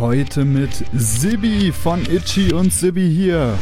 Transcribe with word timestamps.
Heute 0.00 0.46
mit 0.46 0.70
Sibi 0.94 1.72
von 1.72 2.00
Itchy 2.06 2.54
und 2.54 2.72
Sibi 2.72 3.06
hier. 3.14 3.58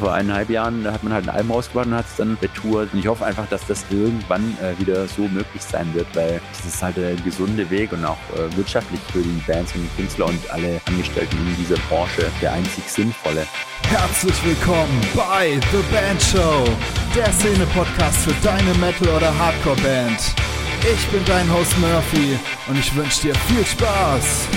Vor 0.00 0.14
eineinhalb 0.14 0.48
Jahren 0.48 0.90
hat 0.90 1.02
man 1.04 1.12
halt 1.12 1.28
ein 1.28 1.34
Album 1.34 1.52
rausgebracht 1.52 1.86
und 1.86 1.94
hat 1.94 2.06
es 2.06 2.16
dann 2.16 2.38
betourt. 2.40 2.88
Und 2.94 3.00
ich 3.00 3.06
hoffe 3.06 3.26
einfach, 3.26 3.46
dass 3.50 3.66
das 3.66 3.84
irgendwann 3.90 4.56
äh, 4.62 4.78
wieder 4.80 5.06
so 5.06 5.28
möglich 5.28 5.60
sein 5.60 5.92
wird, 5.92 6.06
weil 6.14 6.40
das 6.52 6.64
ist 6.64 6.82
halt 6.82 6.96
der 6.96 7.16
gesunde 7.16 7.68
Weg 7.68 7.92
und 7.92 8.02
auch 8.06 8.16
äh, 8.34 8.56
wirtschaftlich 8.56 8.98
für 9.12 9.18
die 9.18 9.42
Bands 9.46 9.74
und 9.74 9.82
die 9.82 10.00
Künstler 10.00 10.24
und 10.26 10.50
alle 10.50 10.80
Angestellten 10.86 11.36
in 11.36 11.56
dieser 11.56 11.78
Branche 11.90 12.32
der 12.40 12.54
einzig 12.54 12.84
sinnvolle. 12.88 13.46
Herzlich 13.90 14.42
willkommen 14.42 15.00
bei 15.14 15.60
The 15.70 15.94
Band 15.94 16.22
Show, 16.22 16.64
der 17.14 17.30
Szene-Podcast 17.34 18.20
für 18.20 18.34
deine 18.42 18.72
Metal- 18.78 19.14
oder 19.14 19.38
Hardcore-Band. 19.38 20.18
Ich 20.94 21.06
bin 21.08 21.22
dein 21.26 21.52
Host 21.52 21.78
Murphy 21.78 22.38
und 22.68 22.78
ich 22.78 22.96
wünsche 22.96 23.20
dir 23.20 23.34
viel 23.34 23.66
Spaß. 23.66 24.48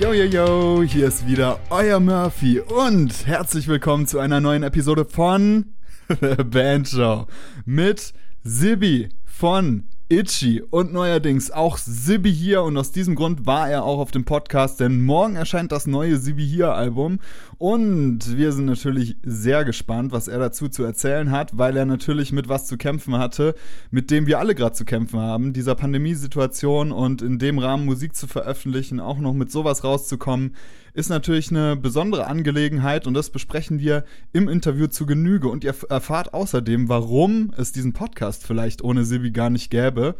Yo, 0.00 0.12
yo, 0.12 0.24
yo, 0.24 0.82
hier 0.82 1.06
ist 1.06 1.24
wieder 1.24 1.60
euer 1.70 2.00
Murphy 2.00 2.58
und 2.58 3.28
herzlich 3.28 3.68
willkommen 3.68 4.08
zu 4.08 4.18
einer 4.18 4.40
neuen 4.40 4.64
Episode 4.64 5.04
von 5.04 5.74
The 6.08 6.42
Band 6.42 6.88
Show 6.88 7.28
mit 7.64 8.12
Sibi 8.42 9.10
von 9.24 9.84
Itchy 10.08 10.60
und 10.60 10.92
neuerdings 10.92 11.50
auch 11.50 11.78
Sibi 11.78 12.32
hier. 12.32 12.62
Und 12.62 12.76
aus 12.76 12.92
diesem 12.92 13.14
Grund 13.14 13.46
war 13.46 13.70
er 13.70 13.84
auch 13.84 13.98
auf 13.98 14.10
dem 14.10 14.24
Podcast, 14.24 14.80
denn 14.80 15.02
morgen 15.02 15.36
erscheint 15.36 15.72
das 15.72 15.86
neue 15.86 16.18
Sibi 16.18 16.46
hier 16.46 16.74
Album. 16.74 17.20
Und 17.56 18.36
wir 18.36 18.52
sind 18.52 18.66
natürlich 18.66 19.16
sehr 19.22 19.64
gespannt, 19.64 20.12
was 20.12 20.28
er 20.28 20.38
dazu 20.38 20.68
zu 20.68 20.84
erzählen 20.84 21.30
hat, 21.30 21.56
weil 21.56 21.76
er 21.76 21.86
natürlich 21.86 22.32
mit 22.32 22.48
was 22.48 22.66
zu 22.66 22.76
kämpfen 22.76 23.16
hatte, 23.16 23.54
mit 23.90 24.10
dem 24.10 24.26
wir 24.26 24.38
alle 24.38 24.54
gerade 24.54 24.74
zu 24.74 24.84
kämpfen 24.84 25.20
haben, 25.20 25.54
dieser 25.54 25.74
Pandemiesituation 25.74 26.92
und 26.92 27.22
in 27.22 27.38
dem 27.38 27.58
Rahmen 27.58 27.86
Musik 27.86 28.14
zu 28.14 28.26
veröffentlichen, 28.26 29.00
auch 29.00 29.18
noch 29.18 29.32
mit 29.32 29.50
sowas 29.50 29.84
rauszukommen, 29.84 30.54
ist 30.94 31.10
natürlich 31.10 31.50
eine 31.50 31.76
besondere 31.76 32.28
Angelegenheit 32.28 33.06
und 33.06 33.14
das 33.14 33.30
besprechen 33.30 33.80
wir 33.80 34.04
im 34.32 34.48
Interview 34.48 34.86
zu 34.86 35.06
Genüge. 35.06 35.48
Und 35.48 35.64
ihr 35.64 35.74
erfahrt 35.88 36.32
außerdem, 36.32 36.88
warum 36.88 37.52
es 37.56 37.72
diesen 37.72 37.92
Podcast 37.92 38.46
vielleicht 38.46 38.82
ohne 38.82 39.04
Sibi 39.04 39.32
gar 39.32 39.50
nicht 39.50 39.70
gäbe 39.70 40.14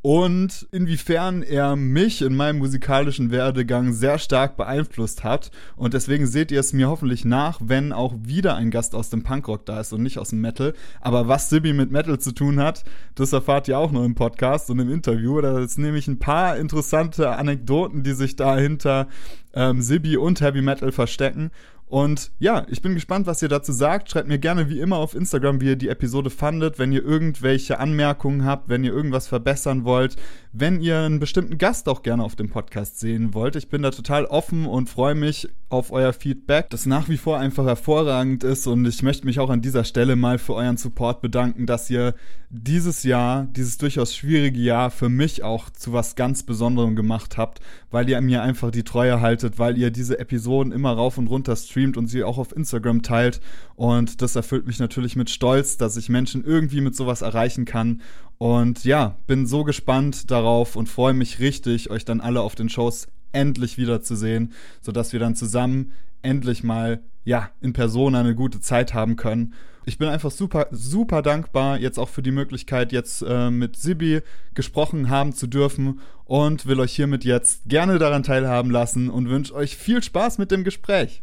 und 0.00 0.68
inwiefern 0.70 1.42
er 1.42 1.74
mich 1.74 2.22
in 2.22 2.36
meinem 2.36 2.58
musikalischen 2.58 3.30
Werdegang 3.30 3.92
sehr 3.92 4.18
stark 4.18 4.56
beeinflusst 4.56 5.24
hat. 5.24 5.50
Und 5.76 5.92
deswegen 5.92 6.26
seht 6.26 6.52
ihr 6.52 6.60
es 6.60 6.72
mir 6.72 6.88
hoffentlich 6.88 7.24
nach, 7.24 7.58
wenn 7.62 7.92
auch 7.92 8.14
wieder 8.22 8.54
ein 8.54 8.70
Gast 8.70 8.94
aus 8.94 9.10
dem 9.10 9.24
Punkrock 9.24 9.66
da 9.66 9.80
ist 9.80 9.92
und 9.92 10.02
nicht 10.02 10.18
aus 10.18 10.30
dem 10.30 10.40
Metal. 10.40 10.72
Aber 11.00 11.26
was 11.26 11.50
Sibi 11.50 11.72
mit 11.72 11.90
Metal 11.90 12.18
zu 12.18 12.32
tun 12.32 12.60
hat, 12.60 12.84
das 13.16 13.32
erfahrt 13.32 13.66
ihr 13.66 13.78
auch 13.78 13.90
noch 13.90 14.04
im 14.04 14.14
Podcast 14.14 14.70
und 14.70 14.78
im 14.78 14.90
Interview. 14.90 15.40
Da 15.40 15.58
ist 15.58 15.78
nämlich 15.78 16.06
ein 16.06 16.20
paar 16.20 16.56
interessante 16.56 17.30
Anekdoten, 17.30 18.04
die 18.04 18.12
sich 18.12 18.36
da 18.36 18.56
hinter 18.56 19.08
ähm, 19.52 19.82
Sibi 19.82 20.16
und 20.16 20.40
Heavy 20.40 20.62
Metal 20.62 20.92
verstecken. 20.92 21.50
Und 21.88 22.32
ja, 22.38 22.66
ich 22.68 22.82
bin 22.82 22.94
gespannt, 22.94 23.26
was 23.26 23.40
ihr 23.40 23.48
dazu 23.48 23.72
sagt. 23.72 24.10
Schreibt 24.10 24.28
mir 24.28 24.38
gerne 24.38 24.68
wie 24.68 24.80
immer 24.80 24.96
auf 24.96 25.14
Instagram, 25.14 25.62
wie 25.62 25.68
ihr 25.68 25.76
die 25.76 25.88
Episode 25.88 26.28
fandet, 26.28 26.78
wenn 26.78 26.92
ihr 26.92 27.02
irgendwelche 27.02 27.78
Anmerkungen 27.78 28.44
habt, 28.44 28.68
wenn 28.68 28.84
ihr 28.84 28.92
irgendwas 28.92 29.26
verbessern 29.26 29.84
wollt, 29.84 30.16
wenn 30.52 30.80
ihr 30.80 30.98
einen 30.98 31.18
bestimmten 31.18 31.56
Gast 31.56 31.88
auch 31.88 32.02
gerne 32.02 32.24
auf 32.24 32.36
dem 32.36 32.50
Podcast 32.50 33.00
sehen 33.00 33.32
wollt. 33.32 33.56
Ich 33.56 33.70
bin 33.70 33.82
da 33.82 33.90
total 33.90 34.26
offen 34.26 34.66
und 34.66 34.90
freue 34.90 35.14
mich 35.14 35.48
auf 35.70 35.90
euer 35.90 36.12
Feedback, 36.12 36.68
das 36.70 36.86
nach 36.86 37.08
wie 37.08 37.16
vor 37.16 37.38
einfach 37.38 37.64
hervorragend 37.66 38.44
ist 38.44 38.66
und 38.66 38.86
ich 38.86 39.02
möchte 39.02 39.26
mich 39.26 39.38
auch 39.38 39.50
an 39.50 39.60
dieser 39.60 39.84
Stelle 39.84 40.16
mal 40.16 40.38
für 40.38 40.54
euren 40.54 40.78
Support 40.78 41.20
bedanken, 41.20 41.66
dass 41.66 41.90
ihr 41.90 42.14
dieses 42.50 43.02
Jahr, 43.02 43.46
dieses 43.50 43.76
durchaus 43.76 44.14
schwierige 44.14 44.60
Jahr 44.60 44.90
für 44.90 45.10
mich 45.10 45.42
auch 45.42 45.68
zu 45.68 45.92
was 45.92 46.16
ganz 46.16 46.42
Besonderem 46.42 46.96
gemacht 46.96 47.36
habt, 47.36 47.60
weil 47.90 48.08
ihr 48.08 48.18
mir 48.22 48.42
einfach 48.42 48.70
die 48.70 48.84
Treue 48.84 49.20
haltet, 49.20 49.58
weil 49.58 49.76
ihr 49.76 49.90
diese 49.90 50.18
Episoden 50.18 50.72
immer 50.72 50.92
rauf 50.92 51.18
und 51.18 51.26
runter 51.26 51.54
streamt 51.56 51.77
und 51.96 52.06
sie 52.06 52.24
auch 52.24 52.38
auf 52.38 52.54
Instagram 52.54 53.02
teilt 53.02 53.40
und 53.76 54.22
das 54.22 54.36
erfüllt 54.36 54.66
mich 54.66 54.78
natürlich 54.78 55.16
mit 55.16 55.30
Stolz, 55.30 55.76
dass 55.76 55.96
ich 55.96 56.08
Menschen 56.08 56.44
irgendwie 56.44 56.80
mit 56.80 56.94
sowas 56.96 57.22
erreichen 57.22 57.64
kann 57.64 58.02
und 58.38 58.84
ja, 58.84 59.16
bin 59.26 59.46
so 59.46 59.64
gespannt 59.64 60.30
darauf 60.30 60.76
und 60.76 60.88
freue 60.88 61.14
mich 61.14 61.40
richtig, 61.40 61.90
euch 61.90 62.04
dann 62.04 62.20
alle 62.20 62.40
auf 62.40 62.54
den 62.54 62.68
Shows 62.68 63.08
endlich 63.32 63.78
wiederzusehen, 63.78 64.52
sodass 64.80 65.12
wir 65.12 65.20
dann 65.20 65.34
zusammen 65.34 65.92
endlich 66.22 66.62
mal, 66.62 67.02
ja, 67.24 67.50
in 67.60 67.72
Persona 67.72 68.20
eine 68.20 68.34
gute 68.34 68.60
Zeit 68.60 68.94
haben 68.94 69.16
können. 69.16 69.54
Ich 69.84 69.98
bin 69.98 70.08
einfach 70.08 70.30
super, 70.30 70.66
super 70.70 71.22
dankbar 71.22 71.78
jetzt 71.78 71.98
auch 71.98 72.08
für 72.08 72.22
die 72.22 72.30
Möglichkeit, 72.30 72.92
jetzt 72.92 73.22
äh, 73.26 73.50
mit 73.50 73.76
Sibi 73.76 74.20
gesprochen 74.54 75.08
haben 75.08 75.32
zu 75.32 75.46
dürfen 75.46 76.00
und 76.24 76.66
will 76.66 76.78
euch 76.80 76.94
hiermit 76.94 77.24
jetzt 77.24 77.62
gerne 77.66 77.98
daran 77.98 78.22
teilhaben 78.22 78.70
lassen 78.70 79.08
und 79.08 79.30
wünsche 79.30 79.54
euch 79.54 79.76
viel 79.76 80.02
Spaß 80.02 80.38
mit 80.38 80.50
dem 80.50 80.62
Gespräch. 80.62 81.22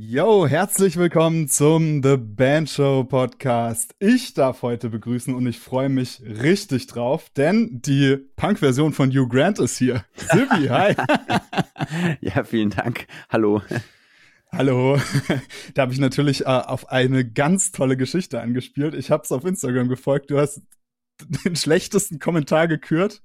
Yo, 0.00 0.46
herzlich 0.46 0.96
willkommen 0.96 1.48
zum 1.48 2.04
The 2.04 2.16
Band 2.16 2.70
Show 2.70 3.02
Podcast. 3.02 3.96
Ich 3.98 4.32
darf 4.32 4.62
heute 4.62 4.90
begrüßen 4.90 5.34
und 5.34 5.44
ich 5.48 5.58
freue 5.58 5.88
mich 5.88 6.22
richtig 6.22 6.86
drauf, 6.86 7.30
denn 7.30 7.82
die 7.82 8.16
Punk-Version 8.36 8.92
von 8.92 9.10
Hugh 9.10 9.26
Grant 9.28 9.58
ist 9.58 9.76
hier. 9.76 10.04
Sibi, 10.14 10.68
hi. 10.68 10.94
ja, 12.20 12.44
vielen 12.44 12.70
Dank. 12.70 13.08
Hallo. 13.28 13.60
Hallo. 14.52 15.00
Da 15.74 15.82
habe 15.82 15.92
ich 15.92 15.98
natürlich 15.98 16.42
äh, 16.42 16.44
auf 16.44 16.90
eine 16.90 17.28
ganz 17.28 17.72
tolle 17.72 17.96
Geschichte 17.96 18.40
angespielt. 18.40 18.94
Ich 18.94 19.10
habe 19.10 19.24
es 19.24 19.32
auf 19.32 19.44
Instagram 19.44 19.88
gefolgt. 19.88 20.30
Du 20.30 20.38
hast 20.38 20.62
den 21.44 21.56
schlechtesten 21.56 22.18
Kommentar 22.18 22.68
gekürt. 22.68 23.22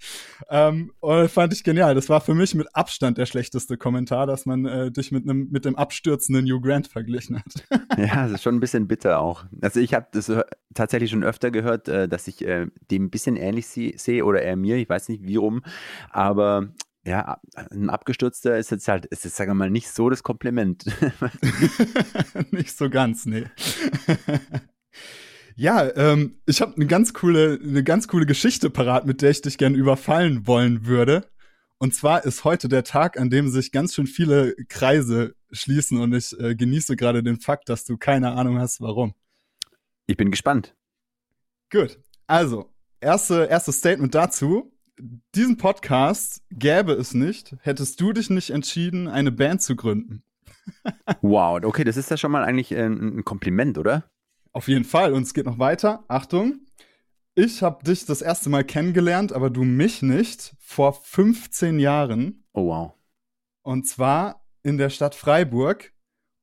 Ähm, 0.49 0.91
und 0.99 1.29
fand 1.29 1.53
ich 1.53 1.63
genial. 1.63 1.95
Das 1.95 2.09
war 2.09 2.21
für 2.21 2.33
mich 2.33 2.55
mit 2.55 2.75
Abstand 2.75 3.17
der 3.17 3.25
schlechteste 3.25 3.77
Kommentar, 3.77 4.27
dass 4.27 4.45
man 4.45 4.65
äh, 4.65 4.91
dich 4.91 5.11
mit 5.11 5.23
einem 5.23 5.49
mit 5.51 5.65
dem 5.65 5.75
abstürzenden 5.75 6.45
Hugh 6.45 6.61
Grant 6.61 6.87
verglichen 6.87 7.37
hat. 7.37 7.65
ja, 7.97 8.23
das 8.23 8.33
ist 8.33 8.43
schon 8.43 8.55
ein 8.55 8.59
bisschen 8.59 8.87
bitter 8.87 9.19
auch. 9.19 9.45
Also 9.61 9.79
ich 9.79 9.93
habe 9.93 10.07
das 10.11 10.31
tatsächlich 10.73 11.11
schon 11.11 11.23
öfter 11.23 11.51
gehört, 11.51 11.87
äh, 11.87 12.07
dass 12.07 12.27
ich 12.27 12.45
äh, 12.45 12.67
dem 12.91 13.05
ein 13.05 13.09
bisschen 13.09 13.35
ähnlich 13.35 13.67
sehe 13.67 14.25
oder 14.25 14.41
er 14.41 14.55
mir, 14.55 14.77
ich 14.77 14.89
weiß 14.89 15.09
nicht 15.09 15.23
wie 15.23 15.35
rum, 15.35 15.63
aber 16.09 16.69
ja, 17.05 17.41
ein 17.71 17.89
abgestürzter 17.89 18.57
ist 18.57 18.71
jetzt 18.71 18.87
halt, 18.87 19.05
ist 19.07 19.25
jetzt, 19.25 19.35
sagen 19.35 19.51
wir 19.51 19.55
mal, 19.55 19.69
nicht 19.69 19.89
so 19.89 20.09
das 20.09 20.23
Kompliment. 20.23 20.85
nicht 22.51 22.77
so 22.77 22.89
ganz, 22.89 23.25
nee. 23.25 23.45
Ja, 25.55 25.95
ähm, 25.95 26.39
ich 26.45 26.61
habe 26.61 26.75
eine 26.75 26.87
ganz 26.87 27.13
coole, 27.13 27.59
eine 27.61 27.83
ganz 27.83 28.07
coole 28.07 28.25
Geschichte 28.25 28.69
parat, 28.69 29.05
mit 29.05 29.21
der 29.21 29.31
ich 29.31 29.41
dich 29.41 29.57
gerne 29.57 29.77
überfallen 29.77 30.47
wollen 30.47 30.85
würde. 30.85 31.27
Und 31.77 31.93
zwar 31.93 32.23
ist 32.23 32.43
heute 32.43 32.69
der 32.69 32.83
Tag, 32.83 33.19
an 33.19 33.29
dem 33.29 33.49
sich 33.49 33.71
ganz 33.71 33.93
schön 33.93 34.07
viele 34.07 34.55
Kreise 34.69 35.35
schließen 35.51 35.99
und 35.99 36.13
ich 36.13 36.37
äh, 36.39 36.55
genieße 36.55 36.95
gerade 36.95 37.23
den 37.23 37.39
Fakt, 37.39 37.69
dass 37.69 37.83
du 37.85 37.97
keine 37.97 38.31
Ahnung 38.31 38.57
hast, 38.59 38.81
warum. 38.81 39.13
Ich 40.07 40.17
bin 40.17 40.31
gespannt. 40.31 40.75
Gut. 41.69 41.99
Also, 42.25 42.69
erste, 42.99 43.45
erstes 43.45 43.77
Statement 43.77 44.15
dazu. 44.15 44.71
Diesen 45.35 45.57
Podcast 45.57 46.41
gäbe 46.51 46.93
es 46.93 47.13
nicht, 47.13 47.55
hättest 47.61 47.99
du 47.99 48.13
dich 48.13 48.29
nicht 48.29 48.51
entschieden, 48.51 49.07
eine 49.07 49.31
Band 49.31 49.61
zu 49.61 49.75
gründen. 49.75 50.23
wow, 51.21 51.61
okay, 51.63 51.83
das 51.83 51.97
ist 51.97 52.09
ja 52.09 52.17
schon 52.17 52.31
mal 52.31 52.43
eigentlich 52.43 52.73
ein, 52.75 53.17
ein 53.17 53.25
Kompliment, 53.25 53.77
oder? 53.77 54.09
Auf 54.53 54.67
jeden 54.67 54.85
Fall. 54.85 55.13
Und 55.13 55.23
es 55.23 55.33
geht 55.33 55.45
noch 55.45 55.59
weiter. 55.59 56.05
Achtung. 56.07 56.59
Ich 57.35 57.63
habe 57.63 57.83
dich 57.83 58.05
das 58.05 58.21
erste 58.21 58.49
Mal 58.49 58.63
kennengelernt, 58.63 59.33
aber 59.33 59.49
du 59.49 59.63
mich 59.63 60.03
nicht, 60.03 60.53
vor 60.59 60.93
15 60.93 61.79
Jahren. 61.79 62.45
Oh, 62.53 62.67
wow. 62.67 62.93
Und 63.63 63.87
zwar 63.87 64.45
in 64.61 64.77
der 64.77 64.91
Stadt 64.91 65.15
Freiburg. 65.15 65.91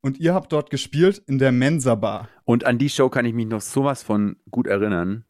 Und 0.03 0.19
ihr 0.19 0.35
habt 0.35 0.53
dort 0.53 0.71
gespielt 0.71 1.23
in 1.27 1.39
der 1.39 1.53
Mensa 1.53 1.95
Bar. 1.95 2.29
Und 2.45 2.65
an 2.65 2.79
die 2.79 2.89
Show 2.89 3.11
kann 3.11 3.27
ich 3.27 3.35
mich 3.35 3.47
noch 3.47 3.61
sowas 3.61 4.03
von 4.03 4.37
gut 4.51 4.67
erinnern. 4.67 5.27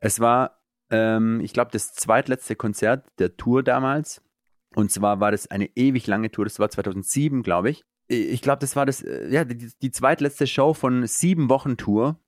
Es 0.00 0.18
war, 0.18 0.60
ähm, 0.90 1.40
ich 1.40 1.52
glaube, 1.52 1.70
das 1.70 1.94
zweitletzte 1.94 2.56
Konzert 2.56 3.06
der 3.18 3.36
Tour 3.36 3.62
damals. 3.62 4.20
Und 4.74 4.90
zwar 4.90 5.20
war 5.20 5.30
das 5.30 5.46
eine 5.46 5.70
ewig 5.76 6.08
lange 6.08 6.30
Tour. 6.30 6.44
Das 6.44 6.58
war 6.58 6.68
2007, 6.68 7.42
glaube 7.42 7.70
ich 7.70 7.84
ich 8.10 8.42
glaube, 8.42 8.58
das 8.58 8.74
war 8.74 8.86
das, 8.86 9.02
äh, 9.02 9.28
ja, 9.30 9.44
die, 9.44 9.70
die, 9.80 9.90
zweitletzte 9.92 10.46
Show 10.46 10.74
von 10.74 11.06
sieben 11.06 11.48
Wochen 11.48 11.76
Tour. 11.76 12.18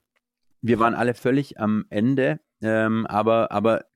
Wir 0.61 0.79
waren 0.79 0.95
alle 0.95 1.15
völlig 1.15 1.59
am 1.59 1.87
Ende, 1.91 2.39
ähm, 2.61 3.05
aber, 3.07 3.51
aber 3.51 3.87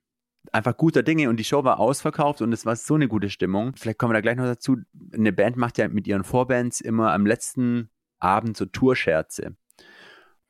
einfach 0.51 0.77
guter 0.77 1.05
Dinge 1.05 1.31
und 1.31 1.37
die 1.37 1.45
Show 1.45 1.63
war 1.63 1.79
ausverkauft 1.79 2.43
und 2.43 2.53
es 2.53 2.67
war 2.67 2.75
so 2.75 2.95
eine 2.95 3.07
gute 3.07 3.31
Stimmung. 3.31 3.77
Vielleicht 3.77 3.99
kommen 3.99 4.11
wir 4.11 4.15
da 4.15 4.21
gleich 4.21 4.37
noch 4.37 4.45
dazu. 4.45 4.79
Eine 5.13 5.33
Band 5.33 5.57
macht 5.57 5.79
ja 5.79 5.87
mit 5.87 6.09
ihren 6.09 6.25
Vorbands 6.25 6.81
immer 6.81 7.13
am 7.13 7.25
letzten 7.25 7.89
Abend 8.19 8.57
so 8.57 8.67
Tourscherze. 8.67 9.57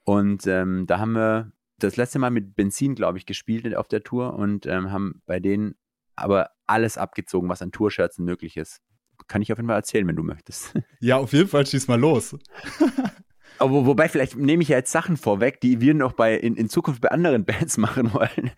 Und 0.04 0.46
ähm, 0.46 0.86
da 0.86 0.98
haben 0.98 1.12
wir 1.12 1.52
das 1.78 1.96
letzte 1.96 2.18
Mal 2.18 2.30
mit 2.30 2.56
Benzin, 2.56 2.94
glaube 2.94 3.18
ich, 3.18 3.26
gespielt 3.26 3.76
auf 3.76 3.88
der 3.88 4.02
Tour 4.02 4.34
und 4.34 4.64
ähm, 4.64 4.90
haben 4.90 5.20
bei 5.26 5.38
denen 5.38 5.74
aber 6.14 6.52
alles 6.66 6.96
abgezogen, 6.96 7.50
was 7.50 7.60
an 7.60 7.72
Tourscherzen 7.72 8.24
möglich 8.24 8.56
ist 8.56 8.80
kann 9.28 9.42
ich 9.42 9.52
auf 9.52 9.58
jeden 9.58 9.68
Fall 9.68 9.76
erzählen, 9.76 10.06
wenn 10.06 10.16
du 10.16 10.22
möchtest. 10.22 10.72
Ja, 11.00 11.18
auf 11.18 11.32
jeden 11.32 11.48
Fall 11.48 11.66
schieß 11.66 11.88
mal 11.88 12.00
los. 12.00 12.36
Aber 13.58 13.86
wobei, 13.86 14.08
vielleicht 14.08 14.36
nehme 14.36 14.62
ich 14.62 14.68
ja 14.68 14.76
jetzt 14.76 14.92
Sachen 14.92 15.16
vorweg, 15.16 15.60
die 15.60 15.80
wir 15.80 15.94
noch 15.94 16.12
bei, 16.12 16.34
in, 16.36 16.56
in 16.56 16.68
Zukunft 16.68 17.00
bei 17.00 17.10
anderen 17.10 17.44
Bands 17.46 17.78
machen 17.78 18.12
wollen. 18.12 18.50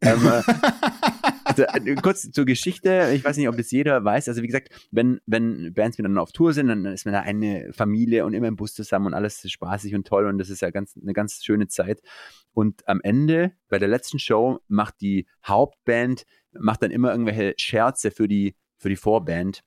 ähm, 0.00 0.26
äh, 0.26 0.42
also, 1.44 1.62
äh, 1.62 1.94
kurz 1.96 2.30
zur 2.30 2.44
Geschichte, 2.44 3.12
ich 3.14 3.24
weiß 3.24 3.36
nicht, 3.36 3.48
ob 3.48 3.56
das 3.56 3.70
jeder 3.70 4.04
weiß. 4.04 4.28
Also 4.28 4.42
wie 4.42 4.46
gesagt, 4.46 4.68
wenn, 4.90 5.20
wenn 5.26 5.72
Bands 5.74 5.98
miteinander 5.98 6.22
auf 6.22 6.32
Tour 6.32 6.52
sind, 6.52 6.68
dann 6.68 6.84
ist 6.84 7.04
man 7.04 7.14
da 7.14 7.20
eine 7.20 7.72
Familie 7.72 8.24
und 8.24 8.34
immer 8.34 8.48
im 8.48 8.56
Bus 8.56 8.74
zusammen 8.74 9.06
und 9.06 9.14
alles 9.14 9.44
ist 9.44 9.52
spaßig 9.52 9.94
und 9.94 10.06
toll 10.06 10.26
und 10.26 10.38
das 10.38 10.50
ist 10.50 10.62
ja 10.62 10.70
ganz, 10.70 10.96
eine 11.00 11.12
ganz 11.12 11.42
schöne 11.44 11.68
Zeit. 11.68 12.00
Und 12.52 12.86
am 12.88 13.00
Ende, 13.02 13.52
bei 13.68 13.78
der 13.78 13.88
letzten 13.88 14.18
Show, 14.18 14.60
macht 14.68 15.00
die 15.00 15.26
Hauptband, 15.44 16.24
macht 16.52 16.82
dann 16.82 16.90
immer 16.90 17.10
irgendwelche 17.10 17.54
Scherze 17.56 18.10
für 18.10 18.28
die, 18.28 18.56
für 18.78 18.88
die 18.88 18.96
Vorband. 18.96 19.62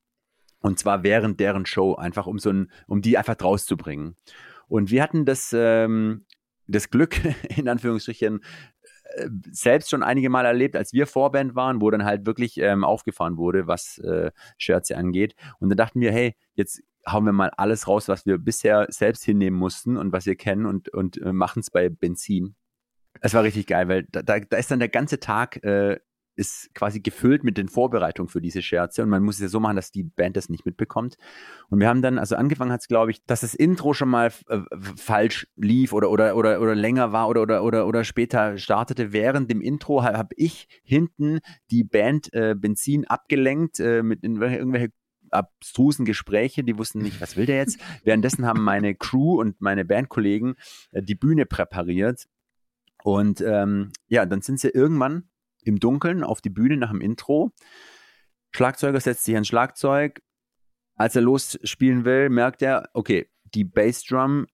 Und 0.62 0.80
zwar 0.80 1.04
während 1.04 1.39
deren 1.39 1.65
Show, 1.65 1.95
einfach 1.95 2.27
um 2.27 2.39
so 2.39 2.50
ein, 2.50 2.71
um 2.88 3.01
die 3.01 3.18
einfach 3.18 3.36
draus 3.36 3.65
zu 3.65 3.77
bringen. 3.77 4.15
Und 4.68 4.92
wir 4.92 5.04
hatten 5.04 5.25
das, 5.25 5.54
ähm, 5.54 6.25
das 6.68 6.89
Glück, 6.89 7.19
in 7.56 7.68
Anführungsstrichen, 7.69 8.42
äh, 9.15 9.30
selbst 9.51 9.89
schon 9.89 10.04
einige 10.04 10.30
Mal 10.30 10.45
erlebt, 10.45 10.75
als 10.75 10.94
wir 10.94 11.07
Vorband 11.07 11.56
waren, 11.56 11.81
wo 11.81 11.89
dann 11.89 12.06
halt 12.06 12.25
wirklich 12.25 12.57
ähm, 12.57 12.83
aufgefahren 12.83 13.38
wurde, 13.38 13.68
was 13.68 14.00
äh, 14.00 14.31
Scherze 14.57 14.98
angeht. 14.98 15.36
Und 15.59 15.69
dann 15.69 15.77
dachten 15.77 16.01
wir, 16.01 16.12
hey, 16.12 16.36
jetzt 16.56 16.81
hauen 17.07 17.25
wir 17.25 17.31
mal 17.31 17.51
alles 17.56 17.88
raus, 17.88 18.07
was 18.07 18.25
wir 18.25 18.38
bisher 18.38 18.88
selbst 18.89 19.24
hinnehmen 19.24 19.57
mussten 19.57 19.98
und 19.98 20.12
was 20.12 20.25
wir 20.25 20.36
kennen 20.36 20.65
und, 20.65 20.89
und 20.89 21.18
äh, 21.21 21.31
machen 21.31 21.62
es 21.62 21.71
bei 21.71 21.89
Benzin. 21.89 22.56
Es 23.21 23.33
war 23.33 23.44
richtig 23.44 23.68
geil, 23.68 23.88
weil 23.88 24.04
da, 24.12 24.21
da, 24.21 24.39
da 24.39 24.57
ist 24.57 24.69
dann 24.69 24.80
der 24.80 24.89
ganze 24.89 25.19
Tag 25.19 25.63
äh, 25.63 26.00
ist 26.38 26.74
quasi 26.74 27.00
gefüllt 27.00 27.44
mit 27.44 27.57
den 27.57 27.68
Vorbereitungen 27.68 28.30
für 28.30 28.42
diese 28.42 28.62
Scherze 28.62 29.04
und 29.04 29.10
man 29.10 29.24
muss 29.24 29.36
es 29.36 29.42
ja 29.42 29.48
so 29.48 29.60
machen, 29.60 29.75
dass 29.75 29.92
die 29.92 30.04
Band 30.04 30.38
das 30.38 30.50
nicht 30.50 30.66
mitbekommt. 30.66 31.18
Und 31.69 31.80
wir 31.80 31.89
haben 31.89 32.01
dann, 32.01 32.19
also 32.19 32.36
angefangen 32.36 32.72
hat 32.72 32.81
es, 32.81 32.88
glaube 32.88 33.12
ich, 33.12 33.25
dass 33.25 33.42
das 33.42 33.56
Intro 33.56 33.94
schon 33.94 34.10
mal 34.10 34.31
äh, 34.48 34.60
falsch 34.95 35.48
lief 35.56 35.94
oder, 35.94 36.12
oder, 36.12 36.36
oder, 36.36 36.62
oder 36.62 36.75
länger 36.75 37.12
war 37.12 37.28
oder, 37.28 37.42
oder, 37.42 37.63
oder, 37.63 37.88
oder 37.88 38.04
später 38.04 38.57
startete. 38.57 39.12
Während 39.12 39.50
dem 39.50 39.62
Intro 39.62 40.04
habe 40.04 40.18
hab 40.18 40.31
ich 40.36 40.68
hinten 40.84 41.39
die 41.72 41.84
Band 41.84 42.31
äh, 42.34 42.56
Benzin 42.56 43.06
abgelenkt 43.06 43.80
äh, 43.80 44.04
mit 44.04 44.24
irgendwelche 44.24 44.92
abstrusen 45.31 46.06
Gespräche, 46.06 46.63
die 46.63 46.78
wussten 46.78 47.00
nicht, 47.00 47.19
was 47.19 47.36
will 47.36 47.45
der 47.45 47.57
jetzt. 47.57 47.80
Währenddessen 48.04 48.45
haben 48.45 48.63
meine 48.63 48.95
Crew 48.95 49.40
und 49.40 49.60
meine 49.60 49.86
Bandkollegen 49.86 50.56
äh, 50.92 51.01
die 51.01 51.16
Bühne 51.16 51.45
präpariert. 51.45 52.25
Und 53.04 53.42
ähm, 53.42 53.92
ja, 54.07 54.25
dann 54.25 54.42
sind 54.42 54.60
sie 54.60 54.69
irgendwann 54.69 55.30
im 55.68 55.80
Dunkeln 55.80 56.24
auf 56.24 56.42
die 56.42 56.50
Bühne 56.50 56.78
nach 56.78 56.92
dem 56.92 57.02
Intro. 57.02 57.52
Schlagzeuger 58.52 59.00
setzt 59.00 59.25
sich 59.25 59.36
ans 59.36 59.48
Schlagzeug. 59.48 60.22
Als 60.96 61.16
er 61.16 61.22
losspielen 61.22 62.06
will, 62.06 62.30
merkt 62.30 62.62
er, 62.62 62.90
okay, 62.94 63.30
die 63.54 63.64
Bassdrum, 63.64 64.48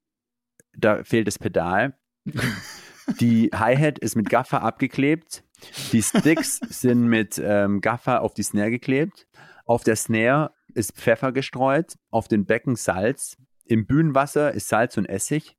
da 0.75 1.03
fehlt 1.03 1.27
das 1.27 1.39
Pedal. 1.39 1.97
Die 3.19 3.49
Hi-Hat 3.53 3.99
ist 3.99 4.15
mit 4.15 4.29
Gaffer 4.29 4.61
abgeklebt. 4.61 5.43
Die 5.91 6.01
Sticks 6.01 6.57
sind 6.69 7.07
mit 7.07 7.41
ähm, 7.43 7.81
Gaffer 7.81 8.21
auf 8.21 8.33
die 8.33 8.43
Snare 8.43 8.71
geklebt. 8.71 9.27
Auf 9.65 9.83
der 9.83 9.95
Snare 9.95 10.53
ist 10.73 10.93
Pfeffer 10.93 11.31
gestreut. 11.31 11.95
Auf 12.11 12.27
den 12.27 12.45
Becken 12.45 12.75
Salz. 12.75 13.37
Im 13.65 13.85
Bühnenwasser 13.85 14.53
ist 14.53 14.67
Salz 14.67 14.97
und 14.97 15.05
Essig. 15.05 15.57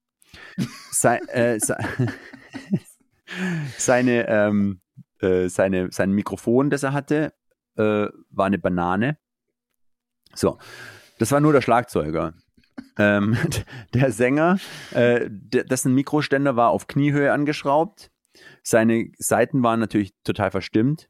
Se 0.90 1.20
äh, 1.28 1.58
se 1.60 1.76
seine 3.78 4.28
ähm, 4.28 4.80
äh, 5.24 5.48
seine, 5.48 5.90
sein 5.90 6.12
Mikrofon, 6.12 6.70
das 6.70 6.82
er 6.82 6.92
hatte, 6.92 7.32
äh, 7.76 8.06
war 8.30 8.46
eine 8.46 8.58
Banane. 8.58 9.18
So, 10.34 10.58
das 11.18 11.32
war 11.32 11.40
nur 11.40 11.52
der 11.52 11.62
Schlagzeuger. 11.62 12.34
ähm, 12.98 13.36
der 13.94 14.12
Sänger, 14.12 14.58
äh, 14.92 15.28
dessen 15.28 15.94
Mikroständer 15.94 16.56
war 16.56 16.70
auf 16.70 16.86
Kniehöhe 16.86 17.32
angeschraubt. 17.32 18.10
Seine 18.62 19.10
Seiten 19.18 19.62
waren 19.62 19.80
natürlich 19.80 20.14
total 20.24 20.50
verstimmt. 20.50 21.08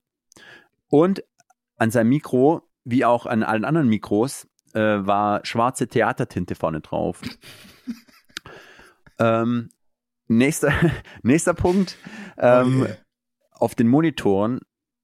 Und 0.89 1.25
an 1.77 1.91
seinem 1.91 2.11
Mikro, 2.11 2.69
wie 2.85 3.05
auch 3.05 3.27
an 3.27 3.43
allen 3.43 3.65
anderen 3.65 3.89
Mikros, 3.89 4.47
äh, 4.75 4.81
war 4.81 5.45
schwarze 5.45 5.89
Theatertinte 5.89 6.55
vorne 6.55 6.81
drauf. 6.81 7.21
ähm, 9.19 9.71
nächster, 10.29 10.73
nächster 11.23 11.55
Punkt. 11.55 11.97
Ähm, 12.37 12.83
oh 12.83 12.85
yeah 12.85 12.97
auf 13.55 13.75
den 13.75 13.89
Monitoren 13.89 14.61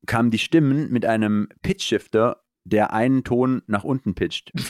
kamen 0.06 0.30
die 0.30 0.38
Stimmen 0.38 0.90
mit 0.90 1.06
einem 1.06 1.48
Pitch-Shifter, 1.62 2.42
der 2.64 2.92
einen 2.92 3.24
Ton 3.24 3.62
nach 3.66 3.84
unten 3.84 4.14
pitcht. 4.14 4.52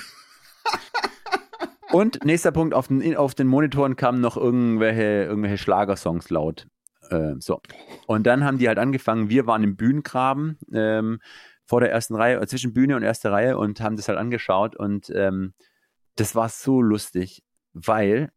Und 1.92 2.24
nächster 2.24 2.52
Punkt, 2.52 2.72
auf 2.72 2.86
den, 2.88 3.16
auf 3.16 3.34
den 3.34 3.48
Monitoren 3.48 3.96
kamen 3.96 4.20
noch 4.20 4.36
irgendwelche, 4.36 5.24
irgendwelche 5.24 5.58
Schlagersongs 5.58 6.30
laut. 6.30 6.68
Äh, 7.10 7.34
so. 7.40 7.60
Und 8.06 8.26
dann 8.26 8.44
haben 8.44 8.58
die 8.58 8.68
halt 8.68 8.78
angefangen, 8.78 9.28
wir 9.28 9.46
waren 9.46 9.64
im 9.64 9.76
Bühnengraben 9.76 10.58
ähm, 10.72 11.20
vor 11.66 11.80
der 11.80 11.90
ersten 11.90 12.14
Reihe, 12.14 12.40
äh, 12.40 12.46
zwischen 12.46 12.72
Bühne 12.72 12.94
und 12.94 13.02
erste 13.02 13.32
Reihe 13.32 13.58
und 13.58 13.80
haben 13.80 13.96
das 13.96 14.08
halt 14.08 14.18
angeschaut 14.18 14.76
und 14.76 15.10
ähm, 15.14 15.54
das 16.16 16.34
war 16.34 16.48
so 16.48 16.80
lustig, 16.80 17.42
weil 17.72 18.30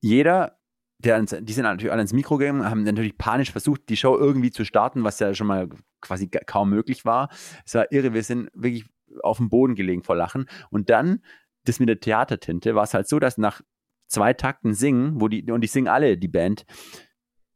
jeder 0.00 0.55
der, 0.98 1.22
die 1.22 1.52
sind 1.52 1.64
natürlich 1.64 1.92
alle 1.92 2.02
ins 2.02 2.12
Mikro 2.12 2.38
gegangen, 2.38 2.64
haben 2.64 2.82
natürlich 2.82 3.18
panisch 3.18 3.52
versucht, 3.52 3.88
die 3.88 3.96
Show 3.96 4.16
irgendwie 4.16 4.50
zu 4.50 4.64
starten, 4.64 5.04
was 5.04 5.18
ja 5.18 5.34
schon 5.34 5.46
mal 5.46 5.68
quasi 6.00 6.28
kaum 6.28 6.70
möglich 6.70 7.04
war. 7.04 7.28
Es 7.64 7.74
war 7.74 7.90
irre, 7.92 8.14
wir 8.14 8.22
sind 8.22 8.50
wirklich 8.54 8.86
auf 9.22 9.36
dem 9.38 9.50
Boden 9.50 9.74
gelegen 9.74 10.02
vor 10.02 10.16
Lachen. 10.16 10.46
Und 10.70 10.90
dann, 10.90 11.22
das 11.64 11.80
mit 11.80 11.88
der 11.88 12.00
Theatertinte, 12.00 12.74
war 12.74 12.84
es 12.84 12.94
halt 12.94 13.08
so, 13.08 13.18
dass 13.18 13.38
nach 13.38 13.60
zwei 14.08 14.32
Takten 14.32 14.74
singen, 14.74 15.20
wo 15.20 15.28
die, 15.28 15.50
und 15.50 15.60
die 15.60 15.68
singen 15.68 15.88
alle, 15.88 16.16
die 16.16 16.28
Band, 16.28 16.64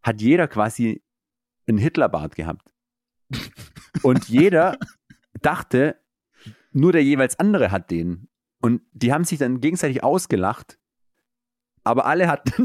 hat 0.02 0.20
jeder 0.20 0.48
quasi 0.48 1.02
einen 1.66 1.78
Hitlerbart 1.78 2.34
gehabt. 2.34 2.74
Und 4.02 4.28
jeder 4.28 4.76
dachte, 5.40 6.00
nur 6.72 6.92
der 6.92 7.04
jeweils 7.04 7.38
andere 7.38 7.70
hat 7.70 7.90
den. 7.90 8.28
Und 8.60 8.82
die 8.92 9.12
haben 9.12 9.24
sich 9.24 9.38
dann 9.38 9.60
gegenseitig 9.60 10.02
ausgelacht 10.02 10.79
aber 11.84 12.06
alle 12.06 12.28
hatten 12.28 12.64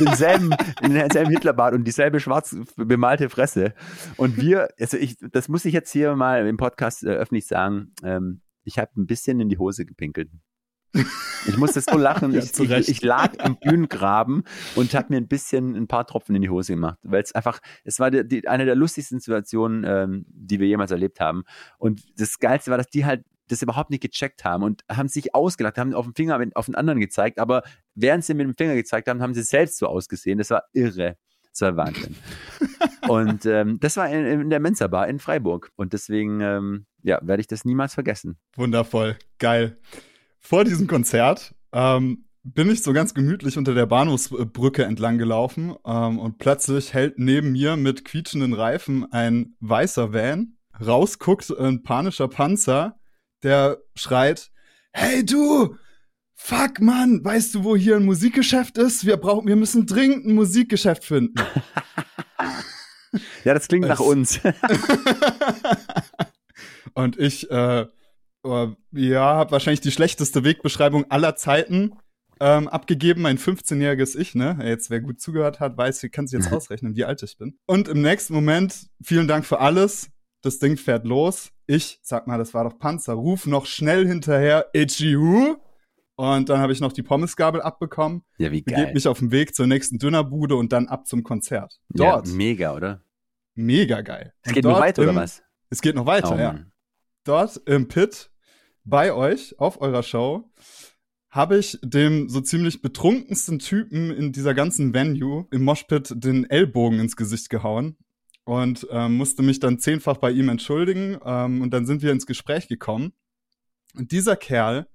denselben, 0.00 0.54
denselben 0.82 1.30
Hitlerbart 1.30 1.74
und 1.74 1.84
dieselbe 1.84 2.20
schwarz 2.20 2.56
bemalte 2.76 3.28
Fresse. 3.28 3.74
Und 4.16 4.36
wir, 4.36 4.68
also 4.78 4.96
ich, 4.96 5.16
das 5.32 5.48
muss 5.48 5.64
ich 5.64 5.72
jetzt 5.72 5.92
hier 5.92 6.16
mal 6.16 6.46
im 6.46 6.56
Podcast 6.56 7.04
äh, 7.04 7.10
öffentlich 7.10 7.46
sagen, 7.46 7.92
ähm, 8.02 8.40
ich 8.64 8.78
habe 8.78 8.90
ein 8.96 9.06
bisschen 9.06 9.40
in 9.40 9.48
die 9.48 9.58
Hose 9.58 9.84
gepinkelt. 9.84 10.30
Ich 11.46 11.56
musste 11.56 11.80
so 11.80 11.98
lachen. 11.98 12.32
ja, 12.32 12.40
ich, 12.40 12.58
ich, 12.58 12.88
ich, 12.88 13.02
lag 13.02 13.34
im 13.44 13.56
Bühnengraben 13.56 14.44
und 14.76 14.94
habe 14.94 15.08
mir 15.10 15.16
ein 15.16 15.28
bisschen 15.28 15.74
ein 15.74 15.88
paar 15.88 16.06
Tropfen 16.06 16.34
in 16.36 16.42
die 16.42 16.50
Hose 16.50 16.74
gemacht, 16.74 16.98
weil 17.02 17.22
es 17.22 17.34
einfach, 17.34 17.60
es 17.82 17.98
war 17.98 18.10
die, 18.10 18.26
die, 18.26 18.48
eine 18.48 18.64
der 18.64 18.76
lustigsten 18.76 19.18
Situationen, 19.18 19.84
ähm, 19.84 20.24
die 20.28 20.60
wir 20.60 20.68
jemals 20.68 20.92
erlebt 20.92 21.20
haben. 21.20 21.44
Und 21.78 22.02
das 22.18 22.38
Geilste 22.38 22.70
war, 22.70 22.78
dass 22.78 22.88
die 22.88 23.04
halt 23.04 23.24
das 23.48 23.62
überhaupt 23.62 23.90
nicht 23.90 24.02
gecheckt 24.02 24.44
haben 24.44 24.62
und 24.62 24.82
haben 24.90 25.08
sich 25.08 25.34
ausgelacht, 25.34 25.78
haben 25.78 25.94
auf 25.94 26.06
den 26.06 26.14
Finger 26.14 26.40
auf 26.54 26.66
den 26.66 26.74
anderen 26.74 27.00
gezeigt, 27.00 27.38
aber 27.38 27.62
während 27.94 28.24
sie 28.24 28.34
mit 28.34 28.46
dem 28.46 28.56
Finger 28.56 28.74
gezeigt 28.74 29.08
haben, 29.08 29.22
haben 29.22 29.34
sie 29.34 29.42
selbst 29.42 29.78
so 29.78 29.86
ausgesehen. 29.86 30.38
Das 30.38 30.50
war 30.50 30.64
irre. 30.72 31.16
Das 31.52 31.60
war 31.60 31.76
Wahnsinn. 31.76 32.16
und 33.08 33.46
ähm, 33.46 33.78
das 33.78 33.96
war 33.96 34.10
in, 34.10 34.26
in, 34.26 34.50
der 34.50 34.58
Mensa 34.58 34.88
Bar 34.88 35.08
in 35.08 35.20
Freiburg. 35.20 35.70
Und 35.76 35.92
deswegen, 35.92 36.40
ähm, 36.40 36.86
ja, 37.02 37.20
werde 37.22 37.40
ich 37.40 37.46
das 37.46 37.64
niemals 37.64 37.94
vergessen. 37.94 38.38
Wundervoll. 38.56 39.16
Geil. 39.38 39.78
Vor 40.40 40.64
diesem 40.64 40.88
Konzert 40.88 41.54
ähm, 41.72 42.24
bin 42.42 42.70
ich 42.70 42.82
so 42.82 42.92
ganz 42.92 43.14
gemütlich 43.14 43.56
unter 43.56 43.72
der 43.72 43.86
Bahnhofsbrücke 43.86 44.84
entlang 44.84 45.16
gelaufen 45.18 45.76
ähm, 45.86 46.18
und 46.18 46.38
plötzlich 46.38 46.92
hält 46.92 47.18
neben 47.18 47.52
mir 47.52 47.76
mit 47.76 48.04
quietschenden 48.04 48.52
Reifen 48.52 49.10
ein 49.12 49.54
weißer 49.60 50.12
Van. 50.12 50.56
Rausguckt 50.84 51.56
ein 51.56 51.84
panischer 51.84 52.26
Panzer 52.26 52.96
der 53.44 53.78
schreit, 53.94 54.50
hey 54.92 55.24
du, 55.24 55.76
fuck 56.34 56.80
Mann, 56.80 57.24
weißt 57.24 57.54
du, 57.54 57.64
wo 57.64 57.76
hier 57.76 57.96
ein 57.96 58.04
Musikgeschäft 58.04 58.76
ist? 58.78 59.06
Wir 59.06 59.16
brauchen, 59.16 59.46
wir 59.46 59.56
müssen 59.56 59.86
dringend 59.86 60.26
ein 60.26 60.34
Musikgeschäft 60.34 61.04
finden. 61.04 61.34
ja, 63.44 63.54
das 63.54 63.68
klingt 63.68 63.86
nach 63.86 64.00
uns. 64.00 64.40
Und 66.94 67.18
ich, 67.18 67.50
äh, 67.50 67.86
oh, 68.42 68.68
ja, 68.92 69.22
habe 69.22 69.52
wahrscheinlich 69.52 69.80
die 69.80 69.92
schlechteste 69.92 70.44
Wegbeschreibung 70.44 71.10
aller 71.10 71.36
Zeiten 71.36 71.92
ähm, 72.40 72.68
abgegeben, 72.68 73.22
mein 73.22 73.38
15-jähriges 73.38 74.16
Ich, 74.16 74.34
ne? 74.34 74.58
Jetzt, 74.62 74.90
wer 74.90 75.00
gut 75.00 75.20
zugehört 75.20 75.60
hat, 75.60 75.76
weiß, 75.76 76.06
kann 76.12 76.26
sich 76.26 76.40
jetzt 76.40 76.52
ausrechnen, 76.52 76.96
wie 76.96 77.04
alt 77.04 77.22
ich 77.22 77.38
bin. 77.38 77.58
Und 77.66 77.88
im 77.88 78.02
nächsten 78.02 78.34
Moment, 78.34 78.88
vielen 79.02 79.28
Dank 79.28 79.44
für 79.44 79.60
alles. 79.60 80.10
Das 80.44 80.58
Ding 80.58 80.76
fährt 80.76 81.06
los. 81.06 81.52
Ich, 81.66 82.00
sag 82.02 82.26
mal, 82.26 82.36
das 82.36 82.52
war 82.52 82.64
doch 82.64 82.78
Panzer, 82.78 83.14
ruf 83.14 83.46
noch 83.46 83.64
schnell 83.64 84.06
hinterher, 84.06 84.68
Itchy 84.74 85.16
Who? 85.16 85.56
Und 86.16 86.50
dann 86.50 86.60
habe 86.60 86.74
ich 86.74 86.80
noch 86.80 86.92
die 86.92 87.02
Pommesgabel 87.02 87.62
abbekommen. 87.62 88.22
Ja, 88.36 88.52
wie 88.52 88.60
geil. 88.60 88.76
Begebe 88.76 88.92
mich 88.92 89.08
auf 89.08 89.20
den 89.20 89.32
Weg 89.32 89.54
zur 89.54 89.66
nächsten 89.66 89.98
Dönerbude 89.98 90.56
und 90.56 90.70
dann 90.70 90.86
ab 90.86 91.06
zum 91.06 91.22
Konzert. 91.22 91.80
Dort. 91.88 92.28
Ja, 92.28 92.34
mega, 92.34 92.74
oder? 92.74 93.02
Mega 93.54 94.02
geil. 94.02 94.34
Es 94.42 94.52
geht 94.52 94.64
noch 94.64 94.78
weiter, 94.78 95.02
im, 95.02 95.08
oder 95.08 95.18
was? 95.18 95.42
Es 95.70 95.80
geht 95.80 95.94
noch 95.94 96.04
weiter, 96.04 96.34
oh, 96.34 96.38
ja. 96.38 96.60
Dort 97.24 97.56
im 97.66 97.88
Pit 97.88 98.30
bei 98.84 99.14
euch 99.14 99.58
auf 99.58 99.80
eurer 99.80 100.02
Show 100.02 100.52
habe 101.30 101.56
ich 101.56 101.78
dem 101.82 102.28
so 102.28 102.42
ziemlich 102.42 102.82
betrunkensten 102.82 103.60
Typen 103.60 104.10
in 104.10 104.32
dieser 104.32 104.52
ganzen 104.52 104.92
Venue 104.92 105.46
im 105.50 105.64
Moshpit 105.64 106.12
den 106.14 106.44
Ellbogen 106.50 107.00
ins 107.00 107.16
Gesicht 107.16 107.48
gehauen 107.48 107.96
und 108.44 108.86
ähm, 108.90 109.16
musste 109.16 109.42
mich 109.42 109.58
dann 109.58 109.78
zehnfach 109.78 110.18
bei 110.18 110.30
ihm 110.30 110.48
entschuldigen. 110.48 111.18
Ähm, 111.24 111.62
und 111.62 111.70
dann 111.72 111.86
sind 111.86 112.02
wir 112.02 112.12
ins 112.12 112.26
Gespräch 112.26 112.68
gekommen. 112.68 113.12
Und 113.94 114.12
dieser 114.12 114.36
Kerl 114.36 114.86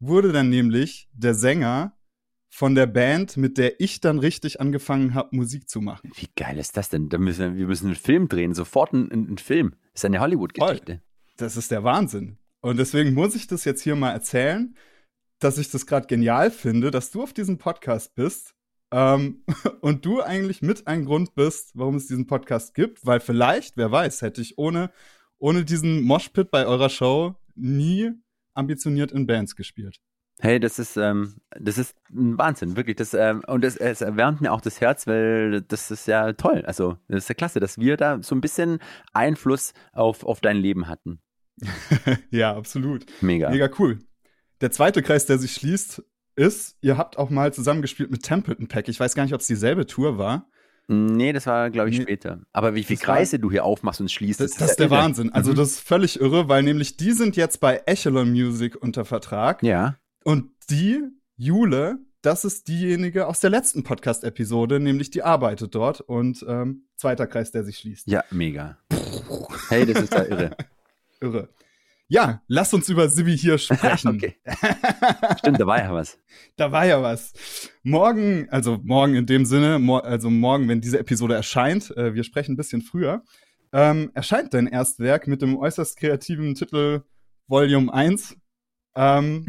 wurde 0.00 0.32
dann 0.32 0.48
nämlich 0.48 1.08
der 1.12 1.34
Sänger 1.34 1.96
von 2.50 2.74
der 2.74 2.86
Band, 2.86 3.36
mit 3.36 3.58
der 3.58 3.80
ich 3.80 4.00
dann 4.00 4.18
richtig 4.18 4.60
angefangen 4.60 5.14
habe, 5.14 5.36
Musik 5.36 5.68
zu 5.68 5.80
machen. 5.80 6.10
Wie 6.16 6.28
geil 6.34 6.58
ist 6.58 6.76
das 6.76 6.88
denn? 6.88 7.08
Da 7.08 7.18
müssen, 7.18 7.56
wir 7.56 7.66
müssen 7.66 7.86
einen 7.86 7.96
Film 7.96 8.28
drehen, 8.28 8.54
sofort 8.54 8.94
einen, 8.94 9.12
einen 9.12 9.38
Film. 9.38 9.74
Das 9.92 10.00
ist 10.00 10.04
eine 10.06 10.20
Hollywood-Geschichte. 10.20 11.02
Das 11.36 11.56
ist 11.56 11.70
der 11.70 11.84
Wahnsinn. 11.84 12.38
Und 12.60 12.78
deswegen 12.78 13.14
muss 13.14 13.36
ich 13.36 13.46
das 13.46 13.64
jetzt 13.64 13.82
hier 13.82 13.96
mal 13.96 14.12
erzählen, 14.12 14.74
dass 15.38 15.58
ich 15.58 15.70
das 15.70 15.86
gerade 15.86 16.06
genial 16.06 16.50
finde, 16.50 16.90
dass 16.90 17.10
du 17.10 17.22
auf 17.22 17.32
diesem 17.32 17.58
Podcast 17.58 18.14
bist 18.14 18.54
ähm, 18.90 19.44
und 19.80 20.04
du 20.04 20.22
eigentlich 20.22 20.62
mit 20.62 20.86
ein 20.86 21.04
Grund 21.04 21.34
bist, 21.34 21.72
warum 21.74 21.96
es 21.96 22.06
diesen 22.06 22.26
Podcast 22.26 22.74
gibt, 22.74 23.04
weil 23.04 23.20
vielleicht, 23.20 23.76
wer 23.76 23.90
weiß, 23.90 24.22
hätte 24.22 24.40
ich 24.40 24.58
ohne, 24.58 24.90
ohne 25.38 25.64
diesen 25.64 26.02
Moshpit 26.02 26.50
bei 26.50 26.66
eurer 26.66 26.88
Show 26.88 27.34
nie 27.54 28.12
ambitioniert 28.54 29.12
in 29.12 29.26
Bands 29.26 29.56
gespielt. 29.56 30.00
Hey, 30.40 30.60
das 30.60 30.78
ist, 30.78 30.96
ähm, 30.96 31.34
das 31.58 31.78
ist 31.78 31.96
ein 32.10 32.38
Wahnsinn, 32.38 32.76
wirklich. 32.76 32.94
Das, 32.96 33.12
ähm, 33.12 33.42
und 33.48 33.64
es, 33.64 33.76
es 33.76 34.00
erwärmt 34.00 34.40
mir 34.40 34.52
auch 34.52 34.60
das 34.60 34.80
Herz, 34.80 35.06
weil 35.08 35.62
das 35.62 35.90
ist 35.90 36.06
ja 36.06 36.32
toll. 36.32 36.62
Also, 36.64 36.96
das 37.08 37.24
ist 37.24 37.28
ja 37.28 37.34
klasse, 37.34 37.58
dass 37.58 37.78
wir 37.78 37.96
da 37.96 38.22
so 38.22 38.36
ein 38.36 38.40
bisschen 38.40 38.78
Einfluss 39.12 39.74
auf, 39.92 40.24
auf 40.24 40.40
dein 40.40 40.56
Leben 40.58 40.86
hatten. 40.86 41.20
ja, 42.30 42.56
absolut. 42.56 43.04
Mega. 43.20 43.50
Mega 43.50 43.68
cool. 43.80 43.98
Der 44.60 44.70
zweite 44.70 45.02
Kreis, 45.02 45.26
der 45.26 45.38
sich 45.38 45.54
schließt, 45.54 46.04
ist, 46.38 46.76
ihr 46.80 46.96
habt 46.96 47.18
auch 47.18 47.30
mal 47.30 47.52
zusammengespielt 47.52 48.10
mit 48.10 48.22
Templeton 48.22 48.68
Pack. 48.68 48.88
Ich 48.88 48.98
weiß 48.98 49.14
gar 49.14 49.24
nicht, 49.24 49.34
ob 49.34 49.40
es 49.40 49.46
dieselbe 49.46 49.86
Tour 49.86 50.16
war. 50.16 50.48
Nee, 50.86 51.34
das 51.34 51.46
war, 51.46 51.68
glaube 51.68 51.90
ich, 51.90 51.98
nee. 51.98 52.04
später. 52.04 52.40
Aber 52.52 52.74
wie 52.74 52.82
viele 52.82 52.98
Kreise 52.98 53.32
war, 53.32 53.38
du 53.40 53.50
hier 53.50 53.64
aufmachst 53.64 54.00
und 54.00 54.10
schließt, 54.10 54.40
das, 54.40 54.52
das, 54.52 54.58
das 54.58 54.70
ist 54.70 54.78
der 54.78 54.86
irre. 54.86 54.96
Wahnsinn. 54.96 55.32
Also, 55.32 55.50
mhm. 55.52 55.56
das 55.56 55.72
ist 55.72 55.80
völlig 55.80 56.18
irre, 56.18 56.48
weil 56.48 56.62
nämlich 56.62 56.96
die 56.96 57.12
sind 57.12 57.36
jetzt 57.36 57.60
bei 57.60 57.82
Echelon 57.84 58.30
Music 58.30 58.80
unter 58.80 59.04
Vertrag. 59.04 59.62
Ja. 59.62 59.96
Und 60.24 60.50
die, 60.70 61.02
Jule, 61.36 61.98
das 62.22 62.44
ist 62.44 62.68
diejenige 62.68 63.26
aus 63.26 63.40
der 63.40 63.50
letzten 63.50 63.84
Podcast-Episode, 63.84 64.80
nämlich 64.80 65.10
die 65.10 65.22
arbeitet 65.22 65.74
dort 65.74 66.00
und 66.00 66.44
ähm, 66.48 66.84
zweiter 66.96 67.26
Kreis, 67.26 67.52
der 67.52 67.64
sich 67.64 67.78
schließt. 67.78 68.08
Ja, 68.08 68.24
mega. 68.30 68.78
hey, 69.68 69.84
das 69.84 70.02
ist 70.02 70.14
ja 70.14 70.24
irre. 70.24 70.56
irre. 71.20 71.48
Ja, 72.10 72.42
lass 72.48 72.72
uns 72.72 72.88
über 72.88 73.08
Sibi 73.08 73.36
hier 73.36 73.58
sprechen. 73.58 74.08
okay. 74.08 74.36
Stimmt, 75.38 75.60
da 75.60 75.66
war 75.66 75.78
ja 75.78 75.92
was. 75.92 76.18
Da 76.56 76.72
war 76.72 76.86
ja 76.86 77.02
was. 77.02 77.32
Morgen, 77.82 78.48
also 78.50 78.78
morgen 78.82 79.14
in 79.14 79.26
dem 79.26 79.44
Sinne, 79.44 79.78
mor 79.78 80.04
also 80.04 80.30
morgen, 80.30 80.68
wenn 80.68 80.80
diese 80.80 80.98
Episode 80.98 81.34
erscheint, 81.34 81.94
äh, 81.96 82.14
wir 82.14 82.24
sprechen 82.24 82.52
ein 82.52 82.56
bisschen 82.56 82.80
früher, 82.80 83.22
ähm, 83.72 84.10
erscheint 84.14 84.54
dein 84.54 84.66
Erstwerk 84.66 85.26
mit 85.26 85.42
dem 85.42 85.58
äußerst 85.58 85.98
kreativen 85.98 86.54
Titel 86.54 87.02
Volume 87.46 87.92
1. 87.92 88.36
Ähm. 88.94 89.46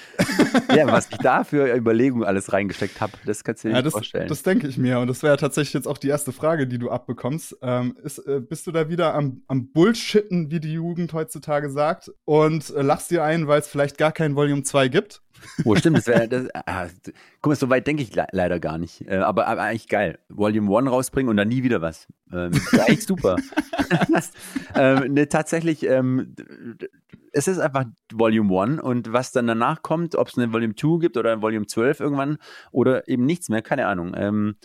ja, 0.74 0.86
was 0.86 1.08
ich 1.10 1.18
da 1.18 1.44
für 1.44 1.74
Überlegungen 1.74 2.24
alles 2.24 2.52
reingesteckt 2.52 3.00
habe, 3.00 3.12
das 3.26 3.44
kannst 3.44 3.64
du 3.64 3.68
dir 3.68 3.72
ja, 3.72 3.78
nicht 3.78 3.86
das, 3.86 3.92
vorstellen. 3.92 4.28
Das 4.28 4.42
denke 4.42 4.66
ich 4.66 4.78
mir. 4.78 4.98
Und 4.98 5.08
das 5.08 5.22
wäre 5.22 5.36
tatsächlich 5.36 5.74
jetzt 5.74 5.86
auch 5.86 5.98
die 5.98 6.08
erste 6.08 6.32
Frage, 6.32 6.66
die 6.66 6.78
du 6.78 6.90
abbekommst. 6.90 7.56
Ähm, 7.62 7.96
ist, 8.02 8.18
äh, 8.18 8.40
bist 8.40 8.66
du 8.66 8.72
da 8.72 8.88
wieder 8.88 9.14
am, 9.14 9.42
am 9.46 9.68
Bullshitten, 9.72 10.50
wie 10.50 10.60
die 10.60 10.72
Jugend 10.72 11.12
heutzutage 11.12 11.70
sagt, 11.70 12.10
und 12.24 12.70
äh, 12.70 12.82
lachst 12.82 13.10
dir 13.10 13.24
ein, 13.24 13.46
weil 13.46 13.60
es 13.60 13.68
vielleicht 13.68 13.98
gar 13.98 14.12
kein 14.12 14.36
Volume 14.36 14.62
2 14.62 14.88
gibt? 14.88 15.22
Oh, 15.64 15.74
stimmt, 15.74 15.98
das 15.98 16.06
wäre. 16.06 16.48
Ah, 16.66 16.88
guck 17.40 17.50
mal, 17.50 17.56
so 17.56 17.70
weit 17.70 17.86
denke 17.86 18.02
ich 18.02 18.14
le 18.14 18.26
leider 18.32 18.60
gar 18.60 18.78
nicht. 18.78 19.06
Äh, 19.08 19.16
aber, 19.16 19.46
aber, 19.46 19.62
eigentlich 19.62 19.88
geil. 19.88 20.18
Volume 20.28 20.76
1 20.76 20.90
rausbringen 20.90 21.28
und 21.30 21.36
dann 21.36 21.48
nie 21.48 21.62
wieder 21.62 21.80
was. 21.80 22.06
Ähm, 22.32 22.52
eigentlich 22.72 23.04
super. 23.04 23.36
ähm, 24.74 25.14
ne, 25.14 25.28
tatsächlich, 25.28 25.84
ähm, 25.84 26.34
es 27.32 27.48
ist 27.48 27.58
einfach 27.58 27.86
Volume 28.12 28.60
1 28.60 28.80
und 28.80 29.12
was 29.12 29.32
dann 29.32 29.46
danach 29.46 29.82
kommt, 29.82 30.14
ob 30.14 30.28
es 30.28 30.38
eine 30.38 30.52
Volume 30.52 30.74
2 30.74 31.00
gibt 31.00 31.16
oder 31.16 31.32
ein 31.32 31.42
Volume 31.42 31.66
12 31.66 32.00
irgendwann 32.00 32.38
oder 32.70 33.08
eben 33.08 33.24
nichts 33.26 33.48
mehr, 33.48 33.62
keine 33.62 33.86
Ahnung. 33.86 34.14
Ähm, 34.16 34.56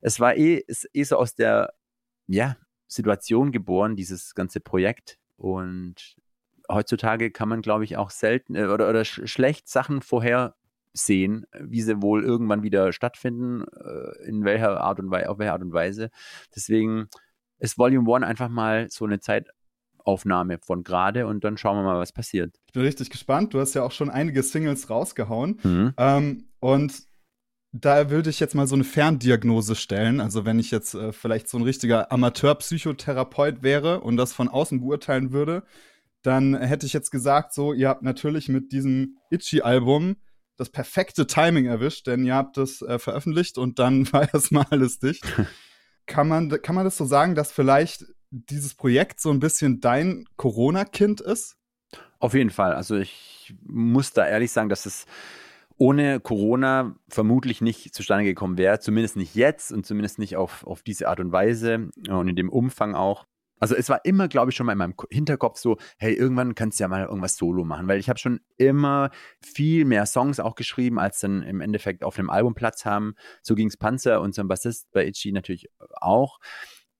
es 0.00 0.20
war 0.20 0.36
eh, 0.36 0.62
ist 0.66 0.88
eh 0.92 1.02
so 1.04 1.16
aus 1.16 1.34
der 1.34 1.72
ja, 2.26 2.56
Situation 2.86 3.52
geboren, 3.52 3.96
dieses 3.96 4.34
ganze 4.34 4.60
Projekt. 4.60 5.18
Und 5.36 6.16
heutzutage 6.70 7.30
kann 7.30 7.48
man, 7.48 7.62
glaube 7.62 7.84
ich, 7.84 7.96
auch 7.96 8.10
selten 8.10 8.54
äh, 8.54 8.66
oder, 8.66 8.88
oder 8.88 9.04
sch 9.04 9.22
schlecht 9.26 9.68
Sachen 9.68 10.02
vorhersehen, 10.02 11.46
wie 11.60 11.82
sie 11.82 12.02
wohl 12.02 12.24
irgendwann 12.24 12.62
wieder 12.62 12.92
stattfinden, 12.92 13.62
äh, 13.62 14.28
in 14.28 14.44
welcher 14.44 14.80
Art 14.80 15.00
und 15.00 15.10
Weise, 15.10 15.30
auf 15.30 15.38
welche 15.38 15.52
Art 15.52 15.62
und 15.62 15.72
Weise. 15.72 16.10
Deswegen 16.54 17.08
ist 17.58 17.78
Volume 17.78 18.14
1 18.14 18.26
einfach 18.26 18.48
mal 18.48 18.88
so 18.90 19.04
eine 19.04 19.20
Zeitaufnahme 19.20 20.58
von 20.58 20.84
gerade 20.84 21.26
und 21.26 21.44
dann 21.44 21.56
schauen 21.56 21.76
wir 21.76 21.84
mal, 21.84 21.98
was 21.98 22.12
passiert. 22.12 22.54
Ich 22.66 22.72
bin 22.72 22.82
richtig 22.82 23.10
gespannt. 23.10 23.54
Du 23.54 23.60
hast 23.60 23.74
ja 23.74 23.82
auch 23.82 23.92
schon 23.92 24.10
einige 24.10 24.42
Singles 24.42 24.90
rausgehauen. 24.90 25.60
Mhm. 25.62 25.94
Ähm, 25.96 26.48
und 26.60 27.06
da 27.80 28.10
würde 28.10 28.30
ich 28.30 28.40
jetzt 28.40 28.54
mal 28.54 28.66
so 28.66 28.74
eine 28.74 28.84
Ferndiagnose 28.84 29.74
stellen. 29.74 30.20
Also 30.20 30.44
wenn 30.44 30.58
ich 30.58 30.70
jetzt 30.70 30.94
äh, 30.94 31.12
vielleicht 31.12 31.48
so 31.48 31.58
ein 31.58 31.64
richtiger 31.64 32.10
Amateur-Psychotherapeut 32.12 33.62
wäre 33.62 34.00
und 34.00 34.16
das 34.16 34.32
von 34.32 34.48
außen 34.48 34.80
beurteilen 34.80 35.32
würde, 35.32 35.62
dann 36.26 36.54
hätte 36.54 36.86
ich 36.86 36.92
jetzt 36.92 37.10
gesagt, 37.10 37.54
so, 37.54 37.72
ihr 37.72 37.88
habt 37.88 38.02
natürlich 38.02 38.48
mit 38.48 38.72
diesem 38.72 39.16
Itchy-Album 39.30 40.16
das 40.56 40.70
perfekte 40.70 41.26
Timing 41.26 41.66
erwischt, 41.66 42.06
denn 42.06 42.24
ihr 42.24 42.34
habt 42.34 42.58
es 42.58 42.82
äh, 42.82 42.98
veröffentlicht 42.98 43.58
und 43.58 43.78
dann 43.78 44.10
war 44.12 44.32
erstmal 44.32 44.66
alles 44.70 44.98
dicht. 44.98 45.24
kann, 46.06 46.28
man, 46.28 46.50
kann 46.62 46.74
man 46.74 46.84
das 46.84 46.96
so 46.96 47.04
sagen, 47.04 47.34
dass 47.34 47.52
vielleicht 47.52 48.04
dieses 48.30 48.74
Projekt 48.74 49.20
so 49.20 49.30
ein 49.30 49.40
bisschen 49.40 49.80
dein 49.80 50.24
Corona-Kind 50.36 51.20
ist? 51.20 51.56
Auf 52.18 52.34
jeden 52.34 52.50
Fall. 52.50 52.72
Also 52.72 52.96
ich 52.96 53.54
muss 53.62 54.12
da 54.12 54.26
ehrlich 54.26 54.50
sagen, 54.50 54.68
dass 54.68 54.86
es 54.86 55.06
ohne 55.78 56.20
Corona 56.20 56.96
vermutlich 57.08 57.60
nicht 57.60 57.94
zustande 57.94 58.24
gekommen 58.24 58.56
wäre. 58.56 58.80
Zumindest 58.80 59.16
nicht 59.16 59.34
jetzt 59.34 59.72
und 59.72 59.84
zumindest 59.84 60.18
nicht 60.18 60.36
auf, 60.36 60.66
auf 60.66 60.82
diese 60.82 61.08
Art 61.08 61.20
und 61.20 61.32
Weise 61.32 61.90
und 62.08 62.28
in 62.28 62.36
dem 62.36 62.48
Umfang 62.48 62.94
auch. 62.94 63.26
Also 63.58 63.74
es 63.74 63.88
war 63.88 64.04
immer, 64.04 64.28
glaube 64.28 64.50
ich, 64.50 64.56
schon 64.56 64.66
mal 64.66 64.72
in 64.72 64.78
meinem 64.78 64.94
Hinterkopf 65.10 65.58
so, 65.58 65.78
hey, 65.98 66.12
irgendwann 66.14 66.54
kannst 66.54 66.78
du 66.78 66.84
ja 66.84 66.88
mal 66.88 67.04
irgendwas 67.04 67.36
solo 67.36 67.64
machen, 67.64 67.88
weil 67.88 67.98
ich 67.98 68.08
habe 68.08 68.18
schon 68.18 68.40
immer 68.56 69.10
viel 69.40 69.84
mehr 69.84 70.06
Songs 70.06 70.40
auch 70.40 70.54
geschrieben, 70.54 70.98
als 70.98 71.20
dann 71.20 71.42
im 71.42 71.60
Endeffekt 71.60 72.04
auf 72.04 72.16
dem 72.16 72.30
Album 72.30 72.54
Platz 72.54 72.84
haben. 72.84 73.14
So 73.42 73.54
ging 73.54 73.68
es 73.68 73.76
Panzer, 73.76 74.20
und 74.20 74.26
unserem 74.26 74.48
Bassist 74.48 74.90
bei 74.92 75.06
Itchy 75.06 75.32
natürlich 75.32 75.68
auch. 75.92 76.38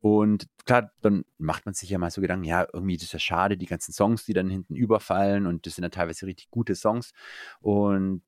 Und 0.00 0.46
klar, 0.64 0.92
dann 1.02 1.24
macht 1.38 1.66
man 1.66 1.74
sich 1.74 1.90
ja 1.90 1.98
mal 1.98 2.10
so 2.10 2.20
Gedanken, 2.20 2.44
ja, 2.44 2.66
irgendwie 2.72 2.94
ist 2.94 3.12
das 3.12 3.22
schade, 3.22 3.56
die 3.56 3.66
ganzen 3.66 3.92
Songs, 3.92 4.24
die 4.24 4.34
dann 4.34 4.48
hinten 4.48 4.76
überfallen 4.76 5.46
und 5.46 5.66
das 5.66 5.74
sind 5.74 5.84
ja 5.84 5.90
teilweise 5.90 6.26
richtig 6.26 6.50
gute 6.50 6.74
Songs. 6.74 7.12
Und 7.60 8.22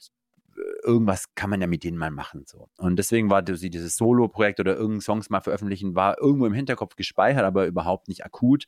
irgendwas 0.82 1.34
kann 1.34 1.50
man 1.50 1.60
ja 1.60 1.66
mit 1.66 1.84
denen 1.84 1.98
mal 1.98 2.10
machen. 2.10 2.44
So. 2.46 2.68
Und 2.76 2.96
deswegen 2.96 3.30
war 3.30 3.42
dieses 3.42 3.96
Solo-Projekt 3.96 4.60
oder 4.60 4.76
irgendein 4.76 5.00
Songs 5.00 5.30
mal 5.30 5.40
veröffentlichen, 5.40 5.94
war 5.94 6.20
irgendwo 6.20 6.46
im 6.46 6.54
Hinterkopf 6.54 6.96
gespeichert, 6.96 7.44
aber 7.44 7.66
überhaupt 7.66 8.08
nicht 8.08 8.24
akut. 8.24 8.66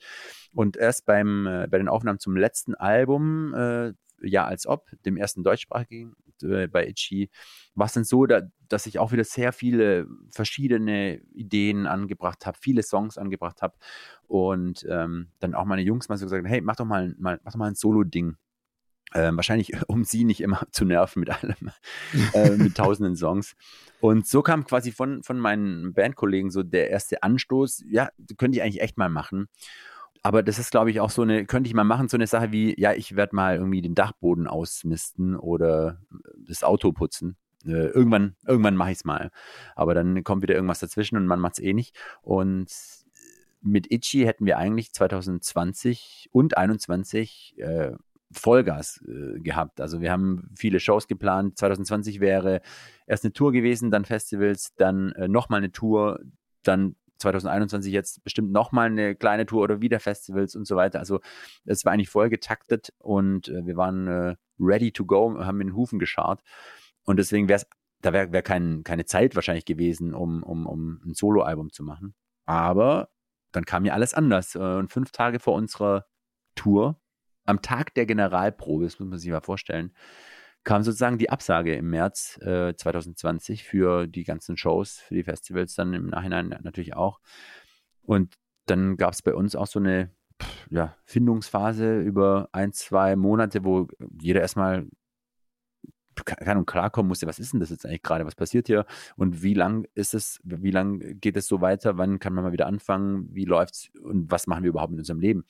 Und 0.53 0.77
erst 0.77 1.07
beim, 1.07 1.47
äh, 1.47 1.67
bei 1.71 1.79
den 1.79 1.89
Aufnahmen 1.89 2.19
zum 2.19 2.37
letzten 2.37 2.75
Album, 2.75 3.55
äh, 3.55 3.93
ja, 4.23 4.45
als 4.45 4.67
ob, 4.67 4.91
dem 5.05 5.17
ersten 5.17 5.43
deutschsprachigen 5.43 6.15
äh, 6.43 6.67
bei 6.67 6.87
Itchy, 6.87 7.31
war 7.75 7.87
es 7.87 7.95
dann 7.95 8.05
so, 8.05 8.27
da, 8.27 8.43
dass 8.69 8.87
ich 8.87 8.99
auch 8.99 9.13
wieder 9.13 9.25
sehr 9.25 9.53
viele 9.53 10.07
verschiedene 10.31 11.21
Ideen 11.33 11.87
angebracht 11.87 12.47
habe, 12.47 12.59
viele 12.61 12.83
Songs 12.83 13.17
angebracht 13.17 13.63
habe 13.63 13.77
und 14.27 14.87
ähm, 14.89 15.29
dann 15.39 15.55
auch 15.55 15.65
meine 15.65 15.83
Jungs 15.83 16.09
mal 16.09 16.19
so 16.19 16.27
gesagt, 16.27 16.47
hey, 16.47 16.61
mach 16.61 16.77
doch 16.77 16.85
mal, 16.85 17.15
mal, 17.19 17.41
mach 17.43 17.53
doch 17.53 17.59
mal 17.59 17.69
ein 17.69 17.75
Solo-Ding 17.75 18.37
ähm, 19.15 19.37
wahrscheinlich, 19.37 19.73
um 19.89 20.05
sie 20.05 20.25
nicht 20.25 20.41
immer 20.41 20.63
zu 20.71 20.85
nerven 20.85 21.21
mit 21.21 21.31
allem, 21.31 21.71
äh, 22.35 22.57
mit 22.57 22.75
tausenden 22.77 23.17
Songs. 23.17 23.57
Und 24.01 24.27
so 24.27 24.43
kam 24.43 24.65
quasi 24.65 24.93
von, 24.93 25.23
von 25.23 25.39
meinen 25.39 25.93
Bandkollegen 25.93 26.51
so 26.51 26.63
der 26.63 26.91
erste 26.91 27.23
Anstoß, 27.23 27.85
ja, 27.89 28.11
könnte 28.39 28.59
ich 28.59 28.63
eigentlich 28.63 28.83
echt 28.83 28.99
mal 28.99 29.11
machen. 29.11 29.49
Aber 30.23 30.43
das 30.43 30.59
ist, 30.59 30.71
glaube 30.71 30.91
ich, 30.91 31.01
auch 31.01 31.11
so 31.11 31.23
eine, 31.23 31.47
könnte 31.47 31.69
ich 31.69 31.75
mal 31.75 31.85
machen, 31.85 32.09
so 32.09 32.17
eine 32.17 32.27
Sache 32.27 32.53
wie, 32.53 32.79
ja, 32.79 32.93
ich 32.93 33.17
werde 33.17 33.35
mal 33.35 33.57
irgendwie 33.57 33.81
den 33.81 33.95
Dachboden 33.95 34.47
ausmisten 34.47 35.35
oder 35.35 36.01
das 36.37 36.63
Auto 36.63 36.93
putzen. 36.93 37.37
Äh, 37.65 37.89
irgendwann, 37.89 38.37
irgendwann 38.47 38.77
mache 38.77 38.91
ich 38.91 38.99
es 38.99 39.05
mal. 39.05 39.31
Aber 39.75 39.95
dann 39.95 40.23
kommt 40.25 40.43
wieder 40.43 40.55
irgendwas 40.55 40.81
dazwischen 40.81 41.17
und 41.17 41.27
man 41.27 41.41
macht 41.41 41.55
es 41.55 41.65
eh 41.65 41.73
nicht. 41.73 41.99
Und 42.23 42.71
mit 43.63 43.91
Itchy 43.91 44.25
hätten 44.25 44.47
wir 44.47 44.59
eigentlich 44.59 44.93
2020 44.93 46.29
und 46.33 46.53
2021 46.53 47.55
äh, 47.59 47.93
Vollgas 48.33 49.03
äh, 49.07 49.41
gehabt. 49.41 49.81
Also 49.81 50.01
wir 50.01 50.13
haben 50.13 50.51
viele 50.57 50.81
Shows 50.81 51.09
geplant. 51.09 51.59
2020 51.59 52.21
wäre 52.21 52.61
erst 53.07 53.25
eine 53.25 53.33
Tour 53.33 53.53
gewesen, 53.53 53.91
dann 53.91 54.05
Festivals, 54.05 54.75
dann 54.77 55.13
äh, 55.13 55.29
nochmal 55.29 55.59
eine 55.59 55.73
Tour, 55.73 56.21
dann 56.63 56.97
2021 57.19 57.93
jetzt 57.93 58.25
bestimmt 58.25 58.51
nochmal 58.53 58.87
eine 58.87 59.15
kleine 59.15 59.47
Tour 59.47 59.63
oder 59.63 59.81
wieder 59.81 60.01
Festivals 60.01 60.57
und 60.57 60.67
so 60.67 60.77
weiter. 60.77 60.99
Also 60.99 61.21
es 61.65 61.85
war 61.85 61.93
eigentlich 61.93 62.09
voll 62.09 62.31
getaktet 62.31 62.93
und 62.99 63.49
äh, 63.49 63.67
wir 63.67 63.77
waren 63.77 64.07
äh, 64.07 64.37
ready 64.59 64.93
to 64.93 65.05
go, 65.05 65.39
haben 65.39 65.61
in 65.61 65.69
den 65.69 65.77
Hufen 65.77 65.99
geschart. 65.99 66.43
Und 67.05 67.19
deswegen 67.19 67.49
wäre 67.49 67.59
es, 67.59 67.67
da 68.01 68.13
wäre 68.13 68.33
wär 68.33 68.43
kein, 68.43 68.85
keine 68.85 69.05
Zeit 69.05 69.35
wahrscheinlich 69.35 69.65
gewesen, 69.65 70.15
um, 70.15 70.43
um, 70.43 70.67
um 70.67 71.01
ein 71.05 71.15
Soloalbum 71.15 71.73
zu 71.73 71.83
machen. 71.83 72.15
Aber 72.47 73.11
dann 73.53 73.65
kam 73.65 73.85
ja 73.85 73.93
alles 73.93 74.15
anders. 74.15 74.55
Äh, 74.55 74.59
und 74.59 74.93
fünf 74.93 75.11
Tage 75.13 75.41
vor 75.41 75.55
unserer 75.55 76.07
Tour, 76.55 77.01
am 77.51 77.63
Tag 77.63 77.95
der 77.95 78.07
Generalprobe, 78.07 78.85
das 78.85 78.99
muss 78.99 79.09
man 79.09 79.19
sich 79.19 79.31
mal 79.31 79.41
vorstellen, 79.41 79.93
kam 80.65 80.83
sozusagen 80.83 81.19
die 81.19 81.31
Absage 81.31 81.75
im 81.75 81.91
März 81.91 82.39
äh, 82.43 82.75
2020 82.75 83.65
für 83.65 84.07
die 84.07 84.25
ganzen 84.25 84.57
Shows, 84.57 84.99
für 84.99 85.15
die 85.15 85.25
Festivals, 85.25 85.75
dann 85.75 85.95
im 85.95 86.07
Nachhinein 86.07 86.49
natürlich 86.63 86.95
auch. 86.95 87.21
Und 88.03 88.35
dann 88.67 88.97
gab 88.97 89.13
es 89.13 89.23
bei 89.23 89.35
uns 89.35 89.57
auch 89.57 89.67
so 89.67 89.79
eine 89.79 90.11
ja, 90.71 90.97
Findungsphase 91.05 92.01
über 92.01 92.49
ein, 92.53 92.73
zwei 92.73 93.17
Monate, 93.17 93.65
wo 93.65 93.89
jeder 94.21 94.41
erstmal 94.41 94.87
keine 96.25 96.51
Ahnung, 96.51 96.67
klarkommen 96.67 97.09
musste, 97.09 97.27
was 97.27 97.39
ist 97.39 97.53
denn 97.53 97.61
das 97.61 97.71
jetzt 97.71 97.87
eigentlich 97.87 98.03
gerade, 98.03 98.27
was 98.27 98.35
passiert 98.35 98.67
hier? 98.67 98.85
Und 99.17 99.43
wie 99.43 99.55
lang 99.55 99.87
ist 99.95 100.13
es, 100.13 100.41
wie 100.45 100.71
lang 100.71 101.19
geht 101.21 101.37
es 101.37 101.47
so 101.47 101.61
weiter, 101.61 101.97
wann 101.97 102.19
kann 102.19 102.35
man 102.35 102.45
mal 102.45 102.53
wieder 102.53 102.67
anfangen, 102.67 103.29
wie 103.35 103.45
läuft 103.45 103.75
es 103.75 103.91
und 104.03 104.31
was 104.31 104.47
machen 104.47 104.63
wir 104.63 104.71
überhaupt 104.71 104.93
in 104.93 104.99
unserem 104.99 105.21
Leben. 105.21 105.45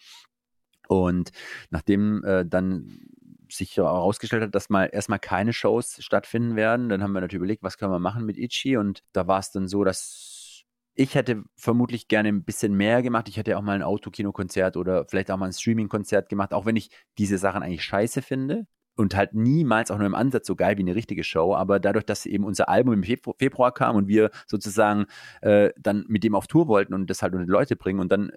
Und 0.90 1.30
nachdem 1.70 2.24
äh, 2.24 2.44
dann 2.44 3.06
sich 3.48 3.76
herausgestellt 3.76 4.42
hat, 4.42 4.54
dass 4.54 4.70
mal 4.70 4.86
erstmal 4.92 5.20
keine 5.20 5.52
Shows 5.52 5.98
stattfinden 6.00 6.56
werden. 6.56 6.88
Dann 6.88 7.02
haben 7.02 7.12
wir 7.12 7.20
natürlich 7.20 7.40
überlegt, 7.40 7.62
was 7.62 7.78
können 7.78 7.92
wir 7.92 8.00
machen 8.00 8.26
mit 8.26 8.36
Ichi 8.36 8.76
und 8.76 9.02
da 9.12 9.26
war 9.26 9.38
es 9.38 9.52
dann 9.52 9.68
so, 9.68 9.84
dass 9.84 10.64
ich 10.94 11.14
hätte 11.14 11.44
vermutlich 11.56 12.08
gerne 12.08 12.28
ein 12.28 12.44
bisschen 12.44 12.74
mehr 12.74 13.02
gemacht. 13.02 13.28
Ich 13.28 13.36
hätte 13.36 13.56
auch 13.56 13.62
mal 13.62 13.74
ein 13.74 13.82
Autokino-Konzert 13.82 14.76
oder 14.76 15.06
vielleicht 15.06 15.30
auch 15.30 15.36
mal 15.36 15.46
ein 15.46 15.52
Streaming-Konzert 15.52 16.28
gemacht, 16.28 16.52
auch 16.52 16.66
wenn 16.66 16.76
ich 16.76 16.90
diese 17.18 17.38
Sachen 17.38 17.62
eigentlich 17.62 17.84
scheiße 17.84 18.20
finde 18.20 18.66
und 18.96 19.14
halt 19.14 19.32
niemals 19.32 19.90
auch 19.90 19.98
nur 19.98 20.06
im 20.06 20.14
Ansatz 20.14 20.46
so 20.46 20.56
geil 20.56 20.76
wie 20.76 20.82
eine 20.82 20.96
richtige 20.96 21.24
Show. 21.24 21.54
Aber 21.54 21.78
dadurch, 21.80 22.04
dass 22.04 22.26
eben 22.26 22.44
unser 22.44 22.68
Album 22.68 22.94
im 22.94 23.04
Februar 23.04 23.72
kam 23.72 23.96
und 23.96 24.08
wir 24.08 24.30
sozusagen 24.46 25.06
äh, 25.40 25.70
dann 25.78 26.04
mit 26.08 26.24
dem 26.24 26.34
auf 26.34 26.48
Tour 26.48 26.66
wollten 26.68 26.92
und 26.92 27.08
das 27.08 27.22
halt 27.22 27.32
unter 27.32 27.46
die 27.46 27.52
Leute 27.52 27.76
bringen 27.76 28.00
und 28.00 28.10
dann 28.10 28.30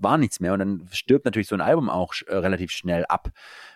war 0.00 0.18
nichts 0.18 0.40
mehr 0.40 0.52
und 0.52 0.58
dann 0.58 0.88
stirbt 0.90 1.24
natürlich 1.24 1.48
so 1.48 1.54
ein 1.54 1.60
Album 1.60 1.88
auch 1.90 2.14
äh, 2.26 2.36
relativ 2.36 2.70
schnell 2.70 3.04
ab. 3.06 3.30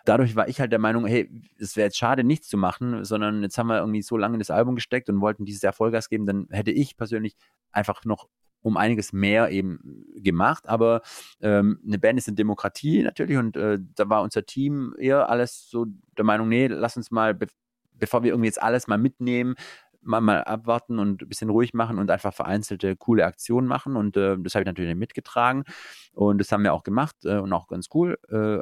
Dadurch 0.05 0.37
war 0.37 0.49
ich 0.49 0.61
halt 0.61 0.73
der 0.73 0.79
Meinung, 0.79 1.07
hey, 1.07 1.31
es 1.59 1.77
wäre 1.77 1.87
jetzt 1.87 1.97
schade, 1.97 2.25
nichts 2.25 2.49
zu 2.49 2.57
machen, 2.57 3.05
sondern 3.05 3.43
jetzt 3.43 3.59
haben 3.59 3.69
wir 3.69 3.79
irgendwie 3.79 4.03
so 4.03 4.17
lange 4.17 4.35
in 4.35 4.41
das 4.41 4.51
Album 4.51 4.75
gesteckt 4.75 5.09
und 5.09 5.21
wollten 5.21 5.45
dieses 5.45 5.63
Jahr 5.63 5.73
Vollgas 5.73 6.09
geben, 6.09 6.27
dann 6.27 6.49
hätte 6.51 6.71
ich 6.71 6.97
persönlich 6.97 7.37
einfach 7.71 8.05
noch 8.05 8.29
um 8.63 8.77
einiges 8.77 9.13
mehr 9.13 9.51
eben 9.51 10.07
gemacht, 10.17 10.69
aber 10.69 11.03
ähm, 11.41 11.81
eine 11.85 11.99
Band 11.99 12.19
ist 12.19 12.29
eine 12.29 12.37
Demokratie 12.37 13.03
natürlich 13.03 13.37
und 13.37 13.57
äh, 13.57 13.79
da 13.97 14.09
war 14.09 14.23
unser 14.23 14.47
Team 14.47 14.95
eher 14.99 15.29
alles 15.29 15.69
so 15.69 15.87
der 16.17 16.25
Meinung, 16.25 16.49
nee, 16.49 16.69
lass 16.69 16.97
uns 16.97 17.11
mal, 17.11 17.35
be 17.35 17.47
bevor 17.95 18.25
wir 18.25 18.31
irgendwie 18.31 18.49
jetzt 18.49 18.61
alles 18.61 18.89
mal 18.89 18.99
mitnehmen, 18.99 19.55
mal, 20.03 20.21
mal 20.21 20.45
abwarten 20.45 20.99
und 20.99 21.23
ein 21.23 21.29
bisschen 21.29 21.51
ruhig 21.51 21.75
machen 21.75 21.99
und 21.99 22.11
einfach 22.11 22.35
vereinzelte 22.35 22.97
coole 22.97 23.25
Aktionen 23.25 23.67
machen. 23.67 23.97
Und 23.97 24.17
äh, 24.17 24.37
das 24.39 24.55
habe 24.55 24.63
ich 24.63 24.67
natürlich 24.67 24.95
mitgetragen. 24.95 25.65
Und 26.13 26.39
das 26.39 26.53
haben 26.53 26.65
wir 26.65 26.75
auch 26.75 26.83
gemacht 26.83 27.17
äh, 27.25 27.39
und 27.39 27.53
auch 27.53 27.69
ganz 27.69 27.89
cool. 27.95 28.19
Äh, 28.29 28.61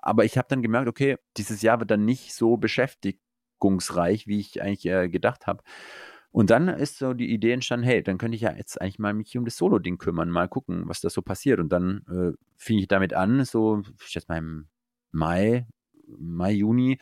aber 0.00 0.24
ich 0.24 0.38
habe 0.38 0.48
dann 0.48 0.62
gemerkt, 0.62 0.88
okay, 0.88 1.16
dieses 1.36 1.62
Jahr 1.62 1.80
wird 1.80 1.90
dann 1.90 2.04
nicht 2.04 2.34
so 2.34 2.56
beschäftigungsreich, 2.56 4.26
wie 4.26 4.40
ich 4.40 4.62
eigentlich 4.62 4.86
äh, 4.86 5.08
gedacht 5.08 5.46
habe. 5.46 5.62
Und 6.30 6.50
dann 6.50 6.68
ist 6.68 6.98
so 6.98 7.14
die 7.14 7.32
Idee 7.32 7.52
entstanden, 7.52 7.86
hey, 7.86 8.02
dann 8.02 8.18
könnte 8.18 8.36
ich 8.36 8.42
ja 8.42 8.54
jetzt 8.54 8.80
eigentlich 8.80 8.98
mal 8.98 9.14
mich 9.14 9.36
um 9.36 9.44
das 9.44 9.56
Solo-Ding 9.56 9.98
kümmern, 9.98 10.30
mal 10.30 10.48
gucken, 10.48 10.82
was 10.86 11.00
da 11.00 11.10
so 11.10 11.22
passiert. 11.22 11.58
Und 11.58 11.70
dann 11.70 12.04
äh, 12.08 12.36
fing 12.56 12.78
ich 12.78 12.88
damit 12.88 13.14
an, 13.14 13.44
so, 13.44 13.82
ich 14.00 14.06
schätze 14.06 14.26
mal 14.28 14.38
im 14.38 14.68
Mai, 15.10 15.66
Mai, 16.06 16.52
Juni, 16.52 16.98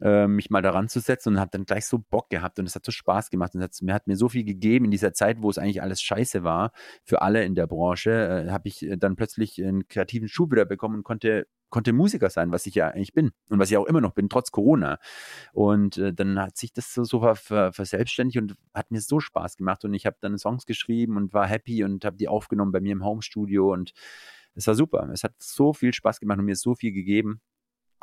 äh, 0.00 0.26
mich 0.26 0.50
mal 0.50 0.62
daran 0.62 0.88
zu 0.88 1.00
setzen 1.00 1.34
und 1.34 1.40
habe 1.40 1.50
dann 1.50 1.64
gleich 1.64 1.86
so 1.86 1.98
Bock 1.98 2.30
gehabt 2.30 2.58
und 2.58 2.66
es 2.66 2.74
hat 2.74 2.84
so 2.84 2.92
Spaß 2.92 3.30
gemacht 3.30 3.54
und 3.54 3.60
es 3.60 3.64
hat, 3.64 3.82
mir 3.82 3.94
hat 3.94 4.06
mir 4.06 4.16
so 4.16 4.28
viel 4.28 4.44
gegeben 4.44 4.86
in 4.86 4.90
dieser 4.90 5.12
Zeit, 5.12 5.42
wo 5.42 5.50
es 5.50 5.58
eigentlich 5.58 5.82
alles 5.82 6.02
scheiße 6.02 6.44
war 6.44 6.72
für 7.04 7.22
alle 7.22 7.44
in 7.44 7.54
der 7.54 7.66
Branche, 7.66 8.10
äh, 8.46 8.50
habe 8.50 8.68
ich 8.68 8.82
äh, 8.82 8.96
dann 8.96 9.16
plötzlich 9.16 9.62
einen 9.62 9.88
kreativen 9.88 10.28
Schub 10.28 10.52
wieder 10.52 10.64
bekommen 10.64 10.96
und 10.96 11.02
konnte 11.04 11.46
konnte 11.74 11.92
Musiker 11.92 12.30
sein, 12.30 12.52
was 12.52 12.66
ich 12.66 12.76
ja 12.76 12.88
eigentlich 12.88 13.14
bin 13.14 13.32
und 13.48 13.58
was 13.58 13.68
ich 13.68 13.76
auch 13.76 13.86
immer 13.86 14.00
noch 14.00 14.12
bin, 14.12 14.28
trotz 14.28 14.52
Corona. 14.52 15.00
Und 15.52 15.98
äh, 15.98 16.12
dann 16.14 16.38
hat 16.40 16.56
sich 16.56 16.72
das 16.72 16.94
so, 16.94 17.02
so 17.02 17.34
ver, 17.34 17.72
verselbstständigt 17.72 18.38
und 18.38 18.54
hat 18.72 18.92
mir 18.92 19.00
so 19.00 19.18
Spaß 19.18 19.56
gemacht. 19.56 19.84
Und 19.84 19.92
ich 19.92 20.06
habe 20.06 20.16
dann 20.20 20.38
Songs 20.38 20.66
geschrieben 20.66 21.16
und 21.16 21.32
war 21.32 21.48
happy 21.48 21.82
und 21.82 22.04
habe 22.04 22.16
die 22.16 22.28
aufgenommen 22.28 22.70
bei 22.70 22.80
mir 22.80 22.92
im 22.92 23.04
Homestudio 23.04 23.72
und 23.72 23.92
es 24.54 24.68
war 24.68 24.76
super. 24.76 25.10
Es 25.12 25.24
hat 25.24 25.34
so 25.38 25.72
viel 25.72 25.92
Spaß 25.92 26.20
gemacht 26.20 26.38
und 26.38 26.44
mir 26.44 26.54
so 26.54 26.76
viel 26.76 26.92
gegeben 26.92 27.40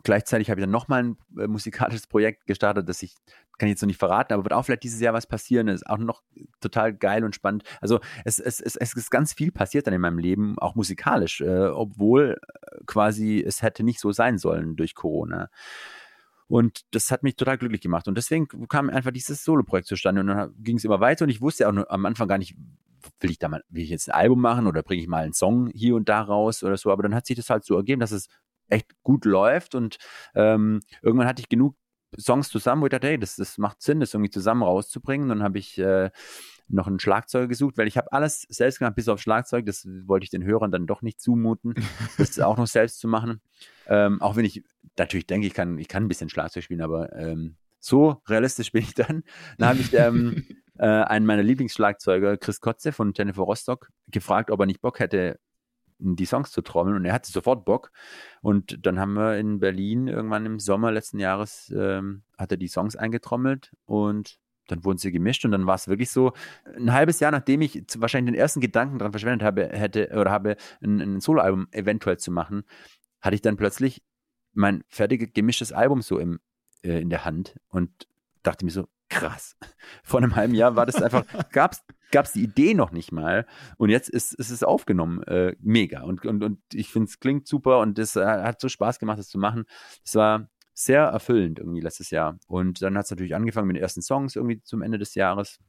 gleichzeitig 0.03 0.49
habe 0.49 0.59
ich 0.59 0.63
dann 0.63 0.71
nochmal 0.71 1.03
ein 1.03 1.17
äh, 1.37 1.47
musikalisches 1.47 2.07
Projekt 2.07 2.47
gestartet, 2.47 2.87
das 2.89 3.01
ich, 3.03 3.15
kann 3.57 3.67
ich 3.67 3.73
jetzt 3.73 3.81
noch 3.81 3.87
nicht 3.87 3.99
verraten, 3.99 4.33
aber 4.33 4.43
wird 4.43 4.53
auch 4.53 4.63
vielleicht 4.63 4.83
dieses 4.83 4.99
Jahr 4.99 5.13
was 5.13 5.27
passieren. 5.27 5.67
Ist 5.67 5.87
auch 5.87 5.97
noch 5.97 6.21
total 6.59 6.93
geil 6.93 7.23
und 7.23 7.35
spannend. 7.35 7.63
Also 7.79 7.99
es, 8.25 8.39
es, 8.39 8.59
es, 8.59 8.75
es 8.75 8.93
ist 8.93 9.11
ganz 9.11 9.33
viel 9.33 9.51
passiert 9.51 9.87
dann 9.87 9.93
in 9.93 10.01
meinem 10.01 10.19
Leben, 10.19 10.57
auch 10.59 10.75
musikalisch, 10.75 11.41
äh, 11.41 11.67
obwohl 11.67 12.37
äh, 12.41 12.77
quasi 12.85 13.43
es 13.45 13.61
hätte 13.61 13.83
nicht 13.83 13.99
so 13.99 14.11
sein 14.11 14.37
sollen 14.37 14.75
durch 14.75 14.95
Corona. 14.95 15.49
Und 16.47 16.81
das 16.91 17.11
hat 17.11 17.23
mich 17.23 17.37
total 17.37 17.57
glücklich 17.57 17.79
gemacht. 17.79 18.09
Und 18.09 18.17
deswegen 18.17 18.47
kam 18.67 18.89
einfach 18.89 19.11
dieses 19.11 19.45
Solo-Projekt 19.45 19.87
zustande. 19.87 20.19
Und 20.19 20.27
dann 20.27 20.53
ging 20.57 20.75
es 20.75 20.83
immer 20.83 20.99
weiter. 20.99 21.23
Und 21.23 21.29
ich 21.29 21.39
wusste 21.39 21.69
auch 21.69 21.73
am 21.87 22.05
Anfang 22.05 22.27
gar 22.27 22.37
nicht, 22.37 22.57
will 23.21 23.31
ich 23.31 23.39
da 23.39 23.47
mal, 23.47 23.63
will 23.69 23.83
ich 23.83 23.89
jetzt 23.89 24.09
ein 24.09 24.15
Album 24.15 24.41
machen 24.41 24.67
oder 24.67 24.83
bringe 24.83 25.01
ich 25.01 25.07
mal 25.07 25.23
einen 25.23 25.31
Song 25.31 25.69
hier 25.73 25.95
und 25.95 26.09
da 26.09 26.21
raus 26.21 26.61
oder 26.61 26.75
so. 26.75 26.91
Aber 26.91 27.03
dann 27.03 27.15
hat 27.15 27.25
sich 27.25 27.37
das 27.37 27.49
halt 27.49 27.63
so 27.63 27.77
ergeben, 27.77 28.01
dass 28.01 28.11
es 28.11 28.27
echt 28.71 28.91
gut 29.03 29.25
läuft. 29.25 29.75
Und 29.75 29.97
ähm, 30.36 30.79
irgendwann 31.01 31.27
hatte 31.27 31.41
ich 31.41 31.49
genug 31.49 31.75
Songs 32.19 32.49
zusammen, 32.49 32.81
wo 32.81 32.88
ich 32.88 32.91
dachte, 32.91 33.07
hey, 33.07 33.17
das, 33.17 33.36
das 33.36 33.57
macht 33.57 33.81
Sinn, 33.81 33.99
das 33.99 34.13
irgendwie 34.13 34.31
zusammen 34.31 34.63
rauszubringen. 34.63 35.29
Dann 35.29 35.43
habe 35.43 35.60
ich 35.60 35.77
äh, 35.77 36.10
noch 36.67 36.88
einen 36.88 36.99
Schlagzeuger 36.99 37.47
gesucht, 37.47 37.77
weil 37.77 37.88
ich 37.88 37.97
habe 37.97 38.12
alles 38.12 38.45
selbst 38.49 38.79
gemacht, 38.79 38.95
bis 38.95 39.07
auf 39.07 39.21
Schlagzeug. 39.21 39.65
Das 39.65 39.88
wollte 40.05 40.23
ich 40.23 40.29
den 40.29 40.43
Hörern 40.43 40.71
dann 40.71 40.88
doch 40.88 41.01
nicht 41.01 41.19
zumuten, 41.19 41.75
das 42.17 42.39
auch 42.39 42.57
noch 42.57 42.67
selbst 42.67 42.99
zu 42.99 43.07
machen. 43.07 43.41
Ähm, 43.88 44.21
auch 44.21 44.36
wenn 44.36 44.45
ich 44.45 44.63
natürlich 44.97 45.27
denke, 45.27 45.47
ich 45.47 45.53
kann, 45.53 45.77
ich 45.77 45.88
kann 45.88 46.03
ein 46.03 46.07
bisschen 46.07 46.29
Schlagzeug 46.29 46.63
spielen, 46.63 46.81
aber 46.81 47.15
ähm, 47.15 47.55
so 47.79 48.21
realistisch 48.27 48.71
bin 48.71 48.84
ich 48.84 48.93
dann. 48.93 49.23
Dann 49.57 49.69
habe 49.69 49.79
ich 49.79 49.93
ähm, 49.93 50.45
äh, 50.77 50.86
einen 50.86 51.25
meiner 51.25 51.43
Lieblingsschlagzeuger, 51.43 52.38
Chris 52.38 52.60
Kotze 52.60 52.91
von 52.91 53.13
Jennifer 53.15 53.43
Rostock, 53.43 53.89
gefragt, 54.07 54.51
ob 54.51 54.60
er 54.60 54.65
nicht 54.65 54.81
Bock 54.81 54.99
hätte, 54.99 55.39
die 56.01 56.25
Songs 56.25 56.51
zu 56.51 56.61
trommeln 56.61 56.95
und 56.95 57.05
er 57.05 57.13
hatte 57.13 57.31
sofort 57.31 57.65
Bock. 57.65 57.91
Und 58.41 58.85
dann 58.85 58.99
haben 58.99 59.13
wir 59.13 59.37
in 59.37 59.59
Berlin 59.59 60.07
irgendwann 60.07 60.45
im 60.45 60.59
Sommer 60.59 60.91
letzten 60.91 61.19
Jahres 61.19 61.73
ähm, 61.75 62.23
hat 62.37 62.51
er 62.51 62.57
die 62.57 62.67
Songs 62.67 62.95
eingetrommelt 62.95 63.71
und 63.85 64.39
dann 64.67 64.83
wurden 64.85 64.97
sie 64.97 65.11
gemischt 65.11 65.43
und 65.45 65.51
dann 65.51 65.65
war 65.65 65.75
es 65.75 65.87
wirklich 65.87 66.11
so, 66.11 66.33
ein 66.77 66.93
halbes 66.93 67.19
Jahr 67.19 67.31
nachdem 67.31 67.61
ich 67.61 67.83
wahrscheinlich 67.97 68.33
den 68.33 68.39
ersten 68.39 68.61
Gedanken 68.61 68.99
daran 68.99 69.11
verschwendet 69.11 69.43
habe, 69.43 69.67
hätte 69.67 70.09
oder 70.13 70.31
habe 70.31 70.55
ein, 70.81 70.99
ein 70.99 71.19
Soloalbum 71.19 71.67
eventuell 71.71 72.17
zu 72.17 72.31
machen, 72.31 72.63
hatte 73.19 73.35
ich 73.35 73.41
dann 73.41 73.57
plötzlich 73.57 74.01
mein 74.53 74.83
fertig 74.87 75.33
gemischtes 75.33 75.71
Album 75.71 76.01
so 76.01 76.19
im, 76.19 76.39
äh, 76.83 77.01
in 77.01 77.09
der 77.09 77.25
Hand 77.25 77.57
und 77.69 78.07
dachte 78.43 78.65
mir 78.65 78.71
so, 78.71 78.87
krass. 79.09 79.57
Vor 80.03 80.19
einem 80.19 80.35
halben 80.35 80.55
Jahr 80.55 80.75
war 80.75 80.85
das 80.85 81.01
einfach, 81.01 81.25
gab 81.51 81.73
es 81.73 81.83
die 82.34 82.43
Idee 82.43 82.74
noch 82.74 82.91
nicht 82.91 83.12
mal 83.12 83.45
und 83.78 83.89
jetzt 83.89 84.10
ist, 84.10 84.34
ist 84.34 84.50
es 84.50 84.63
aufgenommen. 84.63 85.24
Äh, 85.24 85.56
mega. 85.60 86.04
Und, 86.04 86.26
und, 86.26 86.43
und 86.43 86.60
ich 86.74 86.89
finde 86.89 87.08
es 87.10 87.19
klingt 87.19 87.47
super 87.47 87.80
und 87.80 87.97
es 88.00 88.15
äh, 88.15 88.26
hat 88.26 88.62
so 88.62 88.69
Spaß 88.69 89.00
gemacht, 89.00 89.19
das 89.19 89.30
zu 89.30 89.39
machen. 89.39 89.65
Es 90.04 90.15
war 90.15 90.50
sehr 90.74 91.04
erfüllend 91.04 91.60
irgendwie 91.60 91.82
letztes 91.82 92.10
Jahr. 92.10 92.38
Und 92.47 92.82
dann 92.82 92.97
hat 92.97 93.06
es 93.06 93.12
natürlich 93.12 93.36
angefangen 93.36 93.67
mit 93.67 93.76
den 93.76 93.84
ersten 93.84 94.02
Songs 94.02 94.36
irgendwie 94.36 94.62
zum 94.63 94.82
Ende 94.82 94.97
des 94.97 95.15
Jahres. 95.15 95.60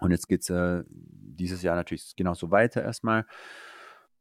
Und 0.00 0.10
jetzt 0.10 0.28
geht 0.28 0.42
es 0.42 0.50
äh, 0.50 0.84
dieses 0.88 1.62
Jahr 1.62 1.76
natürlich 1.76 2.14
genauso 2.16 2.50
weiter 2.50 2.82
erstmal. 2.82 3.24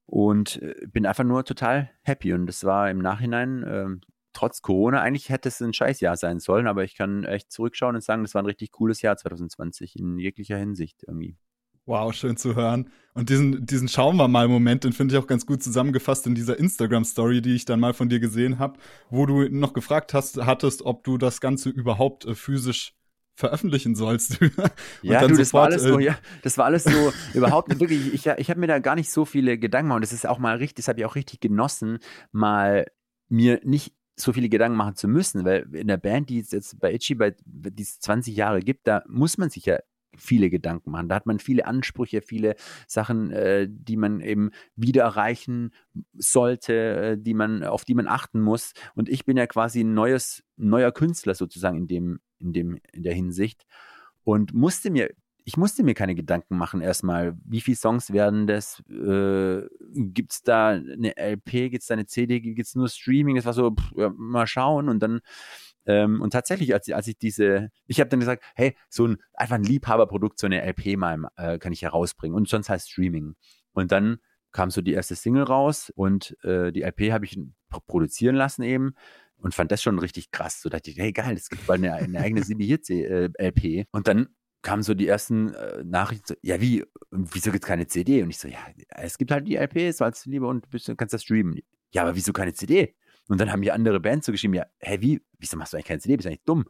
Und 0.05 0.61
äh, 0.61 0.75
bin 0.87 1.05
einfach 1.05 1.23
nur 1.23 1.43
total 1.43 1.89
happy. 2.03 2.33
Und 2.33 2.45
das 2.45 2.63
war 2.63 2.89
im 2.89 2.99
Nachhinein 2.99 3.63
ähm, 3.67 4.01
trotz 4.33 4.61
Corona, 4.61 5.01
eigentlich 5.01 5.29
hätte 5.29 5.49
es 5.49 5.61
ein 5.61 5.73
Scheißjahr 5.73 6.17
sein 6.17 6.39
sollen, 6.39 6.67
aber 6.67 6.83
ich 6.83 6.95
kann 6.95 7.23
echt 7.23 7.51
zurückschauen 7.51 7.95
und 7.95 8.03
sagen, 8.03 8.23
das 8.23 8.33
war 8.33 8.41
ein 8.41 8.47
richtig 8.47 8.71
cooles 8.71 9.01
Jahr 9.01 9.17
2020 9.17 9.97
in 9.97 10.17
jeglicher 10.17 10.57
Hinsicht 10.57 11.03
irgendwie. 11.07 11.37
Wow, 11.85 12.13
schön 12.13 12.37
zu 12.37 12.55
hören. 12.55 12.89
Und 13.13 13.29
diesen, 13.29 13.65
diesen 13.65 13.87
Schauen 13.87 14.15
wir 14.15 14.27
mal 14.27 14.47
Moment, 14.47 14.83
den 14.83 14.93
finde 14.93 15.15
ich 15.15 15.21
auch 15.21 15.27
ganz 15.27 15.45
gut 15.45 15.63
zusammengefasst 15.63 16.27
in 16.27 16.35
dieser 16.35 16.57
Instagram-Story, 16.57 17.41
die 17.41 17.55
ich 17.55 17.65
dann 17.65 17.79
mal 17.79 17.93
von 17.93 18.07
dir 18.07 18.19
gesehen 18.19 18.59
habe, 18.59 18.79
wo 19.09 19.25
du 19.25 19.49
noch 19.49 19.73
gefragt 19.73 20.13
hast, 20.13 20.37
hattest, 20.45 20.83
ob 20.83 21.03
du 21.03 21.17
das 21.17 21.41
Ganze 21.41 21.69
überhaupt 21.69 22.25
äh, 22.25 22.35
physisch 22.35 22.93
veröffentlichen 23.33 23.95
sollst. 23.95 24.39
ja, 25.01 25.21
du, 25.21 25.29
das 25.29 25.49
sofort, 25.49 25.53
war 25.53 25.63
alles 25.63 25.83
so, 25.83 25.99
äh, 25.99 26.03
ja, 26.03 26.17
das 26.43 26.57
war 26.57 26.65
alles 26.65 26.83
so 26.83 27.11
überhaupt 27.33 27.79
wirklich, 27.79 28.13
ich, 28.13 28.27
ich 28.27 28.49
habe 28.49 28.59
mir 28.59 28.67
da 28.67 28.79
gar 28.79 28.95
nicht 28.95 29.11
so 29.11 29.25
viele 29.25 29.57
Gedanken 29.57 29.87
gemacht 29.87 29.97
und 29.97 30.05
das 30.05 30.13
ist 30.13 30.27
auch 30.27 30.37
mal 30.37 30.57
richtig, 30.57 30.85
das 30.85 30.87
habe 30.87 30.99
ich 30.99 31.05
auch 31.05 31.15
richtig 31.15 31.39
genossen, 31.39 31.97
mal 32.31 32.85
mir 33.27 33.59
nicht 33.63 33.93
so 34.15 34.33
viele 34.33 34.49
Gedanken 34.49 34.77
machen 34.77 34.95
zu 34.95 35.07
müssen, 35.07 35.45
weil 35.45 35.67
in 35.73 35.87
der 35.87 35.97
Band, 35.97 36.29
die 36.29 36.39
es 36.39 36.51
jetzt 36.51 36.79
bei 36.79 36.93
Itchy, 36.93 37.15
bei, 37.15 37.35
die 37.45 37.83
es 37.83 37.99
20 37.99 38.35
Jahre 38.35 38.59
gibt, 38.59 38.87
da 38.87 39.03
muss 39.07 39.37
man 39.37 39.49
sich 39.49 39.65
ja 39.65 39.79
viele 40.17 40.49
Gedanken 40.49 40.91
machen. 40.91 41.09
Da 41.09 41.15
hat 41.15 41.25
man 41.25 41.39
viele 41.39 41.65
Ansprüche, 41.65 42.21
viele 42.21 42.55
Sachen, 42.87 43.31
äh, 43.31 43.67
die 43.69 43.97
man 43.97 44.19
eben 44.19 44.51
wieder 44.75 45.03
erreichen 45.03 45.73
sollte, 46.13 46.73
äh, 46.73 47.17
die 47.17 47.33
man, 47.33 47.63
auf 47.63 47.85
die 47.85 47.95
man 47.95 48.07
achten 48.07 48.41
muss. 48.41 48.73
Und 48.95 49.09
ich 49.09 49.25
bin 49.25 49.37
ja 49.37 49.47
quasi 49.47 49.81
ein 49.81 49.93
neues, 49.93 50.43
neuer 50.57 50.91
Künstler 50.91 51.33
sozusagen 51.33 51.77
in 51.77 51.87
dem, 51.87 52.19
in 52.39 52.53
dem, 52.53 52.79
in 52.91 53.03
der 53.03 53.13
Hinsicht 53.13 53.65
und 54.23 54.53
musste 54.53 54.91
mir 54.91 55.11
ich 55.43 55.57
musste 55.57 55.83
mir 55.83 55.93
keine 55.93 56.15
Gedanken 56.15 56.57
machen 56.57 56.81
erstmal, 56.81 57.37
wie 57.45 57.61
viele 57.61 57.77
Songs 57.77 58.13
werden 58.13 58.47
das, 58.47 58.81
äh, 58.89 59.61
gibt 59.93 60.33
es 60.33 60.43
da 60.43 60.69
eine 60.69 61.15
LP, 61.17 61.69
gibt 61.69 61.81
es 61.81 61.87
da 61.87 61.93
eine 61.93 62.05
CD, 62.05 62.39
gibt 62.39 62.59
es 62.59 62.75
nur 62.75 62.89
Streaming, 62.89 63.35
das 63.35 63.45
war 63.45 63.53
so, 63.53 63.71
pff, 63.71 63.91
ja, 63.95 64.11
mal 64.15 64.47
schauen 64.47 64.89
und 64.89 64.99
dann 65.01 65.21
ähm, 65.85 66.21
und 66.21 66.31
tatsächlich, 66.31 66.73
als, 66.73 66.89
als 66.91 67.07
ich 67.07 67.17
diese, 67.17 67.69
ich 67.87 67.99
habe 67.99 68.09
dann 68.09 68.19
gesagt, 68.19 68.43
hey, 68.55 68.75
so 68.89 69.07
ein 69.07 69.17
einfach 69.33 69.55
ein 69.55 69.63
Liebhaberprodukt, 69.63 70.39
so 70.39 70.45
eine 70.45 70.61
LP 70.61 70.97
mal 70.97 71.27
äh, 71.37 71.57
kann 71.57 71.73
ich 71.73 71.81
herausbringen 71.81 72.35
und 72.35 72.47
sonst 72.47 72.69
heißt 72.69 72.91
Streaming. 72.91 73.35
Und 73.73 73.91
dann 73.91 74.19
kam 74.51 74.69
so 74.69 74.81
die 74.81 74.93
erste 74.93 75.15
Single 75.15 75.43
raus 75.43 75.91
und 75.95 76.37
äh, 76.43 76.71
die 76.71 76.81
LP 76.81 77.11
habe 77.11 77.25
ich 77.25 77.39
produzieren 77.87 78.35
lassen 78.35 78.63
eben 78.63 78.93
und 79.37 79.55
fand 79.55 79.71
das 79.71 79.81
schon 79.81 79.97
richtig 79.97 80.31
krass. 80.31 80.61
So 80.61 80.69
dachte 80.69 80.91
ich, 80.91 80.97
hey 80.97 81.11
geil, 81.13 81.35
es 81.35 81.49
gibt 81.49 81.65
bald 81.65 81.83
eine, 81.83 81.93
eine 81.93 82.19
eigene 82.19 82.43
Sibi 82.43 82.67
Hits 82.67 82.89
äh, 82.89 83.29
LP. 83.39 83.87
Und 83.91 84.07
dann 84.07 84.27
kamen 84.61 84.83
so 84.83 84.93
die 84.93 85.07
ersten 85.07 85.53
äh, 85.53 85.83
Nachrichten, 85.83 86.27
so, 86.27 86.35
ja 86.41 86.61
wie, 86.61 86.85
wieso 87.09 87.51
gibt 87.51 87.63
es 87.63 87.67
keine 87.67 87.87
CD? 87.87 88.23
Und 88.23 88.29
ich 88.29 88.37
so, 88.37 88.47
ja, 88.47 88.59
es 88.89 89.17
gibt 89.17 89.31
halt 89.31 89.47
die 89.47 89.55
LP, 89.55 89.93
so 89.93 90.05
als 90.05 90.25
Liebe 90.25 90.47
und 90.47 90.67
du 90.71 90.95
kannst 90.95 91.13
das 91.13 91.23
streamen. 91.23 91.59
Ja, 91.91 92.03
aber 92.03 92.15
wieso 92.15 92.33
keine 92.33 92.53
CD? 92.53 92.95
Und 93.27 93.39
dann 93.39 93.51
haben 93.51 93.61
mir 93.61 93.73
andere 93.73 93.99
Bands 93.99 94.25
so 94.25 94.31
geschrieben, 94.31 94.55
ja, 94.55 94.65
hä, 94.79 94.97
wie, 94.99 95.21
wieso 95.39 95.57
machst 95.57 95.73
du 95.73 95.77
eigentlich 95.77 95.87
keine 95.87 95.99
CD? 95.99 96.17
Bist 96.17 96.25
du 96.25 96.29
eigentlich 96.29 96.43
dumm? 96.43 96.65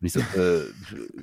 Und 0.00 0.06
ich 0.06 0.12
so, 0.12 0.20
äh, 0.36 0.62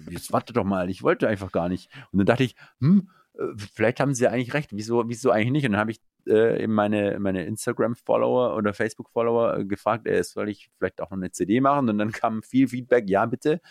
jetzt 0.10 0.32
warte 0.32 0.54
doch 0.54 0.64
mal, 0.64 0.90
ich 0.90 1.04
wollte 1.04 1.28
einfach 1.28 1.52
gar 1.52 1.70
nicht. 1.70 1.90
Und 2.12 2.20
dann 2.20 2.26
dachte 2.26 2.44
ich, 2.44 2.56
hm, 2.80 3.10
äh, 3.38 3.44
vielleicht 3.58 4.00
haben 4.00 4.14
sie 4.14 4.26
ja 4.26 4.32
eigentlich 4.32 4.54
recht, 4.54 4.72
wieso, 4.74 5.08
wieso 5.08 5.32
eigentlich 5.32 5.52
nicht? 5.52 5.66
Und 5.66 5.74
dann 5.74 5.82
habe 5.82 5.92
ich 5.92 6.02
äh, 6.28 6.64
eben 6.64 6.74
meine, 6.74 7.20
meine 7.20 7.46
Instagram-Follower 7.46 8.56
oder 8.56 8.74
Facebook-Follower 8.74 9.58
äh, 9.58 9.66
gefragt, 9.66 10.08
äh, 10.08 10.24
soll 10.24 10.50
ich 10.50 10.70
vielleicht 10.78 11.02
auch 11.02 11.12
noch 11.12 11.18
eine 11.18 11.32
CD 11.32 11.60
machen? 11.60 11.90
Und 11.90 11.98
dann 11.98 12.12
kam 12.12 12.44
viel 12.44 12.68
Feedback, 12.68 13.10
ja, 13.10 13.26
bitte. 13.26 13.62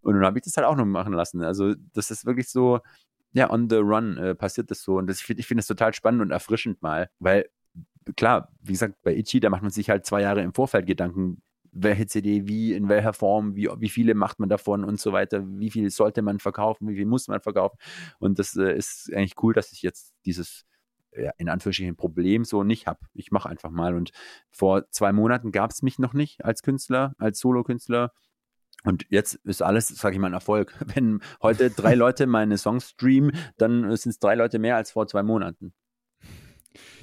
Und 0.00 0.14
dann 0.14 0.24
habe 0.24 0.38
ich 0.38 0.44
das 0.44 0.56
halt 0.56 0.66
auch 0.66 0.76
noch 0.76 0.84
machen 0.84 1.12
lassen. 1.12 1.42
Also, 1.42 1.74
das 1.92 2.10
ist 2.10 2.26
wirklich 2.26 2.48
so, 2.48 2.80
ja, 3.32 3.50
on 3.50 3.68
the 3.68 3.76
run 3.76 4.16
äh, 4.18 4.34
passiert 4.34 4.70
das 4.70 4.82
so. 4.82 4.96
Und 4.96 5.08
das, 5.08 5.28
ich 5.28 5.46
finde 5.46 5.60
es 5.60 5.66
total 5.66 5.94
spannend 5.94 6.22
und 6.22 6.30
erfrischend 6.30 6.82
mal, 6.82 7.10
weil 7.18 7.48
klar, 8.14 8.52
wie 8.62 8.72
gesagt, 8.72 8.94
bei 9.02 9.14
Itchy, 9.16 9.40
da 9.40 9.50
macht 9.50 9.62
man 9.62 9.70
sich 9.70 9.90
halt 9.90 10.06
zwei 10.06 10.22
Jahre 10.22 10.42
im 10.42 10.54
Vorfeld 10.54 10.86
Gedanken, 10.86 11.42
welche 11.72 12.06
CD, 12.06 12.46
wie, 12.46 12.72
in 12.72 12.88
welcher 12.88 13.12
Form, 13.12 13.54
wie, 13.56 13.68
wie 13.78 13.88
viele 13.88 14.14
macht 14.14 14.38
man 14.38 14.48
davon 14.48 14.84
und 14.84 15.00
so 15.00 15.12
weiter, 15.12 15.44
wie 15.46 15.70
viel 15.70 15.90
sollte 15.90 16.22
man 16.22 16.38
verkaufen, 16.38 16.88
wie 16.88 16.96
viel 16.96 17.06
muss 17.06 17.28
man 17.28 17.40
verkaufen. 17.40 17.76
Und 18.18 18.38
das 18.38 18.56
äh, 18.56 18.74
ist 18.76 19.12
eigentlich 19.12 19.34
cool, 19.42 19.52
dass 19.52 19.72
ich 19.72 19.82
jetzt 19.82 20.14
dieses 20.24 20.64
ja, 21.16 21.32
in 21.38 21.48
Anführungsstrichen 21.48 21.96
Problem 21.96 22.44
so 22.44 22.62
nicht 22.62 22.86
habe. 22.86 23.00
Ich 23.14 23.30
mache 23.30 23.48
einfach 23.48 23.70
mal. 23.70 23.94
Und 23.94 24.10
vor 24.50 24.88
zwei 24.90 25.12
Monaten 25.12 25.52
gab 25.52 25.70
es 25.70 25.82
mich 25.82 25.98
noch 25.98 26.14
nicht 26.14 26.44
als 26.44 26.62
Künstler, 26.62 27.14
als 27.18 27.38
Solokünstler. 27.40 28.12
Und 28.84 29.06
jetzt 29.10 29.34
ist 29.44 29.62
alles, 29.62 29.88
sage 29.88 30.14
ich 30.14 30.20
mal, 30.20 30.28
ein 30.28 30.34
Erfolg. 30.34 30.74
Wenn 30.94 31.20
heute 31.42 31.70
drei 31.70 31.94
Leute 31.94 32.26
meine 32.26 32.58
Songs 32.58 32.90
streamen, 32.90 33.32
dann 33.56 33.94
sind 33.96 34.10
es 34.10 34.18
drei 34.18 34.34
Leute 34.34 34.58
mehr 34.58 34.76
als 34.76 34.90
vor 34.90 35.06
zwei 35.06 35.22
Monaten. 35.22 35.72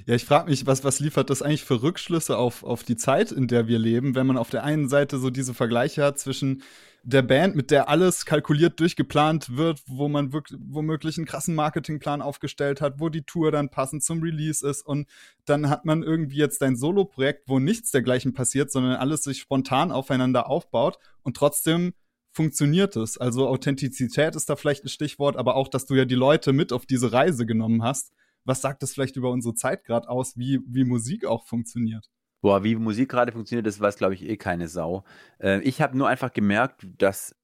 Ja, 0.06 0.16
ich 0.16 0.26
frage 0.26 0.50
mich, 0.50 0.66
was, 0.66 0.84
was 0.84 1.00
liefert 1.00 1.30
das 1.30 1.42
eigentlich 1.42 1.64
für 1.64 1.82
Rückschlüsse 1.82 2.38
auf, 2.38 2.64
auf 2.64 2.84
die 2.84 2.98
Zeit, 2.98 3.32
in 3.32 3.48
der 3.48 3.68
wir 3.68 3.80
leben, 3.80 4.16
wenn 4.16 4.28
man 4.28 4.38
auf 4.38 4.50
der 4.50 4.64
einen 4.64 4.90
Seite 4.90 5.18
so 5.18 5.30
diese 5.30 5.54
Vergleiche 5.54 6.04
hat 6.04 6.20
zwischen 6.20 6.64
der 7.04 7.22
Band, 7.22 7.56
mit 7.56 7.70
der 7.70 7.90
alles 7.90 8.26
kalkuliert 8.26 8.80
durchgeplant 8.80 9.58
wird, 9.58 9.82
wo 9.88 10.08
man 10.08 10.32
wirklich, 10.32 10.60
womöglich 10.66 11.18
einen 11.18 11.26
krassen 11.26 11.54
Marketingplan 11.54 12.22
aufgestellt 12.22 12.80
hat, 12.80 13.00
wo 13.00 13.10
die 13.10 13.24
Tour 13.24 13.52
dann 13.52 13.70
passend 13.70 14.04
zum 14.04 14.22
Release 14.22 14.66
ist 14.66 14.86
und 14.86 15.08
dann 15.46 15.70
hat 15.70 15.84
man 15.84 16.02
irgendwie 16.02 16.38
jetzt 16.38 16.64
ein 16.64 16.78
Solo-Projekt, 16.78 17.50
wo 17.50 17.60
nichts 17.60 17.92
dergleichen 17.92 18.34
passiert, 18.34 18.72
sondern 18.72 18.96
alles 18.96 19.24
sich 19.24 19.40
spontan 19.40 19.92
aufeinander 19.92 20.48
aufbaut 20.50 20.98
und 21.24 21.36
trotzdem 21.36 21.94
funktioniert 22.32 22.96
es. 22.96 23.18
Also 23.18 23.48
Authentizität 23.48 24.36
ist 24.36 24.50
da 24.50 24.56
vielleicht 24.56 24.86
ein 24.86 24.90
Stichwort, 24.90 25.36
aber 25.36 25.56
auch, 25.56 25.68
dass 25.68 25.86
du 25.86 25.96
ja 25.96 26.06
die 26.06 26.16
Leute 26.16 26.54
mit 26.54 26.72
auf 26.72 26.86
diese 26.86 27.12
Reise 27.12 27.46
genommen 27.46 27.84
hast 27.84 28.14
was 28.46 28.62
sagt 28.62 28.84
das 28.84 28.94
vielleicht 28.94 29.16
über 29.16 29.30
unsere 29.32 29.56
Zeit 29.56 29.84
gerade 29.84 30.10
aus, 30.10 30.38
wie, 30.38 30.60
wie 30.68 30.84
Musik 30.84 31.26
auch 31.26 31.46
funktioniert? 31.46 32.10
Boah, 32.42 32.64
wie 32.64 32.76
Musik 32.76 33.10
gerade 33.10 33.32
funktioniert, 33.32 33.66
das 33.66 33.80
weiß, 33.80 33.98
glaube 33.98 34.16
ich, 34.16 34.24
eh 34.24 34.36
keine 34.36 34.68
Sau. 34.68 35.06
Äh, 35.40 35.62
ich 35.62 35.82
habe 35.82 35.98
nur 35.98 36.10
einfach 36.10 36.34
gemerkt, 36.34 36.86
dass 36.98 37.36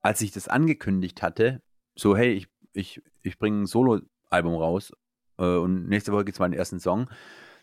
als 0.00 0.20
ich 0.20 0.30
das 0.30 0.48
angekündigt 0.48 1.22
hatte, 1.22 1.60
so, 1.96 2.16
hey, 2.16 2.32
ich, 2.32 2.48
ich, 2.72 3.02
ich 3.22 3.38
bringe 3.38 3.62
ein 3.62 3.66
Solo-Album 3.66 4.54
raus 4.54 4.92
äh, 5.38 5.42
und 5.42 5.88
nächste 5.88 6.12
Woche 6.12 6.24
gibt 6.24 6.36
es 6.36 6.40
mal 6.40 6.48
den 6.48 6.58
ersten 6.58 6.78
Song, 6.78 7.10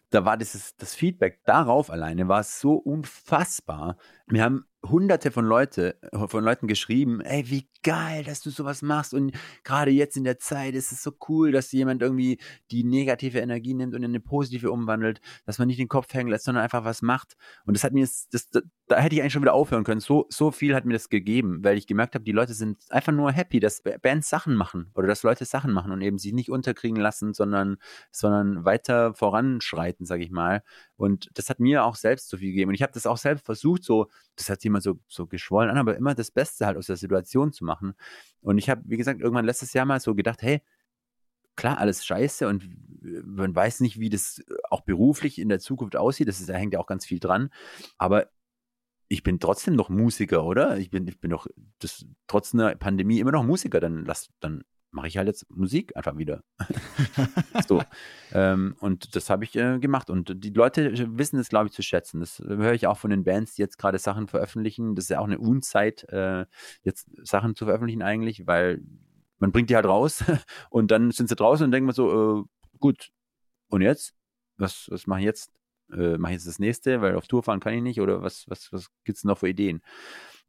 da 0.10 0.26
war 0.26 0.38
dieses, 0.38 0.76
das 0.76 0.96
Feedback 0.96 1.44
darauf 1.46 1.90
alleine 1.90 2.28
war 2.28 2.44
so 2.44 2.74
unfassbar. 2.74 3.98
Wir 4.28 4.44
haben 4.44 4.66
hunderte 4.89 5.32
von 5.32 5.45
Leute, 5.45 5.98
von 6.13 6.43
Leuten 6.43 6.67
geschrieben, 6.67 7.21
ey, 7.21 7.50
wie 7.50 7.67
geil, 7.86 8.24
dass 8.24 8.41
du 8.41 8.50
sowas 8.50 8.82
machst. 8.82 9.13
Und 9.13 9.32
gerade 9.63 9.91
jetzt 9.91 10.17
in 10.17 10.24
der 10.24 10.39
Zeit 10.39 10.74
ist 10.74 10.91
es 10.91 11.04
so 11.04 11.12
cool, 11.30 11.52
dass 11.52 11.71
jemand 11.71 12.02
irgendwie 12.02 12.39
die 12.71 12.84
negative 12.84 13.39
Energie 13.39 13.76
nimmt 13.76 13.93
und 13.93 14.02
in 14.02 14.10
eine 14.10 14.19
positive 14.19 14.71
umwandelt, 14.71 15.21
dass 15.45 15.60
man 15.60 15.67
nicht 15.67 15.80
den 15.80 15.88
Kopf 15.88 16.12
hängen 16.13 16.30
lässt, 16.30 16.45
sondern 16.45 16.63
einfach 16.63 16.84
was 16.84 17.04
macht. 17.04 17.36
Und 17.65 17.78
das 17.78 17.84
hat 17.84 17.93
mir, 17.93 18.04
das, 18.04 18.28
das, 18.32 18.50
da 18.88 18.98
hätte 18.98 19.15
ich 19.15 19.21
eigentlich 19.21 19.34
schon 19.34 19.43
wieder 19.43 19.54
aufhören 19.54 19.84
können, 19.84 20.02
so, 20.02 20.26
so 20.30 20.50
viel 20.50 20.74
hat 20.74 20.86
mir 20.86 20.93
das 20.93 21.10
gegeben, 21.10 21.63
weil 21.63 21.78
ich 21.78 21.86
gemerkt 21.86 22.15
habe, 22.15 22.24
die 22.24 22.32
Leute 22.32 22.56
sind 22.56 22.80
einfach 22.89 23.13
nur 23.13 23.32
happy, 23.32 23.60
dass 23.60 23.84
Bands 24.02 24.30
Sachen 24.30 24.56
machen 24.56 24.91
oder 24.95 25.08
dass 25.08 25.21
Leute 25.21 25.45
Sachen 25.45 25.71
machen 25.71 25.91
und 25.91 26.02
eben 26.02 26.17
sich 26.17 26.34
nicht 26.34 26.50
unterkriegen 26.50 27.00
lassen, 27.00 27.36
sondern, 27.36 27.78
sondern 28.12 28.65
weiter 28.65 29.13
voranschreiten, 29.13 30.08
sage 30.08 30.24
ich 30.24 30.32
mal. 30.32 30.63
Und 30.98 31.30
das 31.36 31.50
hat 31.50 31.60
mir 31.60 31.86
auch 31.86 31.95
selbst 31.95 32.30
so 32.30 32.38
viel 32.38 32.50
gegeben. 32.50 32.69
Und 32.69 32.76
ich 32.76 32.82
habe 32.82 32.93
das 32.93 33.06
auch 33.06 33.17
selbst 33.17 33.45
versucht, 33.45 33.84
so, 33.84 34.08
das 34.36 34.50
hat 34.50 34.62
sich 34.62 34.71
immer 34.76 34.82
so, 34.82 35.00
so 35.08 35.26
geschwollen 35.26 35.70
an, 35.70 35.78
aber 35.78 35.96
immer 35.96 36.14
das 36.14 36.32
Beste 36.32 36.66
halt 36.66 36.78
aus 36.78 36.88
der 36.88 36.98
Situation 36.98 37.54
zu 37.54 37.64
machen. 37.64 37.94
Und 38.42 38.58
ich 38.58 38.70
habe, 38.70 38.82
wie 38.86 38.98
gesagt, 38.98 39.22
irgendwann 39.22 39.46
letztes 39.46 39.74
Jahr 39.74 39.86
mal 39.86 40.00
so 40.00 40.16
gedacht, 40.16 40.42
hey, 40.42 40.62
klar, 41.56 41.78
alles 41.78 42.06
scheiße 42.06 42.48
und 42.48 42.70
man 43.02 43.56
weiß 43.56 43.80
nicht, 43.80 44.00
wie 44.00 44.10
das 44.10 44.44
auch 44.70 44.82
beruflich 44.82 45.40
in 45.40 45.50
der 45.50 45.60
Zukunft 45.60 45.96
aussieht. 45.96 46.28
Das 46.28 46.40
ist, 46.40 46.50
da 46.50 46.54
hängt 46.54 46.74
ja 46.74 46.80
auch 46.80 46.88
ganz 46.88 47.06
viel 47.06 47.20
dran. 47.20 47.50
Aber 47.98 48.28
ich 49.08 49.24
bin 49.24 49.40
trotzdem 49.40 49.76
noch 49.76 49.90
Musiker, 49.90 50.44
oder? 50.44 50.78
Ich 50.78 50.90
bin, 50.90 51.08
ich 51.08 51.20
bin 51.20 51.32
doch 51.32 51.48
das, 51.80 52.06
trotz 52.28 52.54
einer 52.54 52.76
Pandemie 52.76 53.20
immer 53.20 53.32
noch 53.32 53.44
Musiker. 53.44 53.80
Dann 53.80 54.04
lass, 54.04 54.30
dann 54.42 54.64
mache 54.96 55.08
ich 55.08 55.18
halt 55.18 55.28
jetzt 55.28 55.46
Musik 55.50 55.96
einfach 55.96 56.18
wieder. 56.18 56.42
so. 57.68 57.84
Ähm, 58.32 58.76
und 58.80 59.16
das 59.16 59.30
habe 59.30 59.44
ich 59.44 59.56
äh, 59.56 59.78
gemacht. 59.78 60.10
Und 60.10 60.44
die 60.44 60.50
Leute 60.50 60.94
wissen 61.18 61.38
es, 61.38 61.50
glaube 61.50 61.68
ich, 61.68 61.74
zu 61.74 61.84
schätzen. 61.84 62.22
Das 62.22 62.40
höre 62.40 62.74
ich 62.74 62.88
auch 62.88 62.98
von 62.98 63.12
den 63.12 63.26
Bands, 63.26 63.56
die 63.56 63.62
jetzt 63.62 63.78
gerade 63.78 64.00
Sachen 64.00 64.28
veröffentlichen. 64.28 64.96
Das 64.96 65.06
ist 65.06 65.10
ja 65.10 65.20
auch 65.20 65.26
eine 65.26 65.38
Unzeit, 65.38 66.06
äh, 66.10 66.46
jetzt 66.82 67.10
Sachen 67.24 67.56
zu 67.56 67.66
veröffentlichen 67.66 68.02
eigentlich, 68.02 68.48
weil 68.48 68.82
man 69.38 69.52
bringt 69.52 69.70
die 69.70 69.76
halt 69.76 69.86
raus 69.86 70.24
und 70.70 70.92
dann 70.92 71.12
sind 71.12 71.28
sie 71.28 71.36
draußen 71.36 71.66
und 71.66 71.72
denken 71.72 71.90
wir 71.90 71.94
so, 71.94 72.40
äh, 72.40 72.44
gut, 72.80 73.12
und 73.70 73.82
jetzt? 73.82 74.16
Was, 74.58 74.88
was 74.90 75.06
mache 75.06 75.20
ich 75.20 75.26
jetzt? 75.26 75.52
Äh, 75.92 76.18
mache 76.18 76.32
ich 76.32 76.38
jetzt 76.38 76.48
das 76.48 76.60
nächste, 76.60 77.02
weil 77.02 77.16
auf 77.16 77.28
Tour 77.28 77.44
fahren 77.44 77.60
kann 77.60 77.74
ich 77.74 77.82
nicht 77.82 78.00
oder 78.00 78.22
was, 78.22 78.46
was, 78.48 78.72
was 78.72 78.88
gibt 79.04 79.18
es 79.18 79.26
noch 79.26 79.40
für 79.40 79.50
Ideen? 79.50 79.82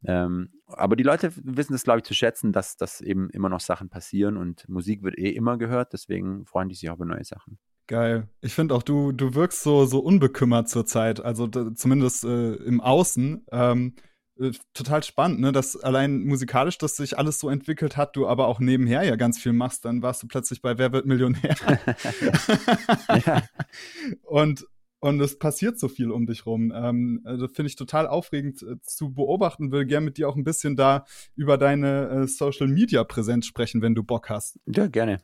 Ähm, 0.05 0.49
aber 0.67 0.95
die 0.95 1.03
Leute 1.03 1.31
wissen 1.35 1.73
es, 1.73 1.83
glaube 1.83 1.99
ich, 1.99 2.05
zu 2.05 2.13
schätzen, 2.13 2.53
dass, 2.53 2.77
dass 2.77 3.01
eben 3.01 3.29
immer 3.29 3.49
noch 3.49 3.59
Sachen 3.59 3.89
passieren 3.89 4.37
und 4.37 4.67
Musik 4.69 5.03
wird 5.03 5.17
eh 5.17 5.29
immer 5.29 5.57
gehört, 5.57 5.93
deswegen 5.93 6.45
freuen 6.45 6.69
die 6.69 6.75
sich 6.75 6.89
auch 6.89 6.95
über 6.95 7.05
neue 7.05 7.23
Sachen. 7.23 7.57
Geil. 7.87 8.27
Ich 8.41 8.53
finde 8.53 8.75
auch, 8.75 8.83
du, 8.83 9.13
du 9.13 9.33
wirkst 9.33 9.63
so, 9.63 9.85
so 9.85 9.99
unbekümmert 9.99 10.67
zurzeit, 10.67 11.21
also 11.21 11.47
zumindest 11.47 12.25
äh, 12.25 12.55
im 12.55 12.81
Außen. 12.81 13.45
Ähm, 13.51 13.95
äh, 14.39 14.51
total 14.73 15.03
spannend, 15.03 15.39
ne? 15.39 15.51
dass 15.51 15.77
allein 15.77 16.25
musikalisch, 16.25 16.77
dass 16.77 16.97
sich 16.97 17.17
alles 17.17 17.39
so 17.39 17.49
entwickelt 17.49 17.97
hat, 17.97 18.15
du 18.15 18.27
aber 18.27 18.47
auch 18.47 18.59
nebenher 18.59 19.03
ja 19.03 19.15
ganz 19.15 19.39
viel 19.39 19.53
machst. 19.53 19.85
Dann 19.85 20.01
warst 20.01 20.21
du 20.21 20.27
plötzlich 20.27 20.61
bei 20.61 20.77
Wer 20.77 20.91
wird 20.91 21.05
Millionär? 21.05 21.55
ja. 23.25 23.41
Und 24.23 24.65
und 24.99 25.19
es 25.21 25.37
passiert 25.37 25.79
so 25.79 25.87
viel 25.87 26.11
um 26.11 26.25
dich 26.25 26.45
rum. 26.45 26.73
Ähm, 26.75 27.21
also 27.23 27.47
finde 27.47 27.67
ich 27.67 27.75
total 27.75 28.07
aufregend 28.07 28.63
äh, 28.63 28.81
zu 28.81 29.13
beobachten. 29.13 29.71
Will 29.71 29.85
gerne 29.85 30.05
mit 30.05 30.17
dir 30.17 30.27
auch 30.27 30.35
ein 30.35 30.43
bisschen 30.43 30.75
da 30.75 31.05
über 31.35 31.57
deine 31.57 32.09
äh, 32.09 32.27
Social 32.27 32.67
Media 32.67 33.03
Präsenz 33.03 33.45
sprechen, 33.45 33.81
wenn 33.81 33.95
du 33.95 34.03
Bock 34.03 34.29
hast. 34.29 34.59
Ja, 34.65 34.87
gerne. 34.87 35.21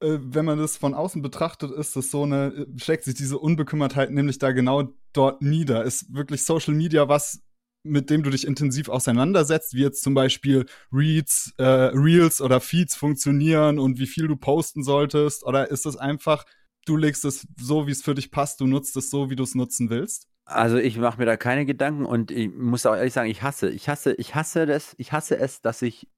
Äh, 0.00 0.18
wenn 0.20 0.46
man 0.46 0.58
das 0.58 0.78
von 0.78 0.94
außen 0.94 1.20
betrachtet, 1.20 1.70
ist 1.70 1.96
es 1.96 2.10
so 2.10 2.22
eine, 2.22 2.46
äh, 2.46 2.66
schlägt 2.78 3.04
sich 3.04 3.14
diese 3.14 3.38
Unbekümmertheit 3.38 4.10
nämlich 4.10 4.38
da 4.38 4.52
genau 4.52 4.88
dort 5.12 5.42
nieder. 5.42 5.84
Ist 5.84 6.14
wirklich 6.14 6.44
Social 6.44 6.74
Media 6.74 7.08
was, 7.08 7.42
mit 7.82 8.10
dem 8.10 8.22
du 8.22 8.30
dich 8.30 8.46
intensiv 8.46 8.88
auseinandersetzt, 8.88 9.74
wie 9.74 9.82
jetzt 9.82 10.02
zum 10.02 10.14
Beispiel 10.14 10.66
Reads, 10.92 11.52
äh, 11.58 11.64
Reels 11.64 12.40
oder 12.40 12.60
Feeds 12.60 12.94
funktionieren 12.94 13.78
und 13.78 13.98
wie 13.98 14.06
viel 14.06 14.28
du 14.28 14.36
posten 14.36 14.82
solltest? 14.82 15.44
Oder 15.44 15.70
ist 15.70 15.86
es 15.86 15.96
einfach 15.96 16.44
du 16.90 16.96
legst 16.96 17.24
es 17.24 17.46
so, 17.56 17.86
wie 17.86 17.92
es 17.92 18.02
für 18.02 18.14
dich 18.14 18.32
passt, 18.32 18.60
du 18.60 18.66
nutzt 18.66 18.96
es 18.96 19.10
so, 19.10 19.30
wie 19.30 19.36
du 19.36 19.44
es 19.44 19.54
nutzen 19.54 19.90
willst? 19.90 20.28
Also 20.44 20.76
ich 20.76 20.98
mache 20.98 21.18
mir 21.18 21.26
da 21.26 21.36
keine 21.36 21.64
Gedanken 21.64 22.04
und 22.04 22.32
ich 22.32 22.52
muss 22.52 22.84
auch 22.84 22.96
ehrlich 22.96 23.12
sagen, 23.12 23.30
ich 23.30 23.42
hasse, 23.42 23.70
ich 23.70 23.88
hasse, 23.88 24.12
ich 24.14 24.34
hasse 24.34 24.66
das, 24.66 24.94
ich 24.98 25.12
hasse 25.12 25.38
es, 25.38 25.62
dass 25.62 25.82
ich 25.82 26.08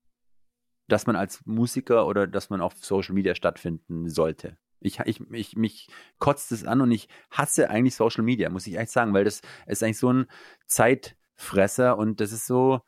dass 0.88 1.06
man 1.06 1.16
als 1.16 1.44
Musiker 1.44 2.06
oder 2.06 2.26
dass 2.26 2.50
man 2.50 2.60
auf 2.60 2.74
Social 2.84 3.14
Media 3.14 3.34
stattfinden 3.34 4.08
sollte. 4.08 4.56
Ich, 4.80 4.98
ich, 5.00 5.20
ich, 5.30 5.56
mich 5.56 5.88
kotzt 6.18 6.50
es 6.52 6.64
an 6.64 6.80
und 6.80 6.90
ich 6.90 7.08
hasse 7.30 7.70
eigentlich 7.70 7.94
Social 7.94 8.24
Media, 8.24 8.50
muss 8.50 8.66
ich 8.66 8.76
echt 8.76 8.90
sagen, 8.90 9.14
weil 9.14 9.24
das 9.24 9.42
ist 9.66 9.82
eigentlich 9.82 9.98
so 9.98 10.12
ein 10.12 10.26
Zeitfresser 10.66 11.96
und 11.96 12.20
das 12.20 12.32
ist 12.32 12.46
so, 12.46 12.80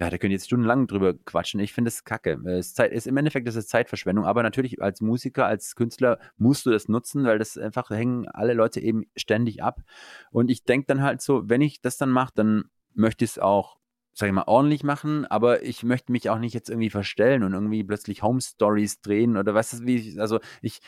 ja, 0.00 0.10
da 0.10 0.18
können 0.18 0.30
jetzt 0.30 0.46
stundenlang 0.46 0.86
drüber 0.86 1.14
quatschen. 1.14 1.58
Ich 1.58 1.72
finde 1.72 1.88
das 1.88 2.04
kacke. 2.04 2.40
Es 2.46 2.68
ist, 2.68 2.78
ist, 2.78 3.06
Im 3.08 3.16
Endeffekt 3.16 3.48
ist 3.48 3.56
es 3.56 3.66
Zeitverschwendung, 3.66 4.26
aber 4.26 4.44
natürlich 4.44 4.80
als 4.80 5.00
Musiker, 5.00 5.46
als 5.46 5.74
Künstler 5.74 6.20
musst 6.36 6.66
du 6.66 6.70
das 6.70 6.88
nutzen, 6.88 7.24
weil 7.24 7.38
das 7.38 7.58
einfach 7.58 7.90
hängen 7.90 8.28
alle 8.28 8.54
Leute 8.54 8.80
eben 8.80 9.06
ständig 9.16 9.62
ab. 9.62 9.80
Und 10.30 10.50
ich 10.50 10.62
denke 10.62 10.86
dann 10.86 11.02
halt 11.02 11.20
so, 11.20 11.48
wenn 11.48 11.62
ich 11.62 11.80
das 11.80 11.96
dann 11.96 12.10
mache, 12.10 12.32
dann 12.36 12.64
möchte 12.94 13.24
ich 13.24 13.32
es 13.32 13.38
auch, 13.40 13.78
sag 14.12 14.28
ich 14.28 14.32
mal, 14.32 14.44
ordentlich 14.46 14.84
machen, 14.84 15.26
aber 15.26 15.64
ich 15.64 15.82
möchte 15.82 16.12
mich 16.12 16.30
auch 16.30 16.38
nicht 16.38 16.54
jetzt 16.54 16.70
irgendwie 16.70 16.90
verstellen 16.90 17.42
und 17.42 17.52
irgendwie 17.52 17.82
plötzlich 17.82 18.22
Home 18.22 18.40
Stories 18.40 19.00
drehen 19.00 19.36
oder 19.36 19.54
was 19.54 19.72
ist 19.72 19.84
wie, 19.84 19.96
ich, 19.96 20.20
also 20.20 20.38
ich, 20.62 20.78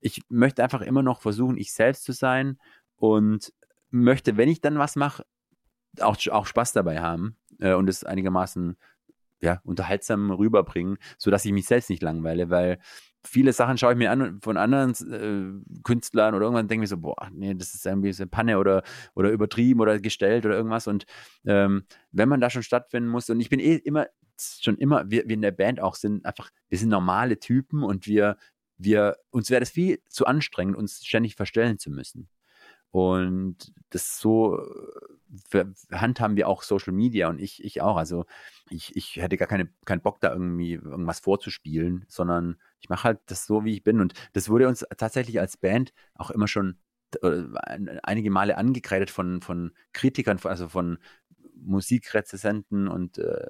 ich 0.00 0.20
möchte 0.28 0.62
einfach 0.62 0.82
immer 0.82 1.02
noch 1.02 1.22
versuchen, 1.22 1.56
ich 1.56 1.72
selbst 1.72 2.04
zu 2.04 2.12
sein 2.12 2.58
und 2.96 3.52
möchte, 3.90 4.36
wenn 4.36 4.50
ich 4.50 4.60
dann 4.60 4.78
was 4.78 4.94
mache, 4.94 5.24
auch, 6.00 6.18
auch 6.30 6.46
Spaß 6.46 6.74
dabei 6.74 7.00
haben 7.00 7.38
äh, 7.60 7.74
und 7.74 7.88
es 7.88 8.04
einigermaßen 8.04 8.76
ja, 9.40 9.60
unterhaltsam 9.64 10.30
rüberbringen, 10.30 10.98
sodass 11.16 11.44
ich 11.44 11.52
mich 11.52 11.66
selbst 11.66 11.90
nicht 11.90 12.02
langweile, 12.02 12.50
weil 12.50 12.78
viele 13.24 13.52
Sachen 13.52 13.78
schaue 13.78 13.92
ich 13.92 13.98
mir 13.98 14.10
an 14.10 14.40
von 14.40 14.56
anderen 14.56 14.92
äh, 15.12 15.80
Künstlern 15.82 16.34
oder 16.34 16.44
irgendwann 16.44 16.68
denke 16.68 16.84
ich 16.84 16.90
so, 16.90 16.98
boah, 16.98 17.28
nee, 17.32 17.54
das 17.54 17.74
ist 17.74 17.86
irgendwie 17.86 18.12
so 18.12 18.22
eine 18.22 18.30
Panne 18.30 18.58
oder, 18.58 18.82
oder 19.14 19.30
übertrieben 19.30 19.80
oder 19.80 19.98
gestellt 20.00 20.46
oder 20.46 20.56
irgendwas. 20.56 20.86
Und 20.86 21.04
ähm, 21.46 21.84
wenn 22.10 22.28
man 22.28 22.40
da 22.40 22.50
schon 22.50 22.62
stattfinden 22.62 23.08
muss, 23.08 23.28
und 23.30 23.40
ich 23.40 23.48
bin 23.48 23.60
eh 23.60 23.76
immer, 23.76 24.06
schon 24.38 24.76
immer, 24.76 25.10
wir, 25.10 25.24
wir 25.26 25.34
in 25.34 25.42
der 25.42 25.52
Band 25.52 25.80
auch 25.80 25.94
sind 25.94 26.24
einfach, 26.24 26.50
wir 26.68 26.78
sind 26.78 26.90
normale 26.90 27.38
Typen 27.38 27.82
und 27.82 28.06
wir, 28.06 28.36
wir, 28.76 29.16
uns 29.30 29.50
wäre 29.50 29.60
das 29.60 29.70
viel 29.70 30.00
zu 30.08 30.26
anstrengend, 30.26 30.76
uns 30.76 31.04
ständig 31.04 31.34
verstellen 31.34 31.78
zu 31.78 31.90
müssen. 31.90 32.28
Und 32.90 33.72
das 33.90 34.18
so 34.18 34.58
handhaben 35.92 36.36
wir 36.36 36.48
auch 36.48 36.62
Social 36.62 36.92
Media 36.92 37.28
und 37.28 37.38
ich, 37.38 37.62
ich 37.62 37.82
auch. 37.82 37.96
Also 37.96 38.24
ich, 38.70 38.96
ich 38.96 39.16
hätte 39.16 39.36
gar 39.36 39.48
keine, 39.48 39.68
keinen 39.84 40.00
Bock, 40.00 40.20
da 40.20 40.32
irgendwie 40.32 40.74
irgendwas 40.74 41.20
vorzuspielen, 41.20 42.04
sondern 42.08 42.56
ich 42.80 42.88
mache 42.88 43.04
halt 43.04 43.20
das 43.26 43.46
so, 43.46 43.64
wie 43.64 43.74
ich 43.74 43.84
bin. 43.84 44.00
Und 44.00 44.14
das 44.32 44.48
wurde 44.48 44.68
uns 44.68 44.86
tatsächlich 44.96 45.40
als 45.40 45.56
Band 45.56 45.92
auch 46.14 46.30
immer 46.30 46.48
schon 46.48 46.78
äh, 47.22 47.42
einige 48.02 48.30
Male 48.30 48.56
angekreidet 48.56 49.10
von, 49.10 49.42
von 49.42 49.72
Kritikern, 49.92 50.38
also 50.44 50.68
von 50.68 50.98
Musikrezessenten 51.54 52.88
und 52.88 53.18
äh, 53.18 53.48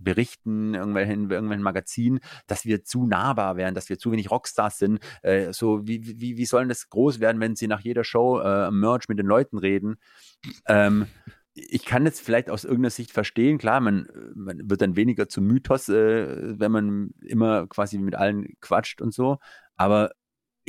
berichten, 0.00 0.74
irgendwelchen, 0.74 1.30
irgendwelchen 1.30 1.62
Magazinen, 1.62 2.20
dass 2.46 2.64
wir 2.64 2.84
zu 2.84 3.06
nahbar 3.06 3.56
wären, 3.56 3.74
dass 3.74 3.88
wir 3.88 3.98
zu 3.98 4.12
wenig 4.12 4.30
Rockstars 4.30 4.78
sind. 4.78 5.00
Äh, 5.22 5.52
so, 5.52 5.86
wie, 5.86 6.20
wie, 6.20 6.36
wie 6.36 6.46
sollen 6.46 6.68
das 6.68 6.88
groß 6.88 7.20
werden, 7.20 7.40
wenn 7.40 7.56
sie 7.56 7.68
nach 7.68 7.80
jeder 7.80 8.04
Show 8.04 8.40
äh, 8.40 8.70
Merch 8.70 9.08
mit 9.08 9.18
den 9.18 9.26
Leuten 9.26 9.58
reden? 9.58 9.96
Ähm, 10.66 11.06
ich 11.54 11.84
kann 11.84 12.04
jetzt 12.04 12.20
vielleicht 12.20 12.48
aus 12.48 12.64
irgendeiner 12.64 12.90
Sicht 12.90 13.12
verstehen, 13.12 13.58
klar, 13.58 13.80
man, 13.80 14.06
man 14.34 14.70
wird 14.70 14.80
dann 14.80 14.96
weniger 14.96 15.28
zum 15.28 15.46
Mythos, 15.46 15.88
äh, 15.88 16.58
wenn 16.58 16.72
man 16.72 17.10
immer 17.22 17.66
quasi 17.66 17.98
mit 17.98 18.14
allen 18.14 18.54
quatscht 18.60 19.02
und 19.02 19.12
so, 19.12 19.38
aber 19.76 20.10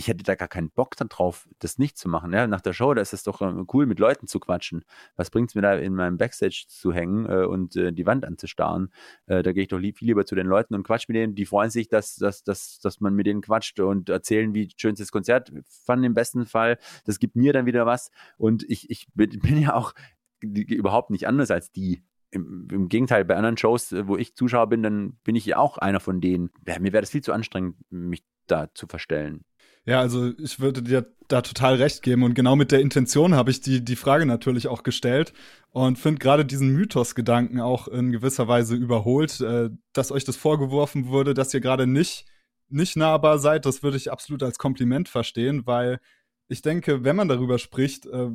ich 0.01 0.07
hätte 0.07 0.23
da 0.23 0.33
gar 0.33 0.47
keinen 0.47 0.71
Bock 0.71 0.95
drauf, 0.95 1.47
das 1.59 1.77
nicht 1.77 1.95
zu 1.95 2.09
machen. 2.09 2.33
Ja? 2.33 2.47
Nach 2.47 2.61
der 2.61 2.73
Show, 2.73 2.91
da 2.95 3.03
ist 3.03 3.13
es 3.13 3.21
doch 3.21 3.39
äh, 3.41 3.63
cool, 3.71 3.85
mit 3.85 3.99
Leuten 3.99 4.25
zu 4.25 4.39
quatschen. 4.39 4.83
Was 5.15 5.29
bringt 5.29 5.51
es 5.51 5.55
mir 5.55 5.61
da 5.61 5.75
in 5.75 5.93
meinem 5.93 6.17
Backstage 6.17 6.65
zu 6.67 6.91
hängen 6.91 7.27
äh, 7.27 7.45
und 7.45 7.75
äh, 7.75 7.93
die 7.93 8.07
Wand 8.07 8.25
anzustarren? 8.25 8.91
Äh, 9.27 9.43
da 9.43 9.51
gehe 9.51 9.61
ich 9.61 9.69
doch 9.69 9.77
lieb, 9.77 9.99
viel 9.99 10.07
lieber 10.07 10.25
zu 10.25 10.33
den 10.33 10.47
Leuten 10.47 10.73
und 10.73 10.83
quatsch 10.83 11.07
mit 11.07 11.17
denen. 11.17 11.35
Die 11.35 11.45
freuen 11.45 11.69
sich, 11.69 11.87
dass, 11.87 12.15
dass, 12.15 12.43
dass, 12.43 12.79
dass 12.79 12.99
man 12.99 13.13
mit 13.13 13.27
denen 13.27 13.41
quatscht 13.41 13.79
und 13.79 14.09
erzählen, 14.09 14.55
wie 14.55 14.69
schön 14.75 14.95
das 14.95 15.11
Konzert 15.11 15.53
fanden 15.69 16.05
im 16.05 16.13
besten 16.15 16.47
Fall. 16.47 16.79
Das 17.05 17.19
gibt 17.19 17.35
mir 17.35 17.53
dann 17.53 17.67
wieder 17.67 17.85
was. 17.85 18.09
Und 18.37 18.63
ich, 18.67 18.89
ich 18.89 19.07
bin, 19.13 19.29
bin 19.39 19.61
ja 19.61 19.75
auch 19.75 19.93
überhaupt 20.41 21.11
nicht 21.11 21.27
anders 21.27 21.51
als 21.51 21.71
die. 21.71 22.01
Im, 22.31 22.67
Im, 22.71 22.87
Gegenteil, 22.87 23.25
bei 23.25 23.35
anderen 23.35 23.57
Shows, 23.57 23.91
äh, 23.91 24.07
wo 24.07 24.17
ich 24.17 24.35
Zuschauer 24.35 24.67
bin, 24.67 24.81
dann 24.81 25.19
bin 25.23 25.35
ich 25.35 25.45
ja 25.45 25.57
auch 25.57 25.77
einer 25.77 25.99
von 25.99 26.21
denen. 26.21 26.49
Ja, 26.65 26.79
mir 26.79 26.91
wäre 26.91 27.01
das 27.01 27.11
viel 27.11 27.21
zu 27.21 27.33
anstrengend, 27.33 27.75
mich 27.91 28.23
da 28.47 28.73
zu 28.73 28.87
verstellen. 28.87 29.43
Ja, 29.85 29.99
also 29.99 30.31
ich 30.37 30.59
würde 30.59 30.83
dir 30.83 31.11
da 31.27 31.41
total 31.41 31.75
recht 31.75 32.03
geben 32.03 32.23
und 32.23 32.35
genau 32.35 32.55
mit 32.55 32.71
der 32.71 32.81
Intention 32.81 33.35
habe 33.35 33.49
ich 33.51 33.61
die, 33.61 33.83
die 33.83 33.95
Frage 33.95 34.25
natürlich 34.25 34.67
auch 34.67 34.83
gestellt 34.83 35.33
und 35.71 35.97
finde 35.97 36.19
gerade 36.19 36.45
diesen 36.45 36.69
Mythos-Gedanken 36.69 37.59
auch 37.59 37.87
in 37.87 38.11
gewisser 38.11 38.47
Weise 38.47 38.75
überholt, 38.75 39.39
äh, 39.41 39.69
dass 39.93 40.11
euch 40.11 40.23
das 40.23 40.35
vorgeworfen 40.35 41.07
wurde, 41.07 41.33
dass 41.33 41.53
ihr 41.53 41.61
gerade 41.61 41.87
nicht, 41.87 42.25
nicht 42.69 42.95
nahbar 42.95 43.39
seid, 43.39 43.65
das 43.65 43.81
würde 43.81 43.97
ich 43.97 44.11
absolut 44.11 44.43
als 44.43 44.59
Kompliment 44.59 45.09
verstehen, 45.09 45.65
weil 45.65 45.99
ich 46.47 46.61
denke, 46.61 47.03
wenn 47.03 47.15
man 47.15 47.29
darüber 47.29 47.57
spricht, 47.57 48.05
äh, 48.05 48.29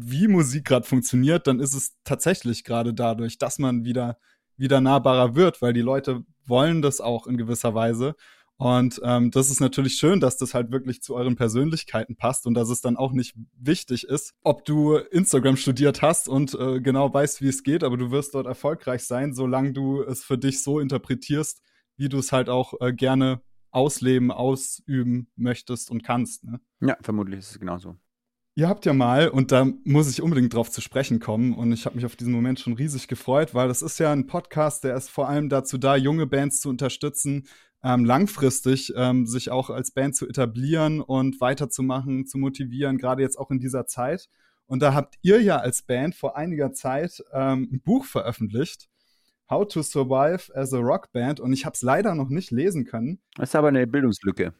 wie 0.00 0.28
Musik 0.28 0.64
gerade 0.64 0.86
funktioniert, 0.86 1.46
dann 1.46 1.60
ist 1.60 1.74
es 1.74 1.96
tatsächlich 2.04 2.64
gerade 2.64 2.94
dadurch, 2.94 3.36
dass 3.36 3.58
man 3.58 3.84
wieder, 3.84 4.18
wieder 4.56 4.80
nahbarer 4.80 5.34
wird, 5.34 5.60
weil 5.60 5.72
die 5.72 5.80
Leute 5.80 6.24
wollen 6.46 6.82
das 6.82 7.00
auch 7.00 7.26
in 7.26 7.36
gewisser 7.36 7.74
Weise. 7.74 8.14
Und 8.58 9.00
ähm, 9.04 9.30
das 9.30 9.50
ist 9.50 9.60
natürlich 9.60 9.94
schön, 9.94 10.18
dass 10.18 10.36
das 10.36 10.52
halt 10.52 10.72
wirklich 10.72 11.00
zu 11.00 11.14
euren 11.14 11.36
Persönlichkeiten 11.36 12.16
passt 12.16 12.44
und 12.44 12.54
dass 12.54 12.70
es 12.70 12.80
dann 12.80 12.96
auch 12.96 13.12
nicht 13.12 13.36
wichtig 13.56 14.02
ist, 14.04 14.34
ob 14.42 14.64
du 14.64 14.96
Instagram 14.96 15.56
studiert 15.56 16.02
hast 16.02 16.28
und 16.28 16.54
äh, 16.54 16.80
genau 16.80 17.12
weißt, 17.14 17.40
wie 17.40 17.48
es 17.48 17.62
geht, 17.62 17.84
aber 17.84 17.96
du 17.96 18.10
wirst 18.10 18.34
dort 18.34 18.46
erfolgreich 18.46 19.04
sein, 19.04 19.32
solange 19.32 19.72
du 19.72 20.02
es 20.02 20.24
für 20.24 20.36
dich 20.36 20.60
so 20.64 20.80
interpretierst, 20.80 21.62
wie 21.96 22.08
du 22.08 22.18
es 22.18 22.32
halt 22.32 22.48
auch 22.48 22.74
äh, 22.80 22.92
gerne 22.92 23.42
ausleben, 23.70 24.32
ausüben 24.32 25.30
möchtest 25.36 25.92
und 25.92 26.02
kannst. 26.02 26.42
Ne? 26.42 26.60
Ja, 26.80 26.96
vermutlich 27.00 27.38
ist 27.38 27.52
es 27.52 27.60
genauso. 27.60 27.96
Ihr 28.56 28.68
habt 28.68 28.86
ja 28.86 28.92
mal, 28.92 29.28
und 29.28 29.52
da 29.52 29.68
muss 29.84 30.10
ich 30.10 30.20
unbedingt 30.20 30.52
drauf 30.52 30.68
zu 30.68 30.80
sprechen 30.80 31.20
kommen, 31.20 31.54
und 31.54 31.70
ich 31.70 31.86
habe 31.86 31.94
mich 31.94 32.04
auf 32.04 32.16
diesen 32.16 32.32
Moment 32.32 32.58
schon 32.58 32.72
riesig 32.72 33.06
gefreut, 33.06 33.54
weil 33.54 33.68
das 33.68 33.82
ist 33.82 34.00
ja 34.00 34.10
ein 34.10 34.26
Podcast, 34.26 34.82
der 34.82 34.96
ist 34.96 35.10
vor 35.10 35.28
allem 35.28 35.48
dazu 35.48 35.78
da, 35.78 35.94
junge 35.94 36.26
Bands 36.26 36.60
zu 36.60 36.68
unterstützen, 36.68 37.46
ähm, 37.82 38.04
langfristig 38.04 38.92
ähm, 38.96 39.26
sich 39.26 39.50
auch 39.50 39.70
als 39.70 39.92
Band 39.92 40.16
zu 40.16 40.28
etablieren 40.28 41.00
und 41.00 41.40
weiterzumachen, 41.40 42.26
zu 42.26 42.38
motivieren, 42.38 42.98
gerade 42.98 43.22
jetzt 43.22 43.38
auch 43.38 43.50
in 43.50 43.60
dieser 43.60 43.86
Zeit. 43.86 44.28
Und 44.66 44.82
da 44.82 44.94
habt 44.94 45.16
ihr 45.22 45.40
ja 45.40 45.58
als 45.58 45.82
Band 45.82 46.14
vor 46.14 46.36
einiger 46.36 46.72
Zeit 46.72 47.22
ähm, 47.32 47.68
ein 47.72 47.80
Buch 47.80 48.04
veröffentlicht, 48.04 48.88
How 49.50 49.66
to 49.66 49.82
Survive 49.82 50.54
as 50.54 50.74
a 50.74 50.78
Rock 50.78 51.10
Band, 51.12 51.40
und 51.40 51.54
ich 51.54 51.64
habe 51.64 51.74
es 51.74 51.80
leider 51.80 52.14
noch 52.14 52.28
nicht 52.28 52.50
lesen 52.50 52.84
können. 52.84 53.20
Das 53.36 53.50
ist 53.50 53.54
aber 53.54 53.68
eine 53.68 53.86
Bildungslücke. 53.86 54.52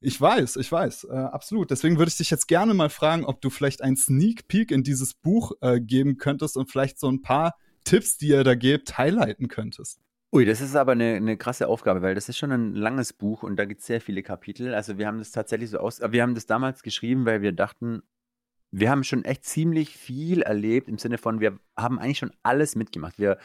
Ich 0.00 0.18
weiß, 0.20 0.56
ich 0.56 0.70
weiß, 0.70 1.04
äh, 1.04 1.12
absolut. 1.14 1.70
Deswegen 1.70 1.98
würde 1.98 2.08
ich 2.08 2.16
dich 2.16 2.30
jetzt 2.30 2.46
gerne 2.46 2.74
mal 2.74 2.90
fragen, 2.90 3.24
ob 3.24 3.40
du 3.40 3.50
vielleicht 3.50 3.82
einen 3.82 3.96
Sneak 3.96 4.48
Peek 4.48 4.70
in 4.70 4.82
dieses 4.82 5.14
Buch 5.14 5.52
äh, 5.60 5.80
geben 5.80 6.16
könntest 6.16 6.56
und 6.56 6.70
vielleicht 6.70 6.98
so 6.98 7.10
ein 7.10 7.22
paar 7.22 7.54
Tipps, 7.84 8.16
die 8.16 8.28
ihr 8.28 8.44
da 8.44 8.54
gebt, 8.54 8.96
highlighten 8.98 9.48
könntest. 9.48 10.00
Ui, 10.34 10.44
das 10.44 10.60
ist 10.60 10.74
aber 10.74 10.92
eine, 10.92 11.14
eine 11.14 11.36
krasse 11.36 11.68
Aufgabe, 11.68 12.02
weil 12.02 12.16
das 12.16 12.28
ist 12.28 12.38
schon 12.38 12.50
ein 12.50 12.74
langes 12.74 13.12
Buch 13.12 13.44
und 13.44 13.54
da 13.54 13.66
gibt 13.66 13.82
es 13.82 13.86
sehr 13.86 14.00
viele 14.00 14.24
Kapitel. 14.24 14.74
Also 14.74 14.98
wir 14.98 15.06
haben 15.06 15.18
das 15.18 15.30
tatsächlich 15.30 15.70
so 15.70 15.78
aus, 15.78 16.00
wir 16.00 16.22
haben 16.22 16.34
das 16.34 16.46
damals 16.46 16.82
geschrieben, 16.82 17.24
weil 17.24 17.40
wir 17.40 17.52
dachten, 17.52 18.02
wir 18.72 18.90
haben 18.90 19.04
schon 19.04 19.24
echt 19.24 19.44
ziemlich 19.44 19.96
viel 19.96 20.42
erlebt 20.42 20.88
im 20.88 20.98
Sinne 20.98 21.18
von, 21.18 21.38
wir 21.38 21.56
haben 21.76 22.00
eigentlich 22.00 22.18
schon 22.18 22.32
alles 22.42 22.74
mitgemacht. 22.74 23.16
Wir, 23.16 23.38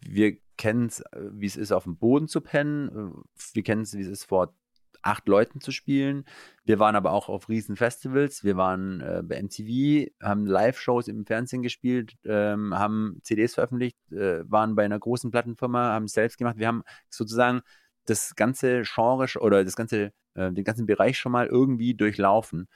wir 0.00 0.38
kennen 0.56 0.86
es, 0.86 1.04
wie 1.14 1.44
es 1.44 1.58
ist, 1.58 1.70
auf 1.70 1.84
dem 1.84 1.98
Boden 1.98 2.28
zu 2.28 2.40
pennen. 2.40 3.24
Wir 3.52 3.62
kennen 3.62 3.82
es, 3.82 3.92
wie 3.92 4.00
es 4.00 4.08
ist, 4.08 4.24
vor 4.24 4.54
acht 5.02 5.28
Leuten 5.28 5.60
zu 5.60 5.72
spielen. 5.72 6.24
Wir 6.64 6.78
waren 6.78 6.96
aber 6.96 7.12
auch 7.12 7.28
auf 7.28 7.48
riesen 7.48 7.76
Festivals. 7.76 8.44
Wir 8.44 8.56
waren 8.56 9.00
äh, 9.00 9.22
bei 9.24 9.42
MTV, 9.42 10.10
haben 10.22 10.46
Live-Shows 10.46 11.08
im 11.08 11.26
Fernsehen 11.26 11.62
gespielt, 11.62 12.14
ähm, 12.24 12.74
haben 12.74 13.18
CDs 13.22 13.54
veröffentlicht, 13.54 13.96
äh, 14.12 14.48
waren 14.50 14.74
bei 14.74 14.84
einer 14.84 14.98
großen 14.98 15.30
Plattenfirma, 15.30 15.92
haben 15.92 16.04
es 16.04 16.12
selbst 16.12 16.38
gemacht. 16.38 16.58
Wir 16.58 16.68
haben 16.68 16.82
sozusagen 17.10 17.62
das 18.06 18.34
ganze 18.34 18.82
Genre 18.82 19.26
oder 19.40 19.64
das 19.64 19.76
ganze, 19.76 20.12
äh, 20.34 20.52
den 20.52 20.64
ganzen 20.64 20.86
Bereich 20.86 21.18
schon 21.18 21.32
mal 21.32 21.46
irgendwie 21.46 21.94
durchlaufen. 21.94 22.68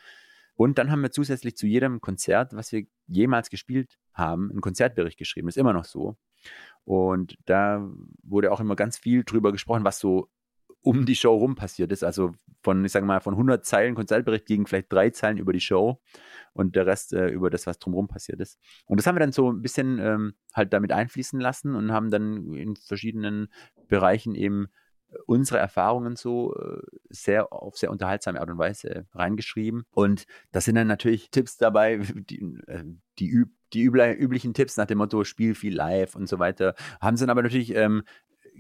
Und 0.55 0.79
dann 0.79 0.91
haben 0.91 1.03
wir 1.03 1.11
zusätzlich 1.11 1.57
zu 1.57 1.67
jedem 1.67 2.01
Konzert, 2.01 2.55
was 2.55 2.73
wir 2.73 2.87
jemals 3.07 3.51
gespielt 3.51 3.99
haben, 4.15 4.51
einen 4.51 4.63
Konzertbericht 4.63 5.19
geschrieben. 5.19 5.49
Das 5.49 5.57
ist 5.57 5.61
immer 5.61 5.75
noch 5.75 5.85
so. 5.85 6.17
Und 6.85 7.37
da 7.45 7.87
wurde 8.23 8.53
auch 8.53 8.61
immer 8.61 8.77
ganz 8.77 8.97
viel 8.97 9.25
drüber 9.25 9.53
gesprochen, 9.53 9.85
was 9.85 9.99
so 9.99 10.31
um 10.87 11.05
die 11.05 11.17
Show 11.17 11.35
rum 11.35 11.57
passiert 11.57 11.91
ist. 11.91 12.05
Also 12.05 12.33
von, 12.63 12.85
ich 12.85 12.93
sage 12.93 13.05
mal, 13.05 13.21
von 13.21 13.35
100 13.35 13.65
Zeilen 13.67 13.97
Konzertbericht 13.97 14.47
gegen 14.47 14.67
vielleicht 14.67 14.93
drei 14.93 15.11
Zeilen 15.11 15.37
über 15.37 15.53
die 15.53 15.61
Show 15.61 16.01
und 16.53 16.77
der 16.77 16.87
Rest 16.87 17.13
äh, 17.13 17.27
über 17.27 17.51
das, 17.51 17.67
was 17.67 17.81
drumherum 17.81 18.07
passiert 18.07 18.41
ist. 18.41 18.61
Und 18.87 19.01
das 19.01 19.07
haben 19.07 19.17
wir 19.17 19.21
dann 19.21 19.33
so 19.33 19.51
ein 19.51 19.63
bisschen 19.63 19.99
ähm, 19.99 20.35
halt 20.55 20.73
damit 20.73 20.93
einfließen 20.93 21.41
lassen 21.41 21.75
und 21.75 21.91
haben 21.91 22.13
dann 22.13 22.53
in 22.53 22.77
verschiedenen 22.77 23.49
Bereichen 23.89 24.37
eben 24.37 24.69
unsere 25.27 25.59
Erfahrungen 25.59 26.15
so 26.15 26.55
äh, 26.55 26.81
sehr 27.09 27.53
auf 27.53 27.77
sehr 27.77 27.91
unterhaltsame 27.91 28.41
Art 28.41 28.51
und 28.51 28.59
Weise 28.59 29.07
reingeschrieben. 29.13 29.87
Und 29.91 30.27
da 30.53 30.61
sind 30.61 30.77
dann 30.77 30.87
natürlich 30.87 31.31
Tipps 31.33 31.57
dabei, 31.57 31.99
die, 31.99 32.61
äh, 32.69 32.85
die, 33.19 33.29
üb 33.29 33.51
die 33.73 33.83
üblichen 33.83 34.55
Tipps 34.55 34.77
nach 34.77 34.87
dem 34.87 34.99
Motto 34.99 35.25
Spiel 35.25 35.57
viel 35.57 35.75
live 35.75 36.15
und 36.15 36.29
so 36.29 36.39
weiter. 36.39 36.77
Haben 37.01 37.17
sie 37.17 37.25
dann 37.25 37.31
aber 37.31 37.43
natürlich 37.43 37.75
ähm, 37.75 38.05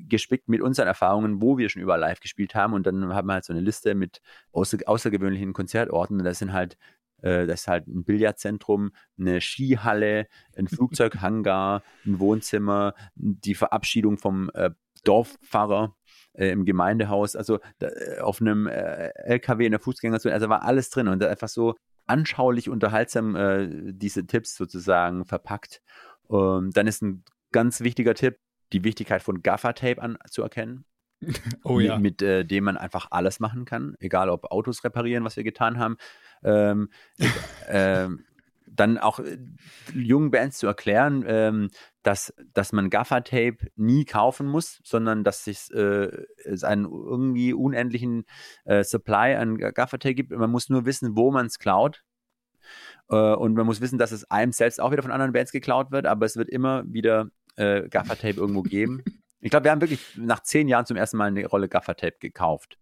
gespickt 0.08 0.48
mit 0.48 0.60
unseren 0.60 0.86
Erfahrungen, 0.86 1.40
wo 1.40 1.58
wir 1.58 1.68
schon 1.68 1.82
überall 1.82 2.00
live 2.00 2.20
gespielt 2.20 2.54
haben. 2.54 2.72
Und 2.72 2.86
dann 2.86 3.14
haben 3.14 3.26
wir 3.26 3.34
halt 3.34 3.44
so 3.44 3.52
eine 3.52 3.62
Liste 3.62 3.94
mit 3.94 4.20
außer, 4.52 4.78
außergewöhnlichen 4.86 5.52
Konzertorten. 5.52 6.18
Und 6.18 6.24
das 6.24 6.38
sind 6.38 6.52
halt 6.52 6.76
äh, 7.22 7.46
das 7.46 7.62
ist 7.62 7.68
halt 7.68 7.86
ein 7.86 8.04
Billardzentrum, 8.04 8.92
eine 9.18 9.40
Skihalle, 9.40 10.26
ein 10.56 10.68
Flugzeughangar, 10.68 11.82
ein 12.04 12.18
Wohnzimmer, 12.18 12.94
die 13.14 13.54
Verabschiedung 13.54 14.18
vom 14.18 14.50
äh, 14.54 14.70
Dorfpfarrer 15.04 15.94
äh, 16.34 16.50
im 16.50 16.64
Gemeindehaus, 16.64 17.36
also 17.36 17.58
da, 17.78 17.88
äh, 17.88 18.20
auf 18.20 18.40
einem 18.40 18.66
äh, 18.66 19.08
LKW 19.24 19.66
in 19.66 19.72
der 19.72 19.80
Fußgängerzone, 19.80 20.34
also 20.34 20.48
war 20.48 20.62
alles 20.62 20.90
drin 20.90 21.08
und 21.08 21.22
einfach 21.24 21.48
so 21.48 21.74
anschaulich, 22.06 22.68
unterhaltsam 22.68 23.34
äh, 23.34 23.68
diese 23.92 24.26
Tipps 24.26 24.56
sozusagen 24.56 25.24
verpackt. 25.24 25.82
Ähm, 26.30 26.70
dann 26.72 26.86
ist 26.86 27.02
ein 27.02 27.24
ganz 27.52 27.80
wichtiger 27.80 28.14
Tipp, 28.14 28.38
die 28.72 28.84
Wichtigkeit 28.84 29.22
von 29.22 29.42
Gaffer-Tape 29.42 30.00
anzuerkennen. 30.02 30.84
Oh 31.64 31.80
ja. 31.80 31.98
Mit, 31.98 32.20
mit 32.20 32.22
äh, 32.22 32.44
dem 32.44 32.64
man 32.64 32.76
einfach 32.76 33.08
alles 33.10 33.40
machen 33.40 33.64
kann, 33.64 33.96
egal 34.00 34.28
ob 34.28 34.52
Autos 34.52 34.84
reparieren, 34.84 35.24
was 35.24 35.36
wir 35.36 35.44
getan 35.44 35.78
haben. 35.78 35.96
Ähm, 36.44 36.90
ähm, 37.68 38.26
dann 38.66 38.98
auch 38.98 39.18
äh, 39.20 39.38
jungen 39.94 40.30
Bands 40.30 40.58
zu 40.58 40.66
erklären, 40.66 41.24
ähm, 41.26 41.70
dass, 42.02 42.34
dass 42.52 42.72
man 42.72 42.90
Gaffer-Tape 42.90 43.58
nie 43.76 44.04
kaufen 44.04 44.46
muss, 44.46 44.80
sondern 44.84 45.24
dass 45.24 45.46
es, 45.46 45.70
äh, 45.70 46.10
es 46.44 46.64
einen 46.64 46.84
irgendwie 46.84 47.52
unendlichen 47.52 48.24
äh, 48.64 48.84
Supply 48.84 49.36
an 49.36 49.56
Gaffer-Tape 49.58 50.14
gibt. 50.14 50.30
Man 50.32 50.50
muss 50.50 50.68
nur 50.68 50.84
wissen, 50.84 51.16
wo 51.16 51.30
man 51.30 51.46
es 51.46 51.58
klaut. 51.58 52.02
Äh, 53.08 53.16
und 53.16 53.54
man 53.54 53.66
muss 53.66 53.80
wissen, 53.80 53.98
dass 53.98 54.12
es 54.12 54.30
einem 54.30 54.52
selbst 54.52 54.80
auch 54.80 54.92
wieder 54.92 55.02
von 55.02 55.12
anderen 55.12 55.32
Bands 55.32 55.52
geklaut 55.52 55.90
wird, 55.90 56.06
aber 56.06 56.26
es 56.26 56.36
wird 56.36 56.48
immer 56.48 56.84
wieder 56.86 57.30
äh, 57.56 57.88
Gaffer-Tape 57.88 58.36
irgendwo 58.36 58.62
geben. 58.62 59.02
Ich 59.40 59.50
glaube, 59.50 59.64
wir 59.64 59.70
haben 59.70 59.80
wirklich 59.80 60.00
nach 60.16 60.42
zehn 60.42 60.68
Jahren 60.68 60.86
zum 60.86 60.96
ersten 60.96 61.16
Mal 61.16 61.26
eine 61.26 61.46
Rolle 61.46 61.68
Gaffer-Tape 61.68 62.16
gekauft. 62.20 62.78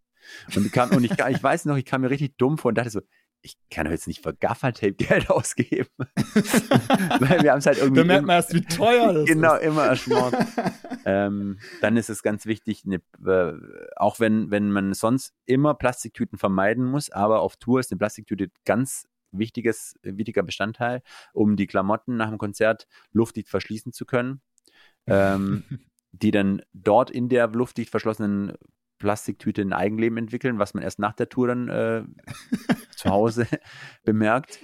Und, 0.55 0.73
kam, 0.73 0.91
und 0.91 1.05
ich, 1.05 1.13
ich 1.13 1.43
weiß 1.43 1.67
noch, 1.67 1.77
ich 1.77 1.85
kam 1.85 2.01
mir 2.01 2.11
richtig 2.11 2.37
dumm 2.39 2.57
vor 2.57 2.71
und 2.71 2.79
dachte 2.79 2.91
so, 2.91 3.01
ich 3.45 3.59
kann 3.71 3.85
doch 3.85 3.93
jetzt 3.93 4.07
nicht 4.07 4.23
für 4.23 4.33
Gaffertape 4.33 4.95
Geld 4.95 5.29
ausgeben. 5.31 5.91
Weil 5.99 7.43
wir 7.43 7.53
haben 7.53 7.59
es 7.59 7.67
halt 7.67 7.79
irgendwie. 7.79 8.01
Da 8.01 8.07
merkt 8.07 8.27
man 8.27 8.37
erst, 8.37 8.55
wie 8.55 8.63
teuer 8.63 9.13
das 9.13 9.27
genau, 9.27 9.55
ist. 9.55 9.61
Genau, 9.61 9.73
immer 9.73 9.85
erschmort. 9.85 10.35
ähm, 11.05 11.59
dann 11.83 11.97
ist 11.97 12.09
es 12.09 12.23
ganz 12.23 12.47
wichtig, 12.47 12.85
äh, 12.87 13.53
auch 13.97 14.19
wenn, 14.19 14.51
wenn 14.51 14.71
man 14.71 14.95
sonst 14.95 15.35
immer 15.45 15.75
Plastiktüten 15.75 16.39
vermeiden 16.39 16.85
muss, 16.85 17.11
aber 17.11 17.41
auf 17.41 17.57
Tour 17.57 17.81
ist 17.81 17.93
eine 17.93 17.99
Plastiktüte 17.99 18.51
ganz 18.65 19.07
wichtiges, 19.31 19.99
wichtiger 20.03 20.43
Bestandteil, 20.43 21.03
um 21.33 21.57
die 21.57 21.67
Klamotten 21.67 22.17
nach 22.17 22.31
dem 22.31 22.39
Konzert 22.39 22.87
luftdicht 23.13 23.49
verschließen 23.49 23.93
zu 23.93 24.07
können. 24.07 24.41
Ähm, 25.07 25.65
die 26.13 26.31
dann 26.31 26.63
dort 26.73 27.11
in 27.11 27.29
der 27.29 27.49
luftdicht 27.49 27.91
verschlossenen 27.91 28.53
Plastiktüte 28.99 29.63
ein 29.63 29.73
Eigenleben 29.73 30.17
entwickeln, 30.17 30.59
was 30.59 30.75
man 30.75 30.83
erst 30.83 30.99
nach 30.99 31.13
der 31.13 31.29
Tour 31.29 31.49
dann 31.49 31.69
äh, 31.69 32.05
zu 32.97 33.11
Hause 33.11 33.47
bemerkt. 34.05 34.61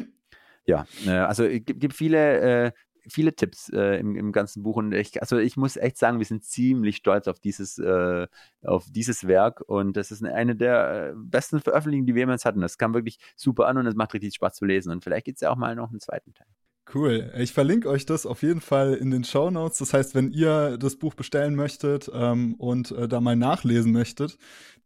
Ja, 0.65 0.87
äh, 1.07 1.11
also 1.11 1.45
es 1.45 1.65
gibt, 1.65 1.81
gibt 1.81 1.95
viele, 1.95 2.41
äh, 2.41 2.73
viele 3.09 3.35
Tipps 3.35 3.69
äh, 3.71 3.99
im, 3.99 4.15
im, 4.17 4.33
ganzen 4.33 4.63
Buch 4.63 4.77
und 4.77 4.93
ich, 4.93 5.21
also 5.21 5.39
ich 5.39 5.57
muss 5.57 5.77
echt 5.77 5.99
sagen, 5.99 6.19
wir 6.19 6.27
sind 6.27 6.45
ziemlich 6.45 6.97
stolz 6.97 7.29
auf 7.29 7.41
dieses, 7.41 7.79
äh, 7.79 8.27
auf 8.63 8.87
dieses 8.91 9.27
Werk 9.27 9.63
und 9.67 9.97
das 9.97 10.11
ist 10.13 10.25
eine 10.25 10.55
der 10.55 11.11
äh, 11.11 11.13
besten 11.17 11.61
Veröffentlichungen, 11.61 12.07
die 12.07 12.15
wir 12.15 12.21
jemals 12.21 12.45
hatten. 12.45 12.61
Das 12.61 12.79
kam 12.79 12.95
wirklich 12.95 13.19
super 13.37 13.67
an 13.67 13.79
und 13.79 13.87
es 13.87 13.95
macht 13.95 14.15
richtig 14.15 14.35
Spaß 14.35 14.55
zu 14.55 14.65
lesen 14.65 14.93
und 14.93 15.03
vielleicht 15.03 15.25
gibt 15.25 15.37
es 15.37 15.43
ja 15.43 15.51
auch 15.51 15.57
mal 15.57 15.75
noch 15.75 15.91
einen 15.91 16.01
zweiten 16.01 16.35
Teil. 16.35 16.47
Cool. 16.93 17.33
Ich 17.39 17.53
verlinke 17.53 17.89
euch 17.89 18.05
das 18.05 18.27
auf 18.27 18.43
jeden 18.43 18.61
Fall 18.61 18.95
in 18.95 19.11
den 19.11 19.23
Show 19.23 19.51
Notes. 19.51 19.79
Das 19.79 19.93
heißt, 19.93 20.15
wenn 20.15 20.33
ihr 20.33 20.77
das 20.77 20.97
Buch 20.97 21.15
bestellen 21.15 21.55
möchtet 21.55 22.11
ähm, 22.13 22.55
und 22.57 22.91
äh, 22.91 23.07
da 23.07 23.21
mal 23.21 23.37
nachlesen 23.37 23.93
möchtet, 23.93 24.37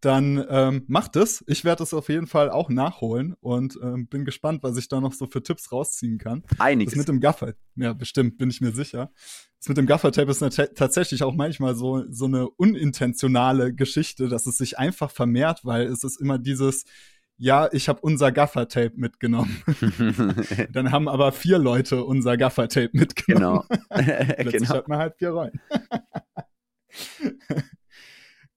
dann 0.00 0.44
ähm, 0.50 0.84
macht 0.86 1.16
es. 1.16 1.42
Ich 1.46 1.64
werde 1.64 1.82
es 1.82 1.94
auf 1.94 2.10
jeden 2.10 2.26
Fall 2.26 2.50
auch 2.50 2.68
nachholen 2.68 3.34
und 3.40 3.78
ähm, 3.82 4.06
bin 4.06 4.26
gespannt, 4.26 4.62
was 4.62 4.76
ich 4.76 4.88
da 4.88 5.00
noch 5.00 5.14
so 5.14 5.26
für 5.26 5.42
Tipps 5.42 5.72
rausziehen 5.72 6.18
kann. 6.18 6.42
Einiges. 6.58 6.92
Das 6.92 6.98
mit 6.98 7.08
dem 7.08 7.20
Gaffer, 7.20 7.54
ja, 7.76 7.94
bestimmt, 7.94 8.36
bin 8.36 8.50
ich 8.50 8.60
mir 8.60 8.72
sicher. 8.72 9.10
Das 9.58 9.68
mit 9.68 9.78
dem 9.78 9.86
Gaffertape 9.86 10.30
ist 10.30 10.40
tatsächlich 10.74 11.22
auch 11.22 11.34
manchmal 11.34 11.74
so, 11.74 12.04
so 12.10 12.26
eine 12.26 12.50
unintentionale 12.50 13.72
Geschichte, 13.72 14.28
dass 14.28 14.44
es 14.44 14.58
sich 14.58 14.78
einfach 14.78 15.10
vermehrt, 15.10 15.60
weil 15.64 15.86
es 15.86 16.04
ist 16.04 16.20
immer 16.20 16.38
dieses, 16.38 16.84
ja, 17.36 17.68
ich 17.72 17.88
habe 17.88 18.00
unser 18.00 18.32
Gaffertape 18.32 18.92
mitgenommen. 18.96 19.62
Dann 20.72 20.92
haben 20.92 21.08
aber 21.08 21.32
vier 21.32 21.58
Leute 21.58 22.04
unser 22.04 22.36
Gaffertape 22.36 22.90
mitgenommen. 22.92 23.64
Genau. 23.68 23.84
Plötzlich 23.88 24.52
genau. 24.52 24.74
hat 24.74 24.88
man 24.88 24.98
halt 24.98 25.14
vier 25.18 25.30
Rollen. 25.30 25.60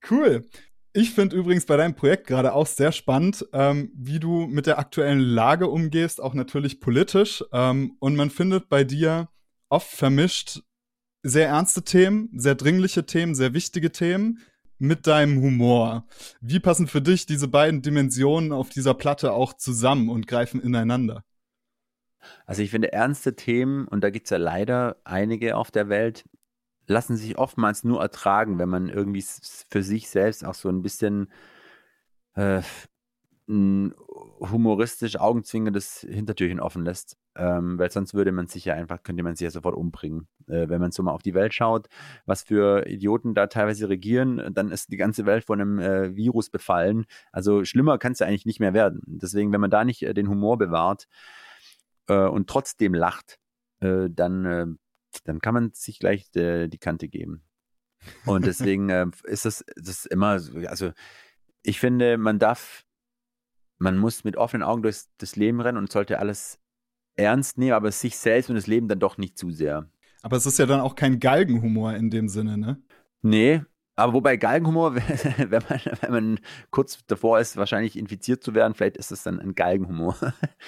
cool. 0.10 0.46
Ich 0.94 1.12
finde 1.12 1.36
übrigens 1.36 1.66
bei 1.66 1.78
deinem 1.78 1.96
Projekt 1.96 2.28
gerade 2.28 2.54
auch 2.54 2.66
sehr 2.66 2.92
spannend, 2.92 3.46
ähm, 3.54 3.92
wie 3.96 4.20
du 4.20 4.48
mit 4.48 4.66
der 4.66 4.80
aktuellen 4.80 5.20
Lage 5.20 5.68
umgehst, 5.68 6.22
auch 6.22 6.34
natürlich 6.34 6.80
politisch. 6.80 7.44
Ähm, 7.52 7.96
und 8.00 8.16
man 8.16 8.30
findet 8.30 8.70
bei 8.70 8.84
dir 8.84 9.30
oft 9.70 9.90
vermischt 9.90 10.62
sehr 11.24 11.50
ernste 11.50 11.84
Themen, 11.84 12.30
sehr 12.34 12.56
dringliche 12.56 13.06
Themen, 13.06 13.36
sehr 13.36 13.54
wichtige 13.54 13.92
Themen 13.92 14.40
mit 14.80 15.08
deinem 15.08 15.42
Humor. 15.42 16.06
Wie 16.42 16.60
passen 16.60 16.88
für 16.88 17.02
dich 17.02 17.26
diese 17.26 17.48
beiden 17.48 17.82
Dimensionen 17.82 18.52
auf 18.52 18.70
dieser 18.70 18.94
Platte 18.94 19.34
auch 19.34 19.54
zusammen 19.54 20.10
und 20.10 20.28
greifen 20.28 20.62
ineinander? 20.62 21.24
Also 22.46 22.62
ich 22.62 22.72
finde, 22.72 22.92
ernste 22.92 23.36
Themen, 23.36 23.88
und 23.88 24.02
da 24.04 24.10
gibt 24.10 24.28
es 24.28 24.32
ja 24.32 24.38
leider 24.38 24.98
einige 25.04 25.56
auf 25.56 25.72
der 25.72 25.90
Welt, 25.90 26.26
lassen 26.88 27.18
sich 27.18 27.38
oftmals 27.38 27.84
nur 27.84 28.02
ertragen, 28.02 28.60
wenn 28.60 28.70
man 28.70 28.90
irgendwie 28.90 29.24
für 29.70 29.84
sich 29.84 30.10
selbst 30.10 30.46
auch 30.46 30.54
so 30.54 30.70
ein 30.70 30.82
bisschen 30.82 31.32
äh, 32.36 32.62
ein 33.48 33.94
humoristisch 34.40 35.18
augenzwingendes 35.18 36.02
Hintertürchen 36.02 36.60
offen 36.60 36.84
lässt. 36.84 37.18
Ähm, 37.38 37.78
weil 37.78 37.92
sonst 37.92 38.16
würde 38.16 38.32
man 38.32 38.48
sich 38.48 38.66
ja 38.66 38.74
einfach, 38.74 39.04
könnte 39.04 39.22
man 39.22 39.36
sich 39.36 39.46
ja 39.46 39.52
sofort 39.52 39.76
umbringen. 39.76 40.28
Äh, 40.48 40.70
wenn 40.70 40.82
man 40.82 40.92
so 40.92 41.04
mal 41.04 41.12
auf 41.12 41.22
die 41.22 41.36
Welt 41.36 41.54
schaut, 41.54 41.88
was 42.26 42.42
für 42.42 42.88
Idioten 42.88 43.36
da 43.36 43.46
teilweise 43.48 43.90
regieren, 43.90 44.54
dann 44.54 44.72
ist 44.72 44.92
die 44.92 44.98
ganze 44.98 45.26
Welt 45.28 45.46
von 45.46 45.62
einem 45.62 45.80
äh, 45.80 46.16
Virus 46.16 46.50
befallen. 46.50 47.06
Also 47.32 47.64
schlimmer 47.64 48.00
kann 48.00 48.14
es 48.14 48.20
ja 48.20 48.28
eigentlich 48.28 48.48
nicht 48.48 48.60
mehr 48.60 48.74
werden. 48.74 49.02
Deswegen, 49.06 49.54
wenn 49.54 49.62
man 49.62 49.70
da 49.70 49.86
nicht 49.86 50.02
äh, 50.02 50.14
den 50.16 50.30
Humor 50.30 50.58
bewahrt 50.58 51.08
äh, 52.08 52.26
und 52.26 52.50
trotzdem 52.50 52.96
lacht, 52.96 53.40
äh, 53.82 54.10
dann, 54.10 54.46
äh, 54.46 54.66
dann 55.26 55.40
kann 55.40 55.54
man 55.54 55.72
sich 55.74 56.00
gleich 56.00 56.30
die 56.32 56.78
Kante 56.80 57.08
geben. 57.08 57.44
Und 58.26 58.46
deswegen 58.46 58.90
ist 59.24 59.46
das, 59.46 59.66
das 59.76 60.06
immer, 60.06 60.40
also 60.68 60.92
ich 61.64 61.80
finde, 61.80 62.18
man 62.18 62.38
darf 62.38 62.86
man 63.80 63.98
muss 63.98 64.24
mit 64.24 64.38
offenen 64.38 64.64
Augen 64.64 64.82
durch 64.82 65.02
das 65.18 65.36
Leben 65.36 65.62
rennen 65.62 65.78
und 65.78 65.92
sollte 65.92 66.20
alles 66.20 66.60
ernst 67.18 67.58
nehmen, 67.58 67.74
aber 67.74 67.92
sich 67.92 68.18
selbst 68.18 68.50
und 68.50 68.56
das 68.56 68.68
Leben 68.68 68.88
dann 68.88 69.00
doch 69.00 69.18
nicht 69.18 69.38
zu 69.38 69.52
sehr. 69.52 69.90
Aber 70.22 70.38
es 70.38 70.46
ist 70.46 70.60
ja 70.60 70.66
dann 70.66 70.80
auch 70.80 70.96
kein 70.96 71.20
Galgenhumor 71.20 71.94
in 71.94 72.10
dem 72.10 72.30
Sinne, 72.30 72.58
ne? 72.58 72.82
Nee, 73.22 73.62
aber 73.98 74.14
wobei 74.14 74.38
Galgenhumor, 74.38 74.96
wenn 75.38 75.50
man, 75.50 75.82
wenn 76.02 76.12
man 76.12 76.40
kurz 76.70 77.04
davor 77.08 77.40
ist, 77.40 77.58
wahrscheinlich 77.58 77.98
infiziert 77.98 78.44
zu 78.44 78.54
werden, 78.54 78.76
vielleicht 78.76 78.98
ist 78.98 79.12
es 79.12 79.24
dann 79.24 79.40
ein 79.40 79.56
Galgenhumor. 79.56 80.16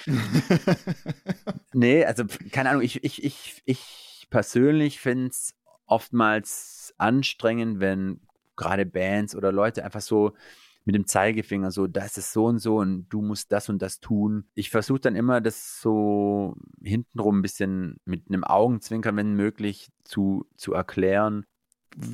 nee, 1.72 2.04
also 2.04 2.24
keine 2.50 2.70
Ahnung, 2.70 2.82
ich, 2.82 3.04
ich, 3.04 3.22
ich, 3.22 3.62
ich 3.64 4.26
persönlich 4.30 4.98
finde 4.98 5.28
es 5.28 5.54
oftmals 5.86 6.92
anstrengend, 6.98 7.78
wenn 7.78 8.20
gerade 8.56 8.84
Bands 8.84 9.36
oder 9.36 9.52
Leute 9.52 9.84
einfach 9.84 10.00
so 10.00 10.32
mit 10.90 10.96
dem 10.96 11.06
Zeigefinger 11.06 11.70
so, 11.70 11.86
das 11.86 12.18
ist 12.18 12.32
so 12.32 12.46
und 12.46 12.58
so 12.58 12.78
und 12.78 13.08
du 13.10 13.22
musst 13.22 13.52
das 13.52 13.68
und 13.68 13.80
das 13.80 14.00
tun. 14.00 14.48
Ich 14.54 14.70
versuche 14.70 14.98
dann 14.98 15.14
immer, 15.14 15.40
das 15.40 15.80
so 15.80 16.56
hintenrum 16.82 17.38
ein 17.38 17.42
bisschen 17.42 18.00
mit 18.04 18.24
einem 18.28 18.42
Augenzwinkern, 18.42 19.16
wenn 19.16 19.34
möglich, 19.34 19.90
zu, 20.02 20.46
zu 20.56 20.74
erklären. 20.74 21.46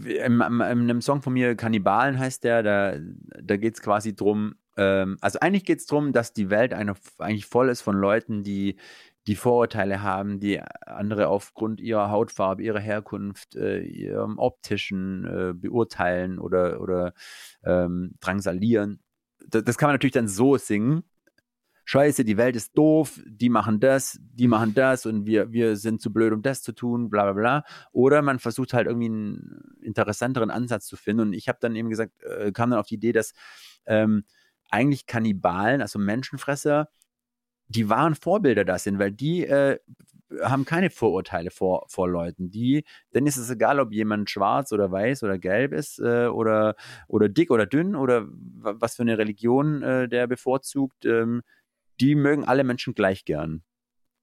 In, 0.05 0.43
in, 0.43 0.43
in 0.43 0.61
einem 0.61 1.01
Song 1.01 1.23
von 1.23 1.33
mir, 1.33 1.55
Kannibalen 1.55 2.19
heißt 2.19 2.45
der, 2.45 2.63
da, 2.63 2.99
da 3.43 3.57
geht 3.57 3.77
es 3.77 3.83
quasi 3.83 4.15
drum, 4.15 4.57
ähm, 4.77 5.17
also 5.23 5.41
eigentlich 5.41 5.65
geht 5.65 5.79
es 5.79 5.87
darum, 5.87 6.13
dass 6.13 6.35
die 6.35 6.51
Welt 6.51 6.75
eine, 6.75 6.97
eigentlich 7.17 7.47
voll 7.47 7.71
ist 7.71 7.81
von 7.81 7.97
Leuten, 7.97 8.43
die 8.43 8.77
die 9.27 9.37
Vorurteile 9.37 10.03
haben, 10.03 10.39
die 10.39 10.61
andere 10.61 11.29
aufgrund 11.29 11.81
ihrer 11.81 12.11
Hautfarbe, 12.11 12.63
ihrer 12.63 12.81
Herkunft, 12.81 13.57
äh, 13.57 13.81
ihrem 13.81 14.39
optischen 14.39 15.25
äh, 15.25 15.53
beurteilen 15.53 16.39
oder, 16.39 16.81
oder 16.81 17.13
ähm, 17.65 18.13
drangsalieren. 18.21 19.01
Das, 19.49 19.65
das, 19.65 19.79
kann 19.79 19.89
man 19.89 19.95
natürlich 19.95 20.13
dann 20.13 20.29
so 20.29 20.57
singen. 20.57 21.03
Scheiße, 21.85 22.25
die 22.25 22.37
Welt 22.37 22.57
ist 22.57 22.77
doof, 22.77 23.21
die 23.27 23.49
machen 23.49 23.79
das, 23.79 24.19
die 24.21 24.49
machen 24.49 24.75
das 24.75 25.07
und 25.07 25.25
wir, 25.27 25.53
wir 25.53 25.77
sind 25.77 26.01
zu 26.01 26.13
blöd, 26.13 26.33
um 26.33 26.43
das 26.43 26.63
zu 26.63 26.73
tun, 26.73 27.11
bla 27.11 27.25
bla 27.25 27.33
bla. 27.33 27.65
Oder 27.93 28.23
man 28.23 28.39
versucht 28.39 28.75
halt 28.75 28.87
irgendwie 28.87 29.07
einen 29.07 29.79
interessanteren 29.83 30.51
Ansatz 30.51 30.87
zu 30.87 30.97
finden. 30.97 31.29
Und 31.29 31.33
ich 31.33 31.49
habe 31.49 31.59
dann 31.61 31.77
eben 31.77 31.91
gesagt, 31.91 32.23
äh, 32.23 32.51
kam 32.53 32.71
dann 32.71 32.81
auf 32.81 32.89
die 32.89 32.97
Idee, 32.97 33.13
dass 33.13 33.35
ähm, 33.87 34.25
eigentlich 34.69 35.07
Kannibalen, 35.07 35.81
also 35.81 35.99
Menschenfresser, 36.01 36.89
die 37.69 37.89
wahren 37.89 38.15
Vorbilder 38.15 38.65
da 38.65 38.79
sind, 38.79 38.99
weil 38.99 39.13
die 39.13 39.45
äh, 39.47 39.79
haben 40.43 40.65
keine 40.65 40.91
Vorurteile 40.91 41.51
vor, 41.51 41.87
vor 41.89 42.09
Leuten. 42.09 42.51
Die, 42.51 42.85
denen 43.15 43.27
ist 43.27 43.37
es 43.37 43.51
egal, 43.51 43.81
ob 43.81 43.93
jemand 43.93 44.31
schwarz 44.31 44.73
oder 44.73 44.91
weiß 44.91 45.23
oder 45.23 45.39
gelb 45.39 45.73
ist 45.73 45.99
äh, 45.99 46.27
oder, 46.27 46.75
oder 47.09 47.29
dick 47.29 47.51
oder 47.51 47.67
dünn 47.67 47.95
oder 47.95 48.27
was 48.29 48.97
für 48.97 49.03
eine 49.03 49.19
Religion 49.19 49.83
äh, 49.83 50.09
der 50.09 50.27
bevorzugt. 50.27 51.05
Ähm, 51.05 51.43
die 52.01 52.15
mögen 52.15 52.45
alle 52.45 52.65
Menschen 52.65 52.95
gleich 52.95 53.25
gern. 53.25 53.63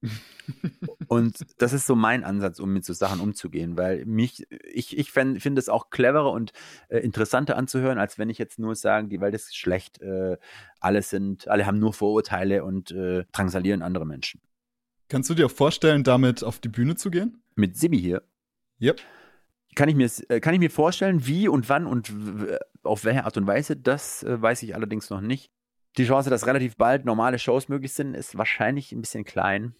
und 1.08 1.44
das 1.58 1.72
ist 1.72 1.86
so 1.86 1.94
mein 1.94 2.24
Ansatz, 2.24 2.60
um 2.60 2.72
mit 2.72 2.84
so 2.84 2.92
Sachen 2.92 3.20
umzugehen, 3.20 3.76
weil 3.76 4.04
mich, 4.06 4.46
ich, 4.72 4.96
ich 4.96 5.10
finde 5.12 5.58
es 5.58 5.68
auch 5.68 5.90
cleverer 5.90 6.30
und 6.30 6.52
äh, 6.88 6.98
interessanter 6.98 7.56
anzuhören, 7.56 7.98
als 7.98 8.18
wenn 8.18 8.30
ich 8.30 8.38
jetzt 8.38 8.58
nur 8.58 8.74
sage, 8.74 9.08
die 9.08 9.20
Welt 9.20 9.34
ist 9.34 9.56
schlecht, 9.56 10.00
äh, 10.00 10.36
alle 10.80 11.02
sind, 11.02 11.48
alle 11.48 11.66
haben 11.66 11.78
nur 11.78 11.92
Vorurteile 11.92 12.64
und 12.64 12.90
äh, 12.90 13.24
drangsalieren 13.32 13.82
andere 13.82 14.06
Menschen. 14.06 14.40
Kannst 15.08 15.30
du 15.30 15.34
dir 15.34 15.46
auch 15.46 15.50
vorstellen, 15.50 16.04
damit 16.04 16.42
auf 16.42 16.58
die 16.58 16.68
Bühne 16.68 16.96
zu 16.96 17.10
gehen? 17.10 17.42
Mit 17.54 17.76
Sibi 17.76 17.98
hier? 17.98 18.22
Yep. 18.80 19.00
Kann 19.74 19.88
ich, 19.88 19.94
mir, 19.94 20.10
äh, 20.28 20.40
kann 20.40 20.54
ich 20.54 20.60
mir 20.60 20.70
vorstellen, 20.70 21.26
wie 21.26 21.48
und 21.48 21.68
wann 21.68 21.86
und 21.86 22.12
auf 22.82 23.04
welche 23.04 23.24
Art 23.24 23.36
und 23.36 23.46
Weise, 23.46 23.76
das 23.76 24.22
äh, 24.22 24.40
weiß 24.40 24.62
ich 24.62 24.74
allerdings 24.74 25.10
noch 25.10 25.20
nicht. 25.20 25.50
Die 25.96 26.06
Chance, 26.06 26.30
dass 26.30 26.46
relativ 26.46 26.76
bald 26.76 27.04
normale 27.04 27.38
Shows 27.38 27.68
möglich 27.68 27.92
sind, 27.92 28.14
ist 28.14 28.36
wahrscheinlich 28.36 28.92
ein 28.92 29.00
bisschen 29.00 29.24
klein 29.24 29.74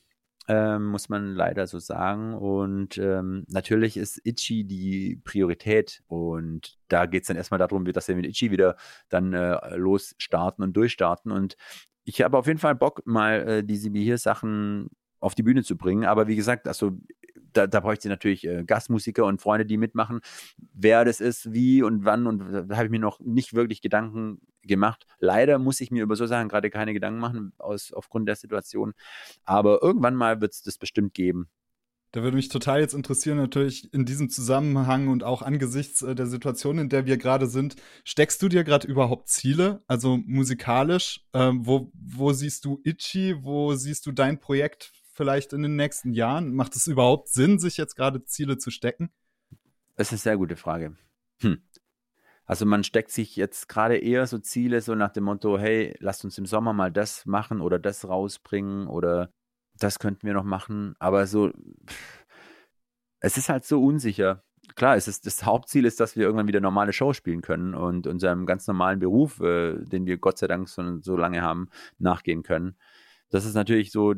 ähm, 0.49 0.87
muss 0.87 1.09
man 1.09 1.35
leider 1.35 1.67
so 1.67 1.79
sagen. 1.79 2.35
Und 2.35 2.99
ähm, 2.99 3.45
natürlich 3.49 3.97
ist 3.97 4.21
Itchy 4.25 4.65
die 4.65 5.21
Priorität. 5.25 6.03
Und 6.07 6.79
da 6.89 7.07
geht 7.07 7.23
es 7.23 7.29
dann 7.29 7.37
erstmal 7.37 7.59
darum, 7.59 7.85
dass 7.85 8.09
wir 8.09 8.17
mit 8.17 8.27
Itchy 8.27 8.51
wieder 8.51 8.77
dann 9.09 9.33
äh, 9.33 9.77
losstarten 9.77 10.63
und 10.65 10.77
durchstarten. 10.77 11.33
Und 11.33 11.57
ich 12.05 12.23
habe 12.23 12.37
auf 12.37 12.47
jeden 12.47 12.59
Fall 12.59 12.75
Bock, 12.75 13.03
mal 13.07 13.49
äh, 13.49 13.65
diese 13.65 13.91
hier 13.91 14.19
Sachen 14.19 14.91
auf 15.25 15.35
die 15.35 15.43
Bühne 15.43 15.65
zu 15.65 15.77
bringen. 15.77 16.05
Aber 16.05 16.29
wie 16.29 16.37
gesagt, 16.37 16.69
also 16.69 16.99
da, 17.53 17.67
da 17.67 17.81
bräuchte 17.81 18.09
ich 18.09 18.11
natürlich 18.11 18.47
äh, 18.47 18.65
Gastmusiker 18.65 19.25
und 19.25 19.41
Freunde, 19.41 19.65
die 19.65 19.77
mitmachen. 19.77 20.21
Wer 20.75 21.05
das 21.05 21.21
ist, 21.21 21.53
wie 21.53 21.83
und 21.83 22.05
wann 22.05 22.27
und 22.27 22.69
da 22.69 22.77
habe 22.77 22.87
ich 22.87 22.91
mir 22.91 22.99
noch 22.99 23.21
nicht 23.21 23.55
wirklich 23.55 23.81
Gedanken 23.81 24.41
gemacht. 24.63 25.07
Leider 25.19 25.59
muss 25.59 25.81
ich 25.81 25.91
mir 25.91 26.03
über 26.03 26.17
so 26.17 26.27
Sachen 26.27 26.49
gerade 26.49 26.71
keine 26.71 26.93
Gedanken 26.93 27.21
machen, 27.21 27.53
aus, 27.59 27.93
aufgrund 27.93 28.29
der 28.29 28.37
Situation. 28.37 28.93
Aber 29.45 29.83
irgendwann 29.83 30.15
mal 30.15 30.41
wird 30.41 30.53
es 30.53 30.63
das 30.63 30.79
bestimmt 30.79 31.15
geben. 31.15 31.49
Da 32.13 32.23
würde 32.23 32.37
mich 32.37 32.49
total 32.49 32.81
jetzt 32.81 32.95
interessieren, 32.95 33.39
natürlich 33.39 33.93
in 33.93 34.05
diesem 34.05 34.31
Zusammenhang 34.31 35.09
und 35.09 35.25
auch 35.25 35.43
angesichts 35.43 36.01
äh, 36.03 36.15
der 36.15 36.27
Situation, 36.27 36.79
in 36.79 36.89
der 36.89 37.07
wir 37.07 37.17
gerade 37.17 37.49
sind, 37.49 37.75
steckst 38.05 38.41
du 38.41 38.49
dir 38.49 38.63
gerade 38.63 38.87
überhaupt 38.87 39.29
Ziele? 39.29 39.83
Also 39.89 40.19
musikalisch, 40.19 41.27
ähm, 41.33 41.67
wo, 41.67 41.91
wo 41.93 42.33
siehst 42.33 42.67
du 42.67 42.81
Itchy? 42.85 43.43
Wo 43.43 43.75
siehst 43.75 44.07
du 44.07 44.13
dein 44.13 44.39
Projekt 44.39 44.93
vielleicht 45.15 45.53
in 45.53 45.63
den 45.63 45.77
nächsten 45.77 46.13
Jahren? 46.13 46.55
Macht 46.55 46.77
es 46.77 46.87
überhaupt 46.87 47.29
Sinn, 47.29 47.59
sich 47.59 47.77
jetzt 47.77 47.97
gerade 47.97 48.25
Ziele 48.25 48.59
zu 48.59 48.71
stecken? 48.71 49.11
Das 49.97 50.09
ist 50.09 50.13
eine 50.13 50.19
sehr 50.19 50.37
gute 50.37 50.57
Frage. 50.57 50.97
Hm. 51.41 51.63
Also 52.47 52.67
man 52.67 52.85
steckt 52.85 53.11
sich 53.11 53.37
jetzt 53.37 53.69
gerade 53.69 53.97
eher 53.97 54.27
so 54.27 54.39
Ziele 54.39 54.81
so 54.83 54.95
nach 54.95 55.13
dem 55.13 55.25
Motto, 55.25 55.59
hey, 55.59 55.97
lasst 56.01 56.25
uns 56.25 56.37
im 56.37 56.47
Sommer 56.47 56.73
mal 56.73 56.93
das 56.93 57.25
machen 57.25 57.61
oder 57.61 57.79
das 57.79 58.07
rausbringen 58.07 58.87
oder 58.87 59.31
das 59.79 59.99
könnten 59.99 60.27
wir 60.27 60.35
noch 60.35 60.45
machen. 60.45 60.95
Aber 60.99 61.27
so, 61.27 61.53
es 63.21 63.39
ist 63.39 63.49
halt 63.49 63.65
so 63.65 63.83
unsicher. 63.83 64.43
Klar, 64.77 64.97
es 64.97 65.09
ist, 65.09 65.27
das 65.27 65.45
Hauptziel 65.45 65.85
ist, 65.85 66.01
dass 66.01 66.17
wir 66.17 66.25
irgendwann 66.25 66.49
wieder 66.49 66.61
normale 66.61 66.93
Show 66.93 67.13
spielen 67.13 67.41
können 67.41 67.75
und 67.75 68.07
unserem 68.07 68.45
ganz 68.45 68.67
normalen 68.67 68.99
Beruf, 68.99 69.41
äh, 69.41 69.79
den 69.85 70.05
wir 70.07 70.19
Gott 70.19 70.39
sei 70.39 70.47
Dank 70.47 70.69
so, 70.69 71.01
so 71.01 71.17
lange 71.17 71.43
haben, 71.43 71.69
nachgehen 71.99 72.43
können. 72.43 72.77
Das 73.31 73.45
ist 73.45 73.55
natürlich 73.55 73.91
so 73.91 74.15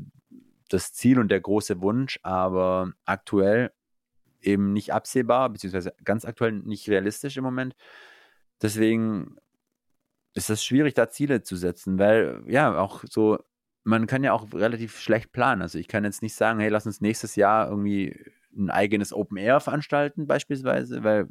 das 0.68 0.92
Ziel 0.92 1.18
und 1.18 1.28
der 1.28 1.40
große 1.40 1.80
Wunsch, 1.80 2.18
aber 2.22 2.92
aktuell 3.04 3.72
eben 4.40 4.72
nicht 4.72 4.92
absehbar, 4.92 5.50
beziehungsweise 5.50 5.92
ganz 6.04 6.24
aktuell 6.24 6.52
nicht 6.52 6.88
realistisch 6.88 7.36
im 7.36 7.44
Moment. 7.44 7.74
Deswegen 8.62 9.36
ist 10.34 10.50
es 10.50 10.64
schwierig, 10.64 10.94
da 10.94 11.08
Ziele 11.08 11.42
zu 11.42 11.56
setzen, 11.56 11.98
weil 11.98 12.42
ja, 12.46 12.78
auch 12.78 13.04
so, 13.08 13.38
man 13.84 14.06
kann 14.06 14.24
ja 14.24 14.32
auch 14.32 14.52
relativ 14.52 14.98
schlecht 14.98 15.32
planen. 15.32 15.62
Also 15.62 15.78
ich 15.78 15.88
kann 15.88 16.04
jetzt 16.04 16.22
nicht 16.22 16.34
sagen, 16.34 16.60
hey, 16.60 16.68
lass 16.68 16.86
uns 16.86 17.00
nächstes 17.00 17.36
Jahr 17.36 17.68
irgendwie 17.68 18.32
ein 18.56 18.70
eigenes 18.70 19.12
Open 19.12 19.36
Air 19.36 19.60
veranstalten, 19.60 20.26
beispielsweise, 20.26 21.04
weil 21.04 21.28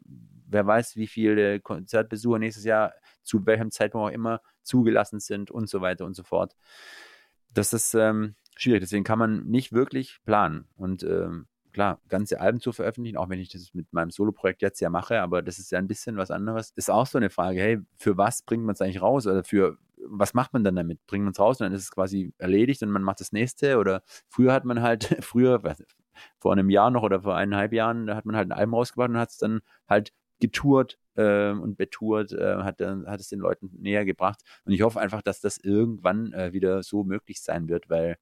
wer 0.47 0.65
weiß, 0.65 0.95
wie 0.95 1.07
viele 1.07 1.59
Konzertbesucher 1.59 2.39
nächstes 2.39 2.65
Jahr 2.65 2.93
zu 3.23 3.45
welchem 3.45 3.71
Zeitpunkt 3.71 4.09
auch 4.09 4.13
immer 4.13 4.41
zugelassen 4.63 5.19
sind 5.19 5.51
und 5.51 5.69
so 5.69 5.81
weiter 5.81 6.05
und 6.05 6.15
so 6.15 6.23
fort. 6.23 6.55
Das 7.49 7.73
ist 7.73 7.93
ähm, 7.95 8.35
schwierig, 8.55 8.81
deswegen 8.81 9.03
kann 9.03 9.19
man 9.19 9.45
nicht 9.45 9.73
wirklich 9.73 10.19
planen. 10.25 10.67
Und 10.75 11.03
ähm, 11.03 11.47
klar, 11.73 11.99
ganze 12.07 12.39
Alben 12.39 12.61
zu 12.61 12.71
veröffentlichen, 12.71 13.17
auch 13.17 13.29
wenn 13.29 13.39
ich 13.39 13.49
das 13.49 13.73
mit 13.73 13.91
meinem 13.91 14.09
Solo-Projekt 14.09 14.61
jetzt 14.61 14.79
ja 14.79 14.89
mache, 14.89 15.21
aber 15.21 15.41
das 15.41 15.59
ist 15.59 15.71
ja 15.71 15.79
ein 15.79 15.87
bisschen 15.87 16.17
was 16.17 16.31
anderes, 16.31 16.71
ist 16.75 16.89
auch 16.89 17.05
so 17.05 17.17
eine 17.17 17.29
Frage, 17.29 17.59
hey, 17.59 17.79
für 17.97 18.17
was 18.17 18.43
bringt 18.43 18.63
man 18.63 18.73
es 18.73 18.81
eigentlich 18.81 19.01
raus 19.01 19.27
oder 19.27 19.43
für 19.43 19.77
was 20.07 20.33
macht 20.33 20.53
man 20.53 20.63
dann 20.63 20.75
damit? 20.75 21.05
Bringt 21.07 21.25
man 21.25 21.33
es 21.33 21.39
raus 21.39 21.59
und 21.59 21.65
dann 21.65 21.73
ist 21.73 21.81
es 21.83 21.91
quasi 21.91 22.33
erledigt 22.37 22.81
und 22.83 22.91
man 22.91 23.03
macht 23.03 23.19
das 23.19 23.31
nächste 23.31 23.77
oder 23.77 24.03
früher 24.29 24.53
hat 24.53 24.65
man 24.65 24.81
halt, 24.81 25.17
früher, 25.21 25.61
vor 26.39 26.53
einem 26.53 26.69
Jahr 26.69 26.91
noch 26.91 27.03
oder 27.03 27.21
vor 27.21 27.35
eineinhalb 27.35 27.73
Jahren, 27.73 28.07
da 28.07 28.15
hat 28.15 28.25
man 28.25 28.35
halt 28.35 28.49
ein 28.49 28.57
Album 28.57 28.75
rausgebracht 28.75 29.09
und 29.09 29.17
hat 29.17 29.31
es 29.31 29.37
dann 29.37 29.61
halt 29.89 30.13
getourt 30.39 30.97
äh, 31.15 31.51
und 31.51 31.77
betourt, 31.77 32.31
äh, 32.31 32.57
hat, 32.57 32.79
hat 32.79 33.19
es 33.19 33.29
den 33.29 33.39
Leuten 33.39 33.71
näher 33.77 34.05
gebracht. 34.05 34.41
Und 34.63 34.73
ich 34.73 34.81
hoffe 34.81 34.99
einfach, 34.99 35.21
dass 35.21 35.41
das 35.41 35.57
irgendwann 35.57 36.33
äh, 36.33 36.53
wieder 36.53 36.83
so 36.83 37.03
möglich 37.03 37.41
sein 37.41 37.67
wird, 37.67 37.89
weil 37.89 38.17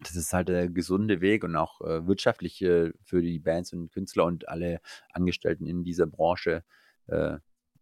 das 0.00 0.16
ist 0.16 0.32
halt 0.32 0.48
der 0.48 0.68
gesunde 0.68 1.20
Weg 1.20 1.44
und 1.44 1.56
auch 1.56 1.80
äh, 1.80 2.06
wirtschaftlich 2.06 2.62
äh, 2.62 2.92
für 3.02 3.22
die 3.22 3.38
Bands 3.38 3.72
und 3.72 3.90
Künstler 3.90 4.24
und 4.24 4.48
alle 4.48 4.80
Angestellten 5.12 5.66
in 5.66 5.84
dieser 5.84 6.06
Branche 6.06 6.64
äh, 7.06 7.38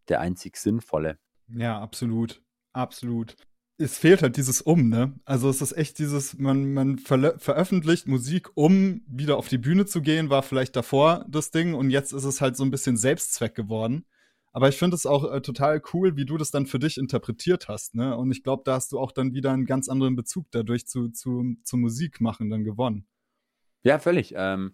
der 0.08 0.20
einzig 0.20 0.56
sinnvolle. 0.56 1.18
Ja, 1.48 1.80
absolut. 1.80 2.42
Absolut. 2.72 3.36
Es 3.78 3.98
fehlt 3.98 4.22
halt 4.22 4.36
dieses 4.36 4.62
Um, 4.62 4.88
ne? 4.88 5.18
Also 5.24 5.50
es 5.50 5.60
ist 5.60 5.72
echt 5.72 5.98
dieses, 5.98 6.38
man, 6.38 6.72
man 6.72 6.98
ver 6.98 7.38
veröffentlicht 7.38 8.06
Musik, 8.06 8.48
um 8.54 9.02
wieder 9.06 9.36
auf 9.36 9.48
die 9.48 9.58
Bühne 9.58 9.84
zu 9.84 10.00
gehen, 10.00 10.30
war 10.30 10.42
vielleicht 10.42 10.76
davor 10.76 11.26
das 11.28 11.50
Ding 11.50 11.74
und 11.74 11.90
jetzt 11.90 12.12
ist 12.12 12.24
es 12.24 12.40
halt 12.40 12.56
so 12.56 12.64
ein 12.64 12.70
bisschen 12.70 12.96
Selbstzweck 12.96 13.54
geworden. 13.54 14.06
Aber 14.56 14.70
ich 14.70 14.78
finde 14.78 14.94
es 14.94 15.04
auch 15.04 15.30
äh, 15.30 15.42
total 15.42 15.82
cool, 15.92 16.16
wie 16.16 16.24
du 16.24 16.38
das 16.38 16.50
dann 16.50 16.64
für 16.64 16.78
dich 16.78 16.96
interpretiert 16.96 17.68
hast. 17.68 17.94
Ne? 17.94 18.16
Und 18.16 18.30
ich 18.30 18.42
glaube, 18.42 18.62
da 18.64 18.72
hast 18.76 18.90
du 18.90 18.98
auch 18.98 19.12
dann 19.12 19.34
wieder 19.34 19.52
einen 19.52 19.66
ganz 19.66 19.90
anderen 19.90 20.16
Bezug 20.16 20.46
dadurch 20.50 20.86
zu, 20.86 21.10
zu, 21.10 21.56
zu 21.62 21.76
Musik 21.76 22.22
machen 22.22 22.48
dann 22.48 22.64
gewonnen. 22.64 23.06
Ja, 23.82 23.98
völlig. 23.98 24.32
Ähm, 24.34 24.72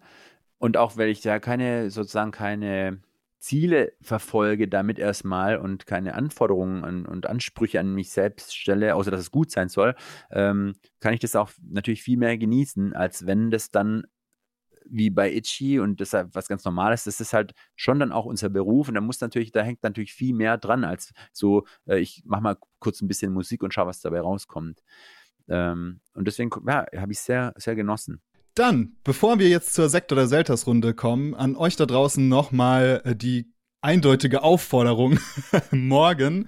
und 0.57 0.77
auch, 0.77 0.95
weil 0.95 1.09
ich 1.09 1.19
da 1.19 1.39
keine, 1.39 1.91
sozusagen 1.91 2.31
keine 2.31 3.01
Ziele 3.39 3.91
verfolge 3.99 4.69
damit 4.69 4.99
erstmal 4.99 5.57
und 5.57 5.85
keine 5.85 6.13
Anforderungen 6.13 6.85
an, 6.85 7.05
und 7.05 7.25
Ansprüche 7.25 7.81
an 7.81 7.93
mich 7.93 8.09
selbst 8.09 8.55
stelle, 8.55 8.95
außer 8.95 9.11
dass 9.11 9.19
es 9.19 9.31
gut 9.31 9.51
sein 9.51 9.67
soll, 9.67 9.95
ähm, 10.31 10.75
kann 11.01 11.13
ich 11.13 11.19
das 11.19 11.35
auch 11.35 11.51
natürlich 11.61 12.03
viel 12.03 12.17
mehr 12.17 12.37
genießen, 12.37 12.93
als 12.93 13.25
wenn 13.25 13.51
das 13.51 13.69
dann 13.69 14.05
wie 14.89 15.09
bei 15.09 15.33
Itchy 15.33 15.79
und 15.79 15.99
deshalb 15.99 16.35
was 16.35 16.47
ganz 16.47 16.63
Normales. 16.65 17.03
Das 17.03 17.19
ist 17.19 17.33
halt 17.33 17.53
schon 17.75 17.99
dann 17.99 18.11
auch 18.11 18.25
unser 18.25 18.49
Beruf 18.49 18.87
und 18.87 18.95
da 18.95 19.01
muss 19.01 19.21
natürlich, 19.21 19.51
da 19.51 19.61
hängt 19.61 19.83
natürlich 19.83 20.13
viel 20.13 20.33
mehr 20.33 20.57
dran 20.57 20.83
als 20.83 21.13
so, 21.31 21.65
äh, 21.87 21.99
ich 21.99 22.23
mache 22.25 22.41
mal 22.41 22.57
kurz 22.79 23.01
ein 23.01 23.07
bisschen 23.07 23.33
Musik 23.33 23.63
und 23.63 23.73
schaue, 23.73 23.87
was 23.87 24.01
dabei 24.01 24.21
rauskommt. 24.21 24.83
Ähm, 25.47 25.99
und 26.13 26.27
deswegen, 26.27 26.49
ja, 26.67 26.85
habe 26.95 27.11
ich 27.11 27.19
sehr, 27.19 27.53
sehr 27.57 27.75
genossen. 27.75 28.21
Dann, 28.55 28.97
bevor 29.03 29.39
wir 29.39 29.49
jetzt 29.49 29.73
zur 29.73 29.89
Sekt- 29.89 30.11
oder 30.11 30.27
Selters-Runde 30.27 30.93
kommen, 30.93 31.33
an 31.33 31.55
euch 31.55 31.75
da 31.75 31.85
draußen 31.85 32.27
nochmal 32.27 33.01
äh, 33.03 33.15
die 33.15 33.51
eindeutige 33.81 34.43
Aufforderung. 34.43 35.19
Morgen 35.71 36.47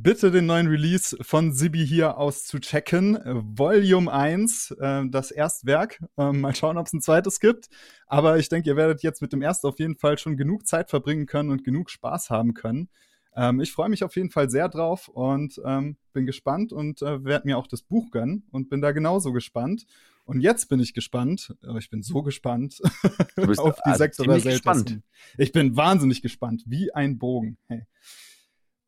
bitte 0.00 0.30
den 0.30 0.46
neuen 0.46 0.68
Release 0.68 1.16
von 1.22 1.52
Sibi 1.52 1.84
hier 1.84 2.18
aus 2.18 2.44
zu 2.44 2.60
checken. 2.60 3.18
Volume 3.24 4.10
1, 4.10 4.70
äh, 4.78 5.02
das 5.08 5.32
Erstwerk. 5.32 6.00
Äh, 6.16 6.32
mal 6.32 6.54
schauen, 6.54 6.78
ob 6.78 6.86
es 6.86 6.92
ein 6.92 7.00
zweites 7.00 7.40
gibt. 7.40 7.68
Aber 8.06 8.38
ich 8.38 8.48
denke, 8.48 8.70
ihr 8.70 8.76
werdet 8.76 9.02
jetzt 9.02 9.20
mit 9.20 9.32
dem 9.32 9.42
ersten 9.42 9.66
auf 9.66 9.80
jeden 9.80 9.96
Fall 9.96 10.16
schon 10.16 10.36
genug 10.36 10.66
Zeit 10.68 10.88
verbringen 10.88 11.26
können 11.26 11.50
und 11.50 11.64
genug 11.64 11.90
Spaß 11.90 12.30
haben 12.30 12.54
können. 12.54 12.88
Ähm, 13.34 13.60
ich 13.60 13.72
freue 13.72 13.88
mich 13.88 14.04
auf 14.04 14.14
jeden 14.14 14.30
Fall 14.30 14.48
sehr 14.48 14.68
drauf 14.68 15.08
und 15.08 15.60
ähm, 15.64 15.96
bin 16.12 16.26
gespannt 16.26 16.72
und 16.72 17.02
äh, 17.02 17.24
werde 17.24 17.48
mir 17.48 17.58
auch 17.58 17.66
das 17.66 17.82
Buch 17.82 18.12
gönnen 18.12 18.44
und 18.52 18.70
bin 18.70 18.80
da 18.80 18.92
genauso 18.92 19.32
gespannt. 19.32 19.84
Und 20.24 20.42
jetzt 20.42 20.68
bin 20.68 20.78
ich 20.78 20.94
gespannt, 20.94 21.56
oh, 21.66 21.76
ich 21.76 21.90
bin 21.90 22.02
so 22.02 22.22
gespannt 22.22 22.80
auf 23.56 23.76
die 23.76 23.90
also 23.90 23.98
sechs 23.98 24.20
oder 24.20 24.38
gespannt. 24.38 25.00
Ich 25.38 25.50
bin 25.50 25.76
wahnsinnig 25.76 26.22
gespannt, 26.22 26.62
wie 26.66 26.94
ein 26.94 27.18
Bogen. 27.18 27.56
Hey. 27.66 27.86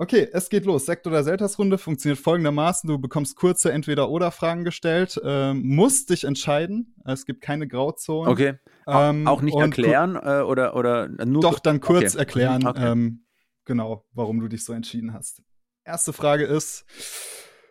Okay, 0.01 0.31
es 0.33 0.49
geht 0.49 0.65
los. 0.65 0.87
Sekt- 0.87 1.07
oder 1.07 1.23
Selters-Runde 1.23 1.77
funktioniert 1.77 2.19
folgendermaßen. 2.19 2.89
Du 2.89 2.99
bekommst 2.99 3.37
kurze 3.37 3.71
Entweder-Oder-Fragen 3.71 4.65
gestellt, 4.65 5.21
äh, 5.23 5.53
musst 5.53 6.09
dich 6.09 6.25
entscheiden. 6.25 6.95
Es 7.05 7.27
gibt 7.27 7.43
keine 7.43 7.69
Grauzonen. 7.69 8.33
Okay. 8.33 8.55
Ähm, 8.87 9.27
auch 9.27 9.43
nicht 9.43 9.59
erklären 9.59 10.17
äh, 10.17 10.41
oder, 10.41 10.75
oder 10.75 11.07
nur. 11.27 11.43
Doch, 11.43 11.59
dann 11.59 11.81
kurz 11.83 12.15
okay. 12.15 12.19
erklären, 12.19 12.67
okay. 12.67 12.93
Ähm, 12.93 13.27
genau, 13.67 14.07
warum 14.15 14.41
du 14.41 14.49
dich 14.49 14.65
so 14.65 14.73
entschieden 14.73 15.13
hast. 15.13 15.43
Erste 15.85 16.15
Frage 16.15 16.47
ist: 16.47 16.87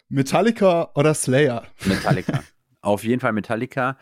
Metallica 0.08 0.92
oder 0.94 1.16
Slayer? 1.16 1.66
Metallica. 1.84 2.44
Auf 2.82 3.04
jeden 3.04 3.22
Fall 3.22 3.34
Metallica. 3.34 3.98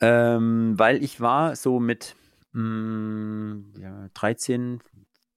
Ähm, 0.00 0.74
weil 0.76 1.02
ich 1.02 1.20
war 1.20 1.56
so 1.56 1.80
mit 1.80 2.14
mh, 2.52 2.62
mm, 2.62 3.74
ja, 3.80 4.08
13, 4.14 4.80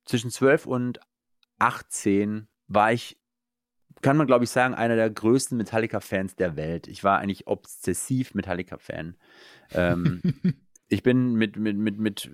zwischen 0.05 0.29
12 0.29 0.67
und 0.67 0.99
18 1.59 2.47
war 2.67 2.93
ich, 2.93 3.19
kann 4.01 4.17
man 4.17 4.27
glaube 4.27 4.45
ich 4.45 4.49
sagen, 4.49 4.73
einer 4.73 4.95
der 4.95 5.09
größten 5.09 5.57
Metallica-Fans 5.57 6.35
der 6.35 6.55
Welt. 6.55 6.87
Ich 6.87 7.03
war 7.03 7.19
eigentlich 7.19 7.47
obsessiv 7.47 8.33
Metallica-Fan. 8.33 9.15
Ähm, 9.71 10.21
ich 10.87 11.03
bin 11.03 11.35
mit, 11.35 11.57
mit, 11.57 11.77
mit, 11.77 11.99
mit 11.99 12.31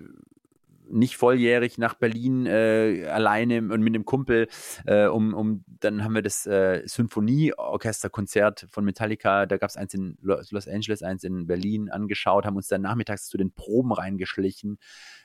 nicht 0.90 1.16
volljährig 1.16 1.78
nach 1.78 1.94
Berlin 1.94 2.46
äh, 2.46 3.06
alleine 3.08 3.58
und 3.58 3.80
mit 3.82 3.94
einem 3.94 4.04
Kumpel, 4.04 4.48
äh, 4.86 5.06
um, 5.06 5.34
um 5.34 5.64
dann 5.66 6.04
haben 6.04 6.14
wir 6.14 6.22
das 6.22 6.46
äh, 6.46 6.82
Symphonieorchesterkonzert 6.86 8.66
von 8.70 8.84
Metallica, 8.84 9.46
da 9.46 9.56
gab 9.56 9.70
es 9.70 9.76
eins 9.76 9.94
in 9.94 10.18
Los 10.20 10.68
Angeles, 10.68 11.02
eins 11.02 11.24
in 11.24 11.46
Berlin 11.46 11.90
angeschaut, 11.90 12.46
haben 12.46 12.56
uns 12.56 12.68
dann 12.68 12.82
nachmittags 12.82 13.28
zu 13.28 13.36
den 13.36 13.52
Proben 13.52 13.92
reingeschlichen. 13.92 14.78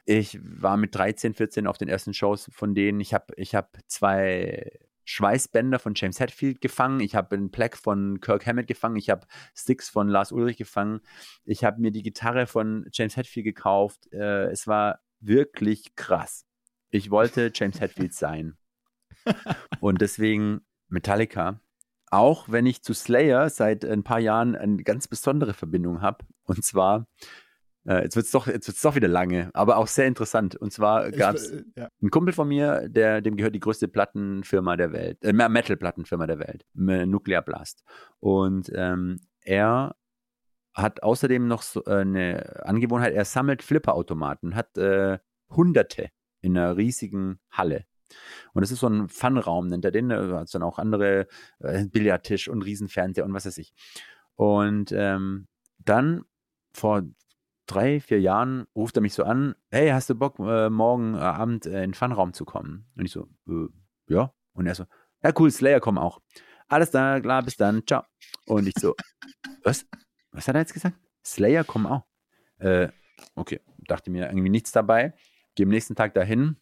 Ich 0.06 0.40
war 0.44 0.78
mit 0.78 0.96
13, 0.96 1.34
14 1.34 1.68
auf 1.68 1.78
den 1.78 1.88
ersten 1.88 2.14
Shows 2.14 2.50
von 2.52 2.74
denen. 2.74 3.00
Ich 3.00 3.14
habe 3.14 3.34
ich 3.38 3.56
hab 3.56 3.78
zwei 3.88 4.72
Schweißbänder 5.04 5.80
von 5.80 5.94
James 5.96 6.20
Hetfield 6.20 6.62
gefangen, 6.62 7.00
ich 7.00 7.16
habe 7.16 7.36
einen 7.36 7.52
Plaque 7.52 7.78
von 7.78 8.22
Kirk 8.22 8.46
Hammett 8.46 8.68
gefangen, 8.68 8.96
ich 8.96 9.10
habe 9.10 9.28
Sticks 9.56 9.90
von 9.90 10.08
Lars 10.08 10.32
Ulrich 10.32 10.58
gefangen, 10.58 11.02
ich 11.44 11.64
habe 11.64 11.82
mir 11.82 11.92
die 11.92 12.04
Gitarre 12.04 12.48
von 12.48 12.88
James 12.94 13.18
Hetfield 13.18 13.46
gekauft. 13.46 14.12
Äh, 14.14 14.46
es 14.46 14.68
war 14.68 15.00
wirklich 15.22 15.96
krass. 15.96 16.46
Ich 16.90 17.10
wollte 17.10 17.52
James 17.54 17.80
Hetfield 17.80 18.14
sein. 18.14 18.58
Und 19.80 20.02
deswegen 20.02 20.62
Metallica. 20.90 21.60
Auch 22.10 22.50
wenn 22.50 22.66
ich 22.66 22.84
zu 22.84 22.94
Slayer 22.94 23.50
seit 23.50 23.86
ein 23.86 24.04
paar 24.04 24.20
Jahren 24.20 24.56
eine 24.56 24.84
ganz 24.84 25.08
besondere 25.08 25.54
Verbindung 25.54 26.02
habe. 26.02 26.26
Und 26.44 26.64
zwar, 26.66 27.08
äh, 27.88 28.04
jetzt 28.04 28.18
wird 28.18 28.26
es 28.26 28.32
doch, 28.32 28.48
doch 28.48 28.96
wieder 28.96 29.08
lange, 29.08 29.50
aber 29.54 29.78
auch 29.78 29.88
sehr 29.88 30.08
interessant. 30.08 30.58
Und 30.58 30.74
zwar 30.74 31.10
gab 31.12 31.36
es 31.36 31.52
äh, 31.52 31.64
ja. 31.78 31.88
einen 32.02 32.12
Kumpel 32.12 32.34
von 32.34 32.50
mir, 32.50 32.90
der, 32.90 33.22
dem 33.22 33.38
gehört 33.38 33.56
die 33.56 33.62
größte 33.62 33.88
Plattenfirma 33.88 34.76
der 34.76 34.92
Welt, 34.92 35.24
äh, 35.24 35.32
Metal-Plattenfirma 35.32 36.28
der 36.28 36.40
Welt, 36.40 36.66
Nuclear 36.74 37.42
Blast. 37.42 37.86
Und 38.20 38.70
ähm, 38.76 39.22
er 39.44 39.96
hat 40.74 41.04
außerdem 41.04 41.48
noch 41.48 41.62
so 41.62 41.84
äh, 41.86 42.02
eine 42.02 42.66
Angewohnheit, 42.66 43.14
er 43.14 43.26
sammelt 43.26 43.62
Flipperautomaten, 43.64 44.56
hat 44.56 44.78
äh, 44.78 45.20
hunderte 45.50 46.10
in 46.42 46.58
einer 46.58 46.78
riesigen 46.78 47.40
Halle. 47.50 47.86
Und 48.54 48.64
es 48.64 48.72
ist 48.72 48.80
so 48.80 48.88
ein 48.88 49.08
Funraum, 49.08 49.68
nennt 49.68 49.86
er 49.86 49.92
den, 49.92 50.10
da 50.10 50.40
hat 50.40 50.54
dann 50.54 50.64
auch 50.64 50.80
andere 50.80 51.28
äh, 51.60 51.86
Billardtisch 51.86 52.48
und 52.48 52.62
Riesenfernseher 52.62 53.26
und 53.26 53.34
was 53.34 53.46
weiß 53.46 53.58
ich. 53.58 53.74
Und 54.36 54.92
ähm, 54.92 55.48
dann 55.78 56.26
vor 56.74 57.04
drei, 57.68 58.00
vier 58.00 58.20
Jahren 58.20 58.66
ruft 58.76 58.98
er 58.98 59.02
mich 59.02 59.14
so 59.14 59.24
an, 59.24 59.56
hey, 59.70 59.90
hast 59.90 60.10
du 60.10 60.16
Bock, 60.16 60.40
äh, 60.40 60.70
morgen 60.70 61.16
Abend 61.16 61.66
äh, 61.66 61.84
in 61.84 61.92
den 61.92 61.94
Funraum 61.94 62.34
zu 62.34 62.46
kommen? 62.46 62.86
Und 62.98 63.06
ich 63.06 63.12
so, 63.12 63.28
äh, 63.48 63.68
ja. 64.08 64.34
Und 64.54 64.68
er 64.68 64.76
so, 64.76 64.86
ja 65.24 65.32
cool, 65.38 65.50
Slayer 65.52 65.80
kommen 65.80 65.98
auch. 65.98 66.22
Alles 66.68 66.92
da, 66.92 67.20
klar, 67.20 67.44
bis 67.44 67.58
dann, 67.58 67.86
ciao. 67.86 68.04
Und 68.46 68.68
ich 68.68 68.74
so, 68.78 68.96
was? 69.64 69.86
Was 70.32 70.48
hat 70.48 70.56
er 70.56 70.62
jetzt 70.62 70.74
gesagt? 70.74 70.98
Slayer 71.26 71.64
kommen 71.64 71.88
auch. 71.88 72.06
Äh, 72.58 72.90
okay, 73.36 73.62
dachte 73.88 74.12
mir 74.12 74.28
irgendwie 74.28 74.50
nichts 74.50 74.72
dabei. 74.72 75.14
Gehe 75.56 75.66
am 75.66 75.70
nächsten 75.70 75.96
Tag 75.96 76.14
dahin. 76.14 76.58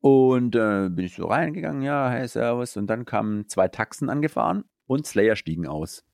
Und 0.00 0.54
äh, 0.54 0.88
bin 0.88 1.04
ich 1.04 1.14
so 1.14 1.26
reingegangen, 1.26 1.82
ja, 1.82 2.10
hey, 2.10 2.26
Servus. 2.28 2.76
Und 2.76 2.88
dann 2.88 3.04
kamen 3.04 3.48
zwei 3.48 3.68
Taxen 3.68 4.10
angefahren 4.10 4.64
und 4.86 5.06
Slayer 5.06 5.36
stiegen 5.36 5.66
aus. 5.66 6.04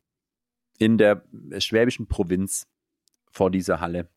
In 0.79 0.99
der 0.99 1.25
schwäbischen 1.59 2.09
Provinz 2.09 2.67
vor 3.31 3.51
dieser 3.51 3.81
Halle. 3.81 4.09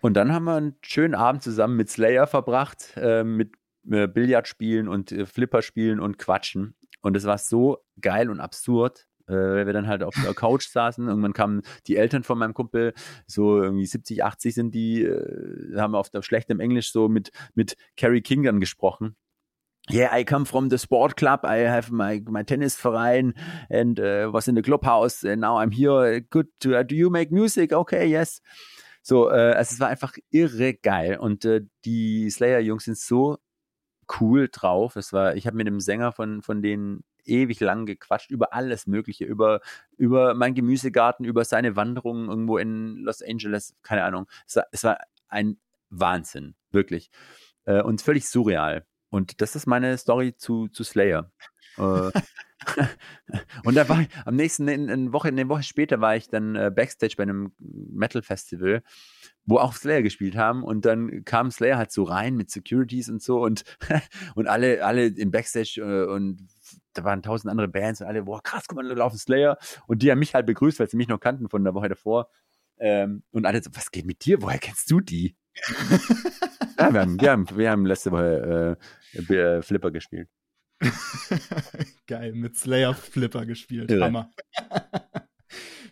Und 0.00 0.14
dann 0.14 0.32
haben 0.32 0.44
wir 0.44 0.56
einen 0.56 0.76
schönen 0.82 1.14
Abend 1.14 1.42
zusammen 1.42 1.76
mit 1.76 1.90
Slayer 1.90 2.26
verbracht, 2.26 2.92
äh, 2.96 3.24
mit 3.24 3.54
äh, 3.90 4.06
Billardspielen 4.06 4.88
und 4.88 5.12
äh, 5.12 5.26
Flipperspielen 5.26 6.00
und 6.00 6.18
Quatschen. 6.18 6.76
Und 7.02 7.16
es 7.16 7.24
war 7.24 7.38
so 7.38 7.78
geil 8.00 8.30
und 8.30 8.40
absurd, 8.40 9.08
äh, 9.28 9.34
weil 9.34 9.66
wir 9.66 9.72
dann 9.72 9.86
halt 9.86 10.02
auf 10.02 10.14
der 10.22 10.34
Couch 10.34 10.68
saßen. 10.68 11.08
Irgendwann 11.08 11.32
kamen 11.32 11.62
die 11.86 11.96
Eltern 11.96 12.22
von 12.22 12.38
meinem 12.38 12.54
Kumpel, 12.54 12.94
so 13.26 13.62
irgendwie 13.62 13.86
70, 13.86 14.24
80 14.24 14.54
sind 14.54 14.74
die, 14.74 15.02
äh, 15.02 15.76
haben 15.76 15.94
auf 15.94 16.10
der 16.10 16.22
schlechtem 16.22 16.60
Englisch 16.60 16.92
so 16.92 17.08
mit, 17.08 17.30
mit 17.54 17.76
Carrie 17.96 18.22
King 18.22 18.42
dann 18.42 18.60
gesprochen. 18.60 19.16
Yeah, 19.88 20.12
I 20.12 20.24
come 20.24 20.46
from 20.46 20.68
the 20.68 20.78
sport 20.78 21.16
club. 21.16 21.44
I 21.44 21.68
have 21.68 21.92
my 21.92 22.20
my 22.28 22.42
tennis 22.42 22.74
verein 22.74 23.34
and 23.70 24.00
uh, 24.00 24.32
was 24.32 24.48
in 24.48 24.56
the 24.56 24.62
clubhouse. 24.62 25.22
And 25.22 25.40
now 25.40 25.58
I'm 25.58 25.70
here. 25.70 26.20
Good. 26.22 26.48
To, 26.62 26.80
uh, 26.80 26.82
do 26.82 26.96
you 26.96 27.08
make 27.08 27.30
music? 27.30 27.72
Okay, 27.72 28.06
yes. 28.08 28.42
So, 29.02 29.30
äh, 29.30 29.52
also 29.52 29.74
es 29.74 29.78
war 29.78 29.86
einfach 29.86 30.14
irre 30.32 30.74
geil 30.74 31.18
und 31.18 31.44
äh, 31.44 31.60
die 31.84 32.28
Slayer-Jungs 32.28 32.84
sind 32.84 32.98
so 32.98 33.38
cool 34.20 34.48
drauf. 34.50 34.96
Es 34.96 35.12
war, 35.12 35.36
ich 35.36 35.46
habe 35.46 35.56
mit 35.56 35.68
dem 35.68 35.78
Sänger 35.78 36.10
von 36.10 36.42
von 36.42 36.62
denen 36.62 37.04
ewig 37.26 37.60
lang 37.60 37.86
gequatscht 37.86 38.30
über 38.30 38.52
alles 38.52 38.86
Mögliche, 38.86 39.24
über, 39.24 39.60
über 39.96 40.34
meinen 40.34 40.54
Gemüsegarten, 40.54 41.24
über 41.24 41.44
seine 41.44 41.76
Wanderungen 41.76 42.28
irgendwo 42.28 42.58
in 42.58 42.96
Los 42.98 43.22
Angeles, 43.22 43.74
keine 43.82 44.04
Ahnung. 44.04 44.26
Es 44.46 44.56
war, 44.56 44.66
es 44.72 44.84
war 44.84 44.98
ein 45.28 45.58
Wahnsinn, 45.90 46.54
wirklich. 46.70 47.10
Äh, 47.64 47.82
und 47.82 48.02
völlig 48.02 48.28
surreal. 48.28 48.84
Und 49.10 49.40
das 49.40 49.56
ist 49.56 49.66
meine 49.66 49.96
Story 49.98 50.34
zu, 50.36 50.68
zu 50.68 50.84
Slayer. 50.84 51.30
Äh, 51.78 52.10
und 53.64 53.74
da 53.74 53.88
war 53.88 54.02
ich 54.02 54.08
am 54.24 54.36
nächsten, 54.36 54.68
eine 54.68 55.12
Woche, 55.12 55.28
eine 55.28 55.48
Woche 55.48 55.62
später 55.62 56.00
war 56.00 56.16
ich 56.16 56.28
dann 56.28 56.56
äh, 56.56 56.70
Backstage 56.74 57.14
bei 57.16 57.22
einem 57.22 57.52
Metal 57.58 58.22
Festival, 58.22 58.82
wo 59.44 59.58
auch 59.58 59.74
Slayer 59.74 60.02
gespielt 60.02 60.36
haben 60.36 60.64
und 60.64 60.84
dann 60.84 61.24
kam 61.24 61.50
Slayer 61.50 61.76
halt 61.76 61.92
so 61.92 62.04
rein 62.04 62.36
mit 62.36 62.50
Securities 62.50 63.08
und 63.08 63.22
so 63.22 63.42
und, 63.42 63.64
und 64.34 64.48
alle, 64.48 64.84
alle 64.84 65.06
im 65.06 65.30
Backstage 65.30 65.80
äh, 65.80 66.10
und 66.12 66.48
da 66.92 67.04
waren 67.04 67.22
tausend 67.22 67.50
andere 67.50 67.68
Bands 67.68 68.00
und 68.00 68.06
alle, 68.06 68.22
boah, 68.22 68.42
krass, 68.42 68.64
guck 68.66 68.76
mal, 68.76 68.88
da 68.88 68.94
laufen 68.94 69.18
Slayer. 69.18 69.58
Und 69.86 70.02
die 70.02 70.10
haben 70.10 70.18
mich 70.18 70.34
halt 70.34 70.46
begrüßt, 70.46 70.80
weil 70.80 70.88
sie 70.88 70.96
mich 70.96 71.08
noch 71.08 71.20
kannten 71.20 71.48
von 71.48 71.64
der 71.64 71.74
Woche 71.74 71.88
davor. 71.88 72.30
Ähm, 72.78 73.22
und 73.30 73.46
alle 73.46 73.62
so, 73.62 73.70
was 73.74 73.90
geht 73.90 74.06
mit 74.06 74.24
dir? 74.24 74.42
Woher 74.42 74.58
kennst 74.58 74.90
du 74.90 75.00
die? 75.00 75.36
ja, 76.78 76.92
wir 76.92 77.00
haben, 77.00 77.20
wir, 77.20 77.30
haben, 77.30 77.46
wir 77.56 77.70
haben 77.70 77.86
letzte 77.86 78.12
Woche 78.12 78.78
äh, 79.14 79.34
äh 79.34 79.62
Flipper 79.62 79.90
gespielt. 79.90 80.28
Geil, 82.06 82.32
mit 82.32 82.56
Slayer 82.56 82.94
Flipper 82.94 83.46
gespielt. 83.46 83.90
Irre. 83.90 84.04
Hammer. 84.04 84.30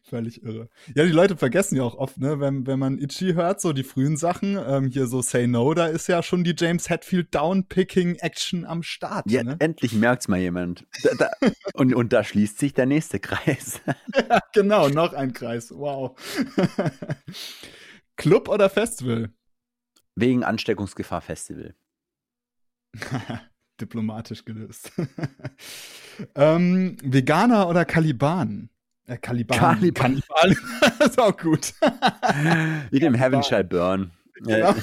Völlig 0.07 0.43
irre. 0.43 0.69
Ja, 0.95 1.05
die 1.05 1.13
Leute 1.13 1.35
vergessen 1.35 1.77
ja 1.77 1.83
auch 1.83 1.95
oft, 1.95 2.19
ne, 2.19 2.39
wenn, 2.39 2.67
wenn 2.67 2.79
man 2.79 2.99
Itchy 2.99 3.33
hört, 3.33 3.63
so 3.63 3.73
die 3.73 3.85
frühen 3.85 4.19
Sachen, 4.19 4.59
ähm, 4.59 4.89
hier 4.89 5.07
so 5.07 5.23
Say 5.23 5.47
No, 5.47 5.73
da 5.73 5.87
ist 5.87 6.09
ja 6.09 6.23
schon 6.23 6.45
die 6.45 6.55
James 6.55 6.91
Hetfield 6.91 7.35
Downpicking-Action 7.35 8.67
am 8.67 8.83
Start. 8.83 9.31
Ja, 9.31 9.43
ne? 9.43 9.57
endlich 9.61 9.95
merkt's 9.95 10.29
mal 10.29 10.39
jemand. 10.39 10.87
Da, 11.03 11.15
da, 11.15 11.31
und, 11.73 11.95
und 11.95 12.13
da 12.13 12.23
schließt 12.23 12.59
sich 12.59 12.75
der 12.75 12.85
nächste 12.85 13.19
Kreis. 13.19 13.81
ja, 14.15 14.41
genau, 14.53 14.91
noch 14.91 15.15
ein 15.15 15.33
Kreis. 15.33 15.71
Wow. 15.71 16.19
Club 18.17 18.51
oder 18.51 18.69
Festival? 18.69 19.31
Wegen 20.17 20.45
Ansteckungsgefahr 20.45 21.23
Festival. 21.23 21.75
Diplomatisch 23.81 24.45
gelöst. 24.45 24.93
ähm, 26.35 26.99
Veganer 27.03 27.71
oder 27.71 27.87
Kaliban? 27.87 28.69
Äh, 29.07 29.19
Caliban. 29.19 29.59
Caliban. 29.59 30.23
Caliban. 30.23 30.99
ist 31.07 31.21
auch 31.21 31.37
gut. 31.37 31.75
Wie 32.91 33.01
dem 33.01 33.15
Heaven 33.15 33.43
Shall 33.43 33.65
Burn. 33.65 34.13
Genau. 34.37 34.75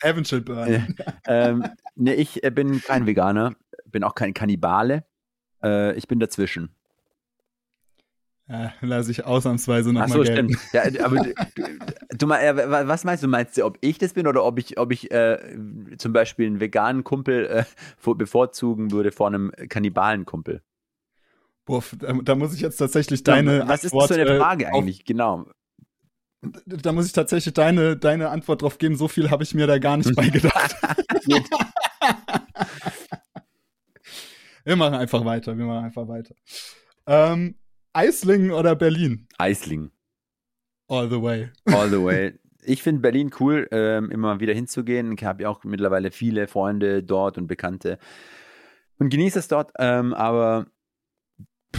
Heaven 0.00 0.24
Shall 0.24 0.40
Burn. 0.40 0.96
ähm, 1.26 1.64
ne, 1.96 2.14
ich 2.14 2.42
äh, 2.44 2.50
bin 2.50 2.80
kein 2.80 3.06
Veganer, 3.06 3.54
bin 3.86 4.04
auch 4.04 4.14
kein 4.14 4.32
Kannibale. 4.32 5.04
Äh, 5.62 5.94
ich 5.94 6.06
bin 6.06 6.20
dazwischen. 6.20 6.70
Ja, 8.48 8.72
lasse 8.80 9.10
ich 9.10 9.26
ausnahmsweise 9.26 9.92
noch 9.92 10.02
Ach 10.02 10.08
so, 10.08 10.24
stimmt. 10.24 10.56
Ja, 10.72 10.84
aber 11.04 11.16
du, 11.16 11.34
du, 12.16 12.28
was 12.28 13.04
meinst 13.04 13.22
du? 13.22 13.28
Meinst 13.28 13.58
du, 13.58 13.64
ob 13.66 13.76
ich 13.82 13.98
das 13.98 14.14
bin 14.14 14.26
oder 14.26 14.42
ob 14.42 14.58
ich, 14.58 14.78
ob 14.78 14.90
ich 14.90 15.10
äh, 15.10 15.38
zum 15.98 16.14
Beispiel 16.14 16.46
einen 16.46 16.58
veganen 16.58 17.04
Kumpel 17.04 17.46
äh, 17.46 18.14
bevorzugen 18.14 18.90
würde 18.90 19.12
vor 19.12 19.26
einem 19.26 19.52
kannibalen 19.68 20.24
Kumpel? 20.24 20.62
Boah, 21.68 21.84
da, 21.98 22.34
muss 22.34 22.54
ich 22.54 22.62
jetzt 22.62 22.78
tatsächlich 22.78 23.22
deine 23.24 23.68
was 23.68 23.84
Antwort, 23.84 23.84
ist 23.84 23.92
das 23.94 24.06
für 24.06 24.14
eine 24.14 24.38
Frage 24.38 24.64
äh, 24.64 24.68
eigentlich? 24.68 25.04
Genau. 25.04 25.44
Da 26.64 26.92
muss 26.92 27.04
ich 27.04 27.12
tatsächlich 27.12 27.52
deine, 27.52 27.94
deine 27.94 28.30
Antwort 28.30 28.62
drauf 28.62 28.78
geben. 28.78 28.96
So 28.96 29.06
viel 29.06 29.30
habe 29.30 29.42
ich 29.42 29.52
mir 29.52 29.66
da 29.66 29.78
gar 29.78 29.98
nicht 29.98 30.16
bei 30.16 30.30
gedacht. 30.30 30.74
wir 34.64 34.76
machen 34.76 34.94
einfach 34.94 35.26
weiter. 35.26 35.58
Wir 35.58 35.66
machen 35.66 35.84
einfach 35.84 36.08
weiter. 36.08 36.34
Ähm, 37.06 37.56
Eislingen 37.92 38.52
oder 38.52 38.74
Berlin? 38.74 39.28
Eislingen. 39.36 39.90
All 40.88 41.10
the 41.10 41.20
way. 41.20 41.50
All 41.66 41.90
the 41.90 42.02
way. 42.02 42.32
Ich 42.60 42.82
finde 42.82 43.00
Berlin 43.00 43.30
cool, 43.40 43.68
ähm, 43.70 44.10
immer 44.10 44.40
wieder 44.40 44.52
hinzugehen. 44.52 45.12
Ich 45.12 45.24
habe 45.24 45.44
ja 45.44 45.48
auch 45.48 45.64
mittlerweile 45.64 46.10
viele 46.10 46.48
Freunde 46.48 47.02
dort 47.02 47.38
und 47.38 47.46
Bekannte 47.46 47.98
und 48.98 49.08
genieße 49.08 49.38
es 49.38 49.48
dort. 49.48 49.72
Ähm, 49.78 50.12
aber 50.12 50.66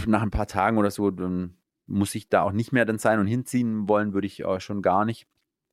nach 0.06 0.22
ein 0.22 0.30
paar 0.30 0.46
Tagen 0.46 0.78
oder 0.78 0.90
so, 0.90 1.10
dann 1.10 1.56
muss 1.86 2.14
ich 2.14 2.28
da 2.28 2.42
auch 2.42 2.52
nicht 2.52 2.72
mehr 2.72 2.84
dann 2.84 2.98
sein 2.98 3.18
und 3.18 3.26
hinziehen 3.26 3.88
wollen, 3.88 4.12
würde 4.14 4.26
ich 4.26 4.44
auch 4.44 4.60
schon 4.60 4.82
gar 4.82 5.04
nicht. 5.04 5.26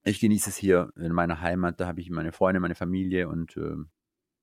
Ich 0.03 0.19
genieße 0.19 0.49
es 0.49 0.57
hier 0.57 0.91
in 0.95 1.11
meiner 1.11 1.41
Heimat, 1.41 1.79
da 1.79 1.87
habe 1.87 2.01
ich 2.01 2.09
meine 2.09 2.31
Freunde, 2.31 2.59
meine 2.59 2.75
Familie 2.75 3.27
und 3.27 3.57
äh, 3.57 3.75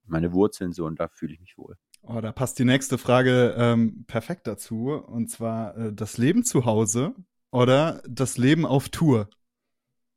meine 0.05 0.31
Wurzeln 0.31 0.71
so 0.71 0.85
und 0.85 0.99
da 0.99 1.07
fühle 1.07 1.33
ich 1.33 1.39
mich 1.39 1.57
wohl. 1.57 1.77
Oh, 2.03 2.21
da 2.21 2.31
passt 2.31 2.59
die 2.59 2.65
nächste 2.65 2.97
Frage 2.97 3.55
ähm, 3.57 4.05
perfekt 4.05 4.45
dazu. 4.45 4.91
Und 4.91 5.31
zwar 5.31 5.75
äh, 5.75 5.93
das 5.93 6.17
Leben 6.17 6.43
zu 6.43 6.65
Hause 6.65 7.15
oder 7.51 8.01
das 8.07 8.37
Leben 8.37 8.65
auf 8.65 8.89
Tour? 8.89 9.27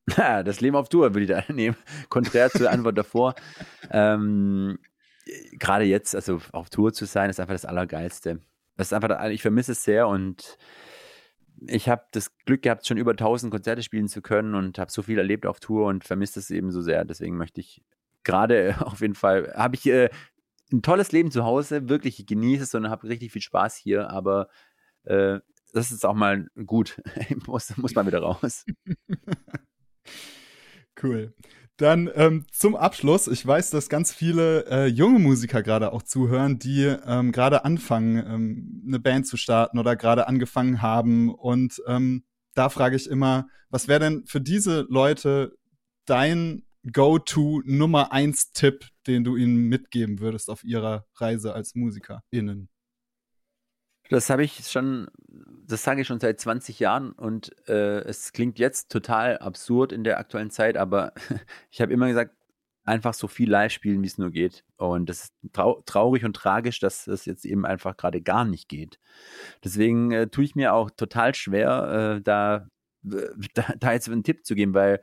das 0.16 0.60
Leben 0.60 0.76
auf 0.76 0.88
Tour 0.88 1.14
würde 1.14 1.22
ich 1.22 1.28
da 1.28 1.52
nehmen. 1.52 1.76
Konträr 2.08 2.50
zur 2.50 2.70
Antwort 2.70 2.98
davor. 2.98 3.34
ähm, 3.90 4.78
Gerade 5.52 5.84
jetzt, 5.84 6.14
also 6.14 6.40
auf 6.52 6.70
Tour 6.70 6.92
zu 6.92 7.04
sein, 7.04 7.30
ist 7.30 7.40
einfach 7.40 7.54
das 7.54 7.66
Allergeilste. 7.66 8.40
Das 8.78 8.88
ist 8.88 8.92
einfach, 8.92 9.28
ich 9.28 9.42
vermisse 9.42 9.72
es 9.72 9.82
sehr 9.82 10.06
und 10.06 10.56
ich 11.66 11.88
habe 11.88 12.04
das 12.12 12.30
Glück 12.46 12.62
gehabt, 12.62 12.86
schon 12.86 12.96
über 12.96 13.10
1000 13.10 13.50
Konzerte 13.50 13.82
spielen 13.82 14.06
zu 14.06 14.22
können 14.22 14.54
und 14.54 14.78
habe 14.78 14.92
so 14.92 15.02
viel 15.02 15.18
erlebt 15.18 15.46
auf 15.46 15.58
Tour 15.58 15.86
und 15.86 16.04
vermisse 16.04 16.38
es 16.38 16.48
eben 16.50 16.70
so 16.70 16.80
sehr. 16.80 17.04
Deswegen 17.04 17.36
möchte 17.36 17.60
ich 17.60 17.82
gerade 18.22 18.76
auf 18.86 19.00
jeden 19.00 19.16
Fall, 19.16 19.52
habe 19.56 19.74
ich 19.74 19.84
äh, 19.86 20.10
ein 20.72 20.82
tolles 20.82 21.10
Leben 21.10 21.32
zu 21.32 21.44
Hause, 21.44 21.88
wirklich, 21.88 22.20
ich 22.20 22.26
genieße 22.26 22.62
es 22.62 22.74
und 22.74 22.88
habe 22.88 23.08
richtig 23.08 23.32
viel 23.32 23.42
Spaß 23.42 23.76
hier, 23.76 24.10
aber 24.10 24.48
äh, 25.04 25.40
das 25.72 25.90
ist 25.90 26.06
auch 26.06 26.14
mal 26.14 26.46
gut. 26.64 27.02
muss, 27.46 27.76
muss 27.78 27.96
mal 27.96 28.06
wieder 28.06 28.20
raus. 28.20 28.64
cool. 31.02 31.34
Dann 31.78 32.10
ähm, 32.16 32.44
zum 32.50 32.74
Abschluss. 32.74 33.28
Ich 33.28 33.46
weiß, 33.46 33.70
dass 33.70 33.88
ganz 33.88 34.12
viele 34.12 34.66
äh, 34.66 34.86
junge 34.86 35.20
Musiker 35.20 35.62
gerade 35.62 35.92
auch 35.92 36.02
zuhören, 36.02 36.58
die 36.58 36.82
ähm, 36.82 37.30
gerade 37.30 37.64
anfangen, 37.64 38.16
ähm, 38.16 38.82
eine 38.84 38.98
Band 38.98 39.28
zu 39.28 39.36
starten 39.36 39.78
oder 39.78 39.94
gerade 39.94 40.26
angefangen 40.26 40.82
haben. 40.82 41.32
Und 41.32 41.80
ähm, 41.86 42.24
da 42.54 42.68
frage 42.68 42.96
ich 42.96 43.08
immer, 43.08 43.46
was 43.70 43.86
wäre 43.86 44.00
denn 44.00 44.26
für 44.26 44.40
diese 44.40 44.86
Leute 44.88 45.56
dein 46.04 46.64
Go-to 46.92 47.62
Nummer 47.64 48.10
eins 48.10 48.50
Tipp, 48.50 48.88
den 49.06 49.22
du 49.22 49.36
ihnen 49.36 49.68
mitgeben 49.68 50.18
würdest 50.18 50.50
auf 50.50 50.64
ihrer 50.64 51.06
Reise 51.14 51.54
als 51.54 51.76
MusikerInnen? 51.76 52.68
Das 54.10 54.30
habe 54.30 54.42
ich 54.42 54.66
schon, 54.66 55.08
das 55.66 55.82
sage 55.82 56.00
ich 56.00 56.06
schon 56.06 56.20
seit 56.20 56.40
20 56.40 56.78
Jahren 56.80 57.12
und 57.12 57.54
äh, 57.68 58.00
es 58.00 58.32
klingt 58.32 58.58
jetzt 58.58 58.90
total 58.90 59.38
absurd 59.38 59.92
in 59.92 60.02
der 60.02 60.18
aktuellen 60.18 60.50
Zeit, 60.50 60.76
aber 60.76 61.12
ich 61.70 61.80
habe 61.80 61.92
immer 61.92 62.08
gesagt, 62.08 62.34
einfach 62.88 63.14
so 63.14 63.28
viel 63.28 63.50
live 63.50 63.70
spielen, 63.70 64.02
wie 64.02 64.06
es 64.06 64.18
nur 64.18 64.30
geht. 64.30 64.64
Und 64.78 65.08
das 65.10 65.24
ist 65.24 65.34
trau 65.52 65.82
traurig 65.84 66.24
und 66.24 66.34
tragisch, 66.34 66.80
dass 66.80 67.06
es 67.06 67.26
jetzt 67.26 67.44
eben 67.44 67.66
einfach 67.66 67.96
gerade 67.96 68.22
gar 68.22 68.44
nicht 68.44 68.68
geht. 68.68 68.98
Deswegen 69.62 70.10
äh, 70.10 70.28
tue 70.28 70.44
ich 70.44 70.54
mir 70.56 70.72
auch 70.72 70.90
total 70.90 71.34
schwer, 71.34 72.16
äh, 72.16 72.22
da, 72.22 72.66
da, 73.02 73.74
da, 73.78 73.92
jetzt 73.92 74.08
einen 74.08 74.24
Tipp 74.24 74.46
zu 74.46 74.54
geben, 74.54 74.74
weil 74.74 75.02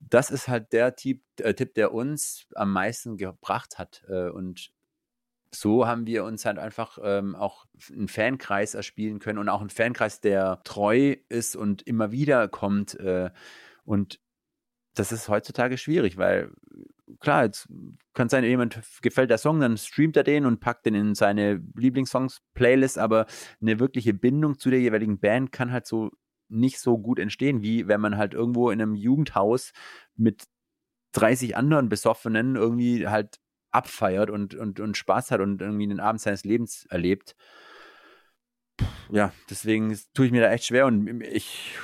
das 0.00 0.30
ist 0.30 0.48
halt 0.48 0.72
der 0.72 0.96
Tipp, 0.96 1.22
äh, 1.40 1.54
Tipp 1.54 1.74
der 1.74 1.94
uns 1.94 2.46
am 2.54 2.72
meisten 2.72 3.16
gebracht 3.16 3.78
hat. 3.78 4.04
Äh, 4.08 4.28
und 4.28 4.70
so 5.54 5.86
haben 5.86 6.06
wir 6.06 6.24
uns 6.24 6.44
halt 6.44 6.58
einfach 6.58 6.98
ähm, 7.02 7.34
auch 7.34 7.66
einen 7.92 8.08
Fankreis 8.08 8.74
erspielen 8.74 9.18
können 9.18 9.38
und 9.38 9.48
auch 9.48 9.60
einen 9.60 9.70
Fankreis, 9.70 10.20
der 10.20 10.62
treu 10.64 11.16
ist 11.28 11.56
und 11.56 11.82
immer 11.82 12.12
wieder 12.12 12.48
kommt. 12.48 12.98
Äh, 13.00 13.30
und 13.84 14.20
das 14.94 15.12
ist 15.12 15.28
heutzutage 15.28 15.78
schwierig, 15.78 16.16
weil 16.16 16.52
klar, 17.20 17.44
jetzt 17.44 17.68
kann 18.14 18.28
sein, 18.28 18.44
jemand 18.44 18.80
gefällt 19.02 19.30
der 19.30 19.38
Song, 19.38 19.60
dann 19.60 19.76
streamt 19.76 20.16
er 20.16 20.24
den 20.24 20.46
und 20.46 20.60
packt 20.60 20.86
den 20.86 20.94
in 20.94 21.14
seine 21.14 21.62
Lieblingssongs-Playlist, 21.76 22.98
aber 22.98 23.26
eine 23.60 23.78
wirkliche 23.80 24.14
Bindung 24.14 24.58
zu 24.58 24.70
der 24.70 24.80
jeweiligen 24.80 25.18
Band 25.18 25.52
kann 25.52 25.72
halt 25.72 25.86
so 25.86 26.10
nicht 26.48 26.78
so 26.78 26.98
gut 26.98 27.18
entstehen, 27.18 27.62
wie 27.62 27.88
wenn 27.88 28.00
man 28.00 28.16
halt 28.16 28.34
irgendwo 28.34 28.70
in 28.70 28.80
einem 28.80 28.94
Jugendhaus 28.94 29.72
mit 30.16 30.44
30 31.12 31.56
anderen 31.56 31.88
Besoffenen 31.88 32.56
irgendwie 32.56 33.08
halt 33.08 33.38
abfeiert 33.74 34.30
und, 34.30 34.54
und, 34.54 34.80
und 34.80 34.96
Spaß 34.96 35.30
hat 35.30 35.40
und 35.40 35.60
irgendwie 35.60 35.86
den 35.86 36.00
Abend 36.00 36.20
seines 36.20 36.44
Lebens 36.44 36.86
erlebt. 36.86 37.34
Ja, 39.10 39.32
deswegen 39.50 39.98
tue 40.14 40.26
ich 40.26 40.32
mir 40.32 40.42
da 40.42 40.50
echt 40.50 40.66
schwer 40.66 40.86
und 40.86 41.22
ich, 41.22 41.76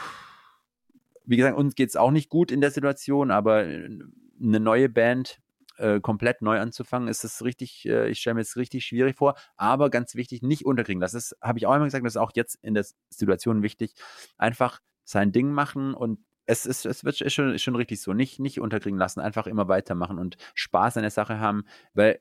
wie 1.24 1.36
gesagt, 1.36 1.56
uns 1.56 1.74
geht 1.74 1.90
es 1.90 1.96
auch 1.96 2.10
nicht 2.10 2.28
gut 2.28 2.50
in 2.50 2.60
der 2.60 2.70
Situation, 2.70 3.30
aber 3.30 3.58
eine 3.58 4.60
neue 4.60 4.88
Band 4.88 5.40
äh, 5.76 6.00
komplett 6.00 6.42
neu 6.42 6.58
anzufangen, 6.58 7.08
ist 7.08 7.24
es 7.24 7.44
richtig, 7.44 7.86
äh, 7.86 8.08
ich 8.10 8.20
stelle 8.20 8.34
mir 8.34 8.40
es 8.42 8.56
richtig 8.56 8.84
schwierig 8.84 9.16
vor, 9.16 9.34
aber 9.56 9.90
ganz 9.90 10.14
wichtig, 10.14 10.42
nicht 10.42 10.64
unterkriegen. 10.64 11.00
Das 11.00 11.14
ist, 11.14 11.36
habe 11.40 11.58
ich 11.58 11.66
auch 11.66 11.74
immer 11.74 11.84
gesagt, 11.84 12.04
das 12.04 12.14
ist 12.14 12.20
auch 12.20 12.32
jetzt 12.34 12.56
in 12.62 12.74
der 12.74 12.84
Situation 13.08 13.62
wichtig. 13.62 13.94
Einfach 14.36 14.80
sein 15.04 15.32
Ding 15.32 15.52
machen 15.52 15.94
und 15.94 16.18
es, 16.50 16.66
ist, 16.66 16.84
es 16.84 17.04
wird 17.04 17.16
schon, 17.32 17.58
schon 17.58 17.76
richtig 17.76 18.00
so. 18.00 18.12
Nicht, 18.12 18.40
nicht 18.40 18.60
unterkriegen 18.60 18.98
lassen, 18.98 19.20
einfach 19.20 19.46
immer 19.46 19.68
weitermachen 19.68 20.18
und 20.18 20.36
Spaß 20.54 20.96
an 20.96 21.02
der 21.02 21.10
Sache 21.10 21.38
haben, 21.38 21.64
weil 21.94 22.20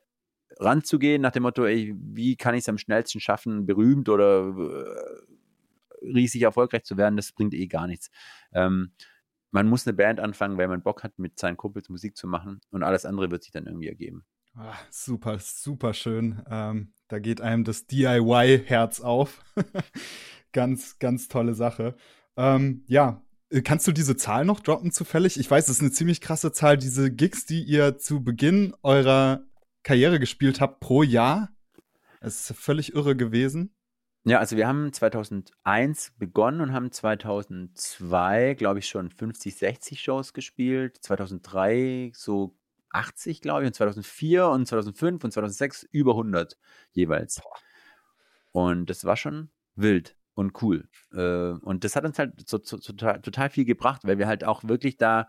ranzugehen 0.57 1.21
nach 1.21 1.32
dem 1.32 1.43
Motto, 1.43 1.65
ey, 1.65 1.95
wie 1.97 2.36
kann 2.36 2.53
ich 2.53 2.59
es 2.59 2.69
am 2.69 2.77
schnellsten 2.77 3.19
schaffen, 3.19 3.65
berühmt 3.65 4.07
oder 4.07 4.49
äh, 4.49 6.05
riesig 6.05 6.43
erfolgreich 6.43 6.84
zu 6.84 6.97
werden, 6.97 7.17
das 7.17 7.32
bringt 7.32 7.53
eh 7.53 7.67
gar 7.67 7.88
nichts. 7.88 8.09
Ähm, 8.53 8.91
man 9.51 9.67
muss 9.67 9.88
eine 9.88 9.95
Band 9.95 10.19
anfangen, 10.19 10.57
weil 10.57 10.67
man 10.67 10.84
Bock 10.84 11.03
hat, 11.03 11.17
mit 11.17 11.39
seinen 11.39 11.57
Kumpels 11.57 11.89
Musik 11.89 12.15
zu 12.15 12.27
machen 12.27 12.61
und 12.69 12.84
alles 12.84 13.05
andere 13.05 13.32
wird 13.32 13.43
sich 13.43 13.51
dann 13.51 13.65
irgendwie 13.65 13.88
ergeben. 13.88 14.25
Ach, 14.55 14.80
super, 14.91 15.39
super 15.39 15.93
schön. 15.93 16.43
Ähm, 16.49 16.93
da 17.07 17.19
geht 17.19 17.41
einem 17.41 17.63
das 17.63 17.88
DIY-Herz 17.88 19.01
auf. 19.01 19.43
ganz, 20.51 20.99
ganz 20.99 21.27
tolle 21.27 21.53
Sache. 21.55 21.95
Ähm, 22.36 22.84
ja, 22.88 23.21
kannst 23.63 23.87
du 23.87 23.91
diese 23.91 24.15
Zahl 24.15 24.45
noch 24.45 24.59
droppen 24.59 24.91
zufällig? 24.91 25.39
Ich 25.39 25.49
weiß, 25.49 25.65
es 25.69 25.77
ist 25.77 25.81
eine 25.81 25.91
ziemlich 25.91 26.21
krasse 26.21 26.51
Zahl, 26.51 26.77
diese 26.77 27.11
Gigs, 27.11 27.45
die 27.45 27.63
ihr 27.63 27.97
zu 27.97 28.23
Beginn 28.23 28.75
eurer 28.83 29.43
Karriere 29.83 30.19
gespielt 30.19 30.61
habt 30.61 30.79
pro 30.79 31.03
Jahr. 31.03 31.49
Es 32.21 32.49
ist 32.49 32.59
völlig 32.59 32.93
irre 32.93 33.15
gewesen. 33.15 33.73
Ja, 34.25 34.39
also 34.39 34.57
wir 34.57 34.67
haben 34.67 34.91
2001 34.91 36.13
begonnen 36.17 36.61
und 36.61 36.73
haben 36.73 36.91
2002, 36.91 38.55
glaube 38.55 38.79
ich, 38.79 38.87
schon 38.87 39.09
50, 39.09 39.55
60 39.55 40.01
Shows 40.01 40.33
gespielt. 40.33 40.97
2003 41.01 42.11
so 42.13 42.55
80, 42.91 43.41
glaube 43.41 43.63
ich, 43.63 43.67
und 43.67 43.73
2004 43.73 44.47
und 44.47 44.67
2005 44.67 45.23
und 45.23 45.31
2006 45.31 45.83
über 45.91 46.11
100 46.11 46.57
jeweils. 46.91 47.41
Und 48.51 48.89
das 48.89 49.05
war 49.05 49.15
schon 49.15 49.49
wild 49.75 50.18
und 50.39 50.61
cool. 50.63 50.87
Äh, 51.11 51.51
und 51.65 51.83
das 51.83 51.95
hat 51.95 52.05
uns 52.05 52.17
halt 52.17 52.49
so, 52.49 52.59
so, 52.63 52.77
total, 52.77 53.21
total 53.21 53.49
viel 53.49 53.65
gebracht, 53.65 54.03
weil 54.05 54.17
wir 54.17 54.27
halt 54.27 54.45
auch 54.45 54.63
wirklich 54.63 54.97
da 54.97 55.27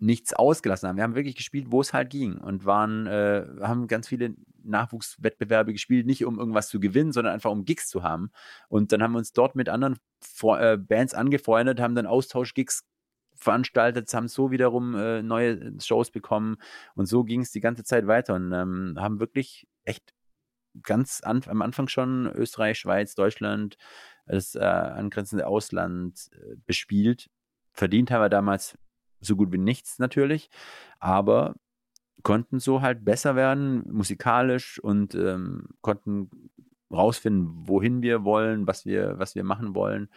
nichts 0.00 0.32
ausgelassen 0.32 0.88
haben. 0.88 0.96
Wir 0.96 1.04
haben 1.04 1.14
wirklich 1.14 1.36
gespielt, 1.36 1.66
wo 1.70 1.80
es 1.80 1.92
halt 1.92 2.10
ging 2.10 2.38
und 2.38 2.64
waren, 2.64 3.06
äh, 3.06 3.46
haben 3.60 3.86
ganz 3.86 4.08
viele 4.08 4.34
Nachwuchswettbewerbe 4.64 5.72
gespielt, 5.72 6.06
nicht 6.06 6.24
um 6.24 6.38
irgendwas 6.38 6.68
zu 6.68 6.80
gewinnen, 6.80 7.12
sondern 7.12 7.34
einfach 7.34 7.50
um 7.50 7.64
Gigs 7.64 7.88
zu 7.88 8.02
haben. 8.02 8.30
Und 8.68 8.90
dann 8.92 9.02
haben 9.02 9.12
wir 9.12 9.18
uns 9.18 9.32
dort 9.32 9.54
mit 9.54 9.68
anderen 9.68 9.96
Vor 10.20 10.60
äh, 10.60 10.76
Bands 10.76 11.14
angefreundet, 11.14 11.80
haben 11.80 11.94
dann 11.94 12.06
Austauschgigs 12.06 12.84
veranstaltet, 13.34 14.12
haben 14.12 14.26
so 14.26 14.50
wiederum 14.50 14.96
äh, 14.96 15.22
neue 15.22 15.72
Shows 15.80 16.10
bekommen 16.10 16.56
und 16.96 17.06
so 17.06 17.22
ging 17.22 17.42
es 17.42 17.52
die 17.52 17.60
ganze 17.60 17.84
Zeit 17.84 18.08
weiter 18.08 18.34
und 18.34 18.52
ähm, 18.52 18.96
haben 18.98 19.20
wirklich 19.20 19.68
echt 19.84 20.12
ganz 20.82 21.20
an, 21.22 21.42
am 21.46 21.62
Anfang 21.62 21.88
schon 21.88 22.26
Österreich, 22.26 22.78
Schweiz, 22.78 23.14
Deutschland, 23.14 23.76
das 24.28 24.54
äh, 24.54 24.60
angrenzende 24.60 25.46
Ausland 25.46 26.30
äh, 26.32 26.56
bespielt. 26.66 27.30
Verdient 27.72 28.10
haben 28.10 28.22
wir 28.22 28.28
damals 28.28 28.78
so 29.20 29.36
gut 29.36 29.52
wie 29.52 29.58
nichts 29.58 29.98
natürlich, 29.98 30.50
aber 31.00 31.56
konnten 32.22 32.60
so 32.60 32.82
halt 32.82 33.04
besser 33.04 33.36
werden, 33.36 33.84
musikalisch 33.90 34.78
und 34.80 35.14
ähm, 35.14 35.68
konnten 35.80 36.30
rausfinden, 36.90 37.68
wohin 37.68 38.02
wir 38.02 38.24
wollen, 38.24 38.66
was 38.66 38.86
wir, 38.86 39.18
was 39.18 39.34
wir 39.34 39.44
machen 39.44 39.74
wollen. 39.74 40.08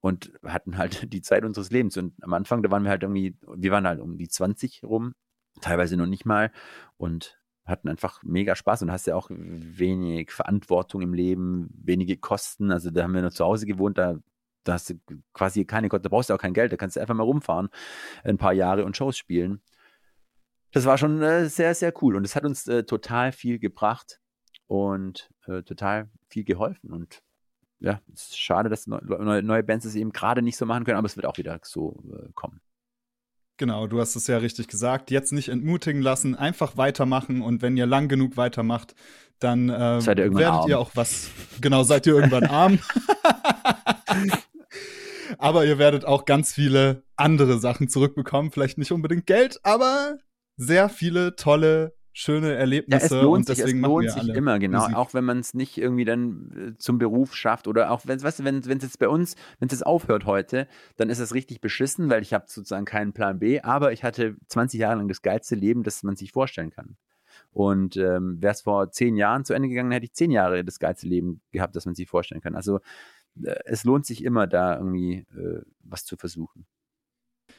Und 0.00 0.32
hatten 0.44 0.76
halt 0.76 1.08
die 1.12 1.22
Zeit 1.22 1.44
unseres 1.44 1.70
Lebens. 1.70 1.96
Und 1.96 2.14
am 2.22 2.32
Anfang, 2.34 2.62
da 2.62 2.70
waren 2.70 2.84
wir 2.84 2.90
halt 2.90 3.02
irgendwie, 3.02 3.36
wir 3.46 3.70
waren 3.70 3.86
halt 3.86 4.00
um 4.00 4.18
die 4.18 4.28
20 4.28 4.82
rum, 4.84 5.14
teilweise 5.60 5.96
noch 5.96 6.06
nicht 6.06 6.26
mal. 6.26 6.52
Und 6.96 7.38
hatten 7.64 7.88
einfach 7.88 8.22
mega 8.22 8.54
Spaß 8.54 8.82
und 8.82 8.92
hast 8.92 9.06
ja 9.06 9.16
auch 9.16 9.28
wenig 9.30 10.30
Verantwortung 10.30 11.00
im 11.02 11.14
Leben, 11.14 11.68
wenige 11.72 12.16
Kosten. 12.16 12.70
Also 12.70 12.90
da 12.90 13.04
haben 13.04 13.14
wir 13.14 13.22
nur 13.22 13.30
zu 13.30 13.44
Hause 13.44 13.66
gewohnt, 13.66 13.96
da, 13.96 14.18
da 14.64 14.74
hast 14.74 14.90
du 14.90 14.94
quasi 15.32 15.64
keine 15.64 15.88
Kosten, 15.88 16.04
da 16.04 16.08
brauchst 16.10 16.30
du 16.30 16.34
auch 16.34 16.38
kein 16.38 16.54
Geld, 16.54 16.72
da 16.72 16.76
kannst 16.76 16.96
du 16.96 17.00
einfach 17.00 17.14
mal 17.14 17.22
rumfahren, 17.22 17.68
ein 18.22 18.38
paar 18.38 18.52
Jahre 18.52 18.84
und 18.84 18.96
Shows 18.96 19.16
spielen. 19.16 19.62
Das 20.72 20.84
war 20.84 20.98
schon 20.98 21.22
äh, 21.22 21.48
sehr, 21.48 21.74
sehr 21.74 21.92
cool 22.02 22.16
und 22.16 22.24
es 22.24 22.36
hat 22.36 22.44
uns 22.44 22.66
äh, 22.66 22.84
total 22.84 23.32
viel 23.32 23.58
gebracht 23.58 24.20
und 24.66 25.30
äh, 25.46 25.62
total 25.62 26.10
viel 26.28 26.44
geholfen 26.44 26.92
und 26.92 27.22
ja, 27.80 28.00
es 28.12 28.30
ist 28.30 28.38
schade, 28.38 28.68
dass 28.70 28.86
neue, 28.86 29.42
neue 29.42 29.62
Bands 29.62 29.84
es 29.84 29.94
eben 29.94 30.10
gerade 30.10 30.42
nicht 30.42 30.56
so 30.56 30.64
machen 30.64 30.84
können, 30.84 30.96
aber 30.96 31.06
es 31.06 31.16
wird 31.16 31.26
auch 31.26 31.36
wieder 31.36 31.60
so 31.62 32.02
äh, 32.12 32.30
kommen. 32.34 32.60
Genau, 33.56 33.86
du 33.86 34.00
hast 34.00 34.16
es 34.16 34.26
ja 34.26 34.38
richtig 34.38 34.66
gesagt. 34.68 35.10
Jetzt 35.10 35.32
nicht 35.32 35.48
entmutigen 35.48 36.02
lassen, 36.02 36.34
einfach 36.34 36.76
weitermachen 36.76 37.40
und 37.40 37.62
wenn 37.62 37.76
ihr 37.76 37.86
lang 37.86 38.08
genug 38.08 38.36
weitermacht, 38.36 38.94
dann 39.38 39.68
äh, 39.68 39.98
ihr 39.98 40.16
werdet 40.16 40.44
arm. 40.44 40.68
ihr 40.68 40.78
auch 40.78 40.90
was. 40.94 41.30
Genau, 41.60 41.82
seid 41.84 42.06
ihr 42.06 42.14
irgendwann 42.14 42.46
arm. 42.46 42.78
Aber 45.38 45.64
ihr 45.64 45.78
werdet 45.78 46.04
auch 46.04 46.24
ganz 46.24 46.52
viele 46.52 47.04
andere 47.16 47.58
Sachen 47.58 47.88
zurückbekommen. 47.88 48.50
Vielleicht 48.50 48.78
nicht 48.78 48.92
unbedingt 48.92 49.26
Geld, 49.26 49.58
aber 49.62 50.18
sehr 50.56 50.88
viele 50.88 51.36
tolle 51.36 51.94
schöne 52.14 52.54
Erlebnisse. 52.54 53.14
Ja, 53.14 53.20
es 53.20 53.22
lohnt 53.22 53.46
sich, 53.46 53.58
es 53.58 53.72
lohnt 53.72 54.10
sich 54.10 54.28
immer, 54.28 54.58
genau. 54.58 54.82
Musik. 54.82 54.96
Auch 54.96 55.12
wenn 55.12 55.24
man 55.24 55.40
es 55.40 55.52
nicht 55.52 55.76
irgendwie 55.76 56.04
dann 56.04 56.74
äh, 56.74 56.78
zum 56.78 56.98
Beruf 56.98 57.34
schafft 57.34 57.68
oder 57.68 57.90
auch 57.90 58.02
wenn 58.06 58.22
weißt 58.22 58.38
du, 58.38 58.44
wenn 58.44 58.58
es 58.60 58.82
jetzt 58.82 58.98
bei 58.98 59.08
uns, 59.08 59.34
wenn 59.58 59.66
es 59.66 59.72
jetzt 59.72 59.86
aufhört 59.86 60.24
heute, 60.24 60.68
dann 60.96 61.10
ist 61.10 61.18
es 61.18 61.34
richtig 61.34 61.60
beschissen, 61.60 62.08
weil 62.08 62.22
ich 62.22 62.32
habe 62.32 62.44
sozusagen 62.48 62.86
keinen 62.86 63.12
Plan 63.12 63.40
B, 63.40 63.60
aber 63.60 63.92
ich 63.92 64.04
hatte 64.04 64.36
20 64.48 64.80
Jahre 64.80 64.96
lang 64.96 65.08
das 65.08 65.22
geilste 65.22 65.56
Leben, 65.56 65.82
das 65.82 66.02
man 66.02 66.16
sich 66.16 66.32
vorstellen 66.32 66.70
kann. 66.70 66.96
Und 67.50 67.96
ähm, 67.96 68.40
wäre 68.40 68.52
es 68.52 68.62
vor 68.62 68.90
zehn 68.92 69.16
Jahren 69.16 69.44
zu 69.44 69.52
Ende 69.52 69.68
gegangen, 69.68 69.90
hätte 69.90 70.06
ich 70.06 70.14
zehn 70.14 70.30
Jahre 70.30 70.64
das 70.64 70.78
geilste 70.78 71.08
Leben 71.08 71.40
gehabt, 71.50 71.74
das 71.74 71.84
man 71.84 71.96
sich 71.96 72.08
vorstellen 72.08 72.40
kann. 72.40 72.54
Also 72.54 72.78
äh, 73.42 73.56
es 73.64 73.84
lohnt 73.84 74.06
sich 74.06 74.24
immer, 74.24 74.46
da 74.46 74.76
irgendwie 74.78 75.26
äh, 75.36 75.62
was 75.82 76.04
zu 76.04 76.16
versuchen 76.16 76.66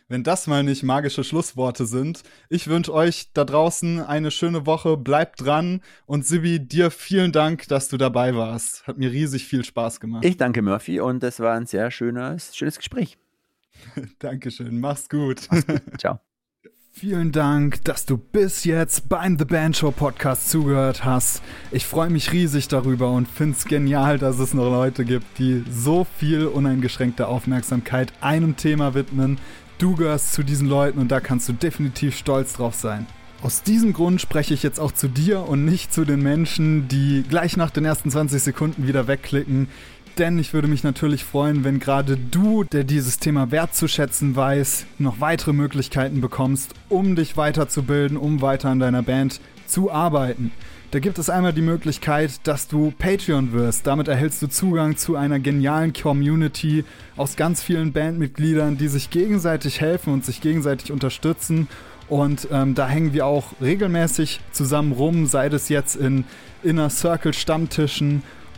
wenn 0.08 0.24
das 0.24 0.48
mal 0.48 0.64
nicht 0.64 0.84
magische 0.84 1.24
Schlussworte 1.24 1.86
sind. 1.86 2.24
Ich 2.50 2.68
wünsche 2.68 2.94
euch 2.94 3.32
da 3.34 3.44
draußen 3.44 4.02
eine 4.02 4.32
schöne 4.32 4.66
Woche. 4.66 4.98
Bleibt 4.98 5.44
dran. 5.44 5.82
Und 6.06 6.26
Sibi, 6.26 6.60
dir 6.60 6.92
vielen 6.92 7.32
Dank, 7.32 7.68
dass 7.68 7.90
du 7.90 7.98
dabei 7.98 8.36
warst. 8.36 8.86
Hat 8.88 8.98
mir 8.98 9.12
riesig 9.12 9.46
viel 9.46 9.64
Spaß 9.64 10.00
gemacht. 10.00 10.24
Ich 10.24 10.38
danke 10.38 10.62
Murphy 10.62 11.00
und 11.00 11.24
es 11.24 11.40
war 11.40 11.56
ein 11.56 11.66
sehr 11.66 11.90
schönes, 11.92 12.56
schönes 12.56 12.78
Gespräch. 12.78 13.18
Dankeschön. 14.20 14.80
Mach's 14.80 15.10
gut. 15.10 15.48
Mach's 15.50 15.66
gut. 15.66 15.82
Ciao. 16.00 16.20
Vielen 16.98 17.34
Dank, 17.34 17.84
dass 17.84 18.06
du 18.06 18.18
bis 18.18 18.64
jetzt 18.64 19.10
beim 19.10 19.38
The 19.38 19.44
Band 19.44 19.76
Show 19.76 19.92
Podcast 19.92 20.50
zugehört 20.50 21.04
hast. 21.04 21.42
Ich 21.74 21.86
freue 21.86 22.10
mich 22.10 22.32
riesig 22.32 22.70
darüber 22.70 23.12
und 23.12 23.28
finde 23.28 23.58
es 23.58 23.66
genial, 23.66 24.18
dass 24.18 24.40
es 24.40 24.54
noch 24.54 24.70
Leute 24.70 25.04
gibt, 25.04 25.38
die 25.38 25.66
so 25.70 26.06
viel 26.06 26.46
uneingeschränkte 26.46 27.28
Aufmerksamkeit 27.28 28.14
einem 28.22 28.56
Thema 28.56 28.94
widmen, 28.94 29.40
Du 29.78 29.96
gehörst 29.96 30.34
zu 30.34 30.44
diesen 30.44 30.70
Leuten 30.70 31.00
und 31.00 31.10
da 31.10 31.20
kannst 31.20 31.50
du 31.50 31.54
definitiv 31.54 32.18
stolz 32.18 32.54
drauf 32.54 32.76
sein. 32.76 33.06
Aus 33.44 33.62
diesem 33.62 33.92
Grund 33.92 34.22
spreche 34.22 34.54
ich 34.54 34.64
jetzt 34.64 34.80
auch 34.80 34.94
zu 34.94 35.10
dir 35.10 35.48
und 35.48 35.66
nicht 35.66 35.94
zu 35.94 36.06
den 36.06 36.22
Menschen, 36.22 36.88
die 36.88 37.24
gleich 37.28 37.58
nach 37.58 37.72
den 37.72 37.84
ersten 37.84 38.10
20 38.10 38.42
Sekunden 38.42 38.88
wieder 38.88 39.08
wegklicken. 39.08 39.68
Denn 40.18 40.40
ich 40.40 40.54
würde 40.54 40.70
mich 40.70 40.84
natürlich 40.84 41.26
freuen, 41.26 41.66
wenn 41.66 41.80
gerade 41.80 42.16
du, 42.16 42.64
der 42.64 42.86
dieses 42.86 43.20
Thema 43.20 43.52
wertzuschätzen 43.52 44.38
weiß, 44.38 44.86
noch 44.98 45.20
weitere 45.20 45.52
Möglichkeiten 45.52 46.22
bekommst, 46.22 46.74
um 46.88 47.18
dich 47.18 47.36
weiterzubilden, 47.36 48.16
um 48.16 48.42
weiter 48.42 48.70
an 48.70 48.80
deiner 48.80 49.04
Band 49.04 49.42
zu 49.68 49.92
arbeiten. 49.92 50.52
Da 50.92 51.00
gibt 51.00 51.18
es 51.20 51.30
einmal 51.30 51.52
die 51.52 51.62
Möglichkeit, 51.62 52.40
dass 52.44 52.68
du 52.68 52.94
Patreon 52.98 53.52
wirst. 53.52 53.86
Damit 53.86 54.08
erhältst 54.08 54.42
du 54.42 54.48
Zugang 54.48 54.96
zu 54.96 55.16
einer 55.16 55.40
genialen 55.40 55.94
Community 55.94 56.86
aus 57.18 57.36
ganz 57.36 57.62
vielen 57.62 57.92
Bandmitgliedern, 57.92 58.78
die 58.78 58.88
sich 58.88 59.10
gegenseitig 59.10 59.82
helfen 59.82 60.14
und 60.14 60.24
sich 60.24 60.42
gegenseitig 60.42 60.92
unterstützen. 60.92 61.68
Und 62.08 62.48
ähm, 62.52 62.76
da 62.76 62.88
hängen 62.88 63.14
wir 63.14 63.26
auch 63.26 63.54
regelmäßig 63.62 64.40
zusammen 64.52 64.92
rum, 64.92 65.26
sei 65.26 65.48
es 65.48 65.70
jetzt 65.70 65.96
in 65.96 66.24
Inner 66.64 66.90
Circle 66.90 67.34
Stammtischen 67.34 68.22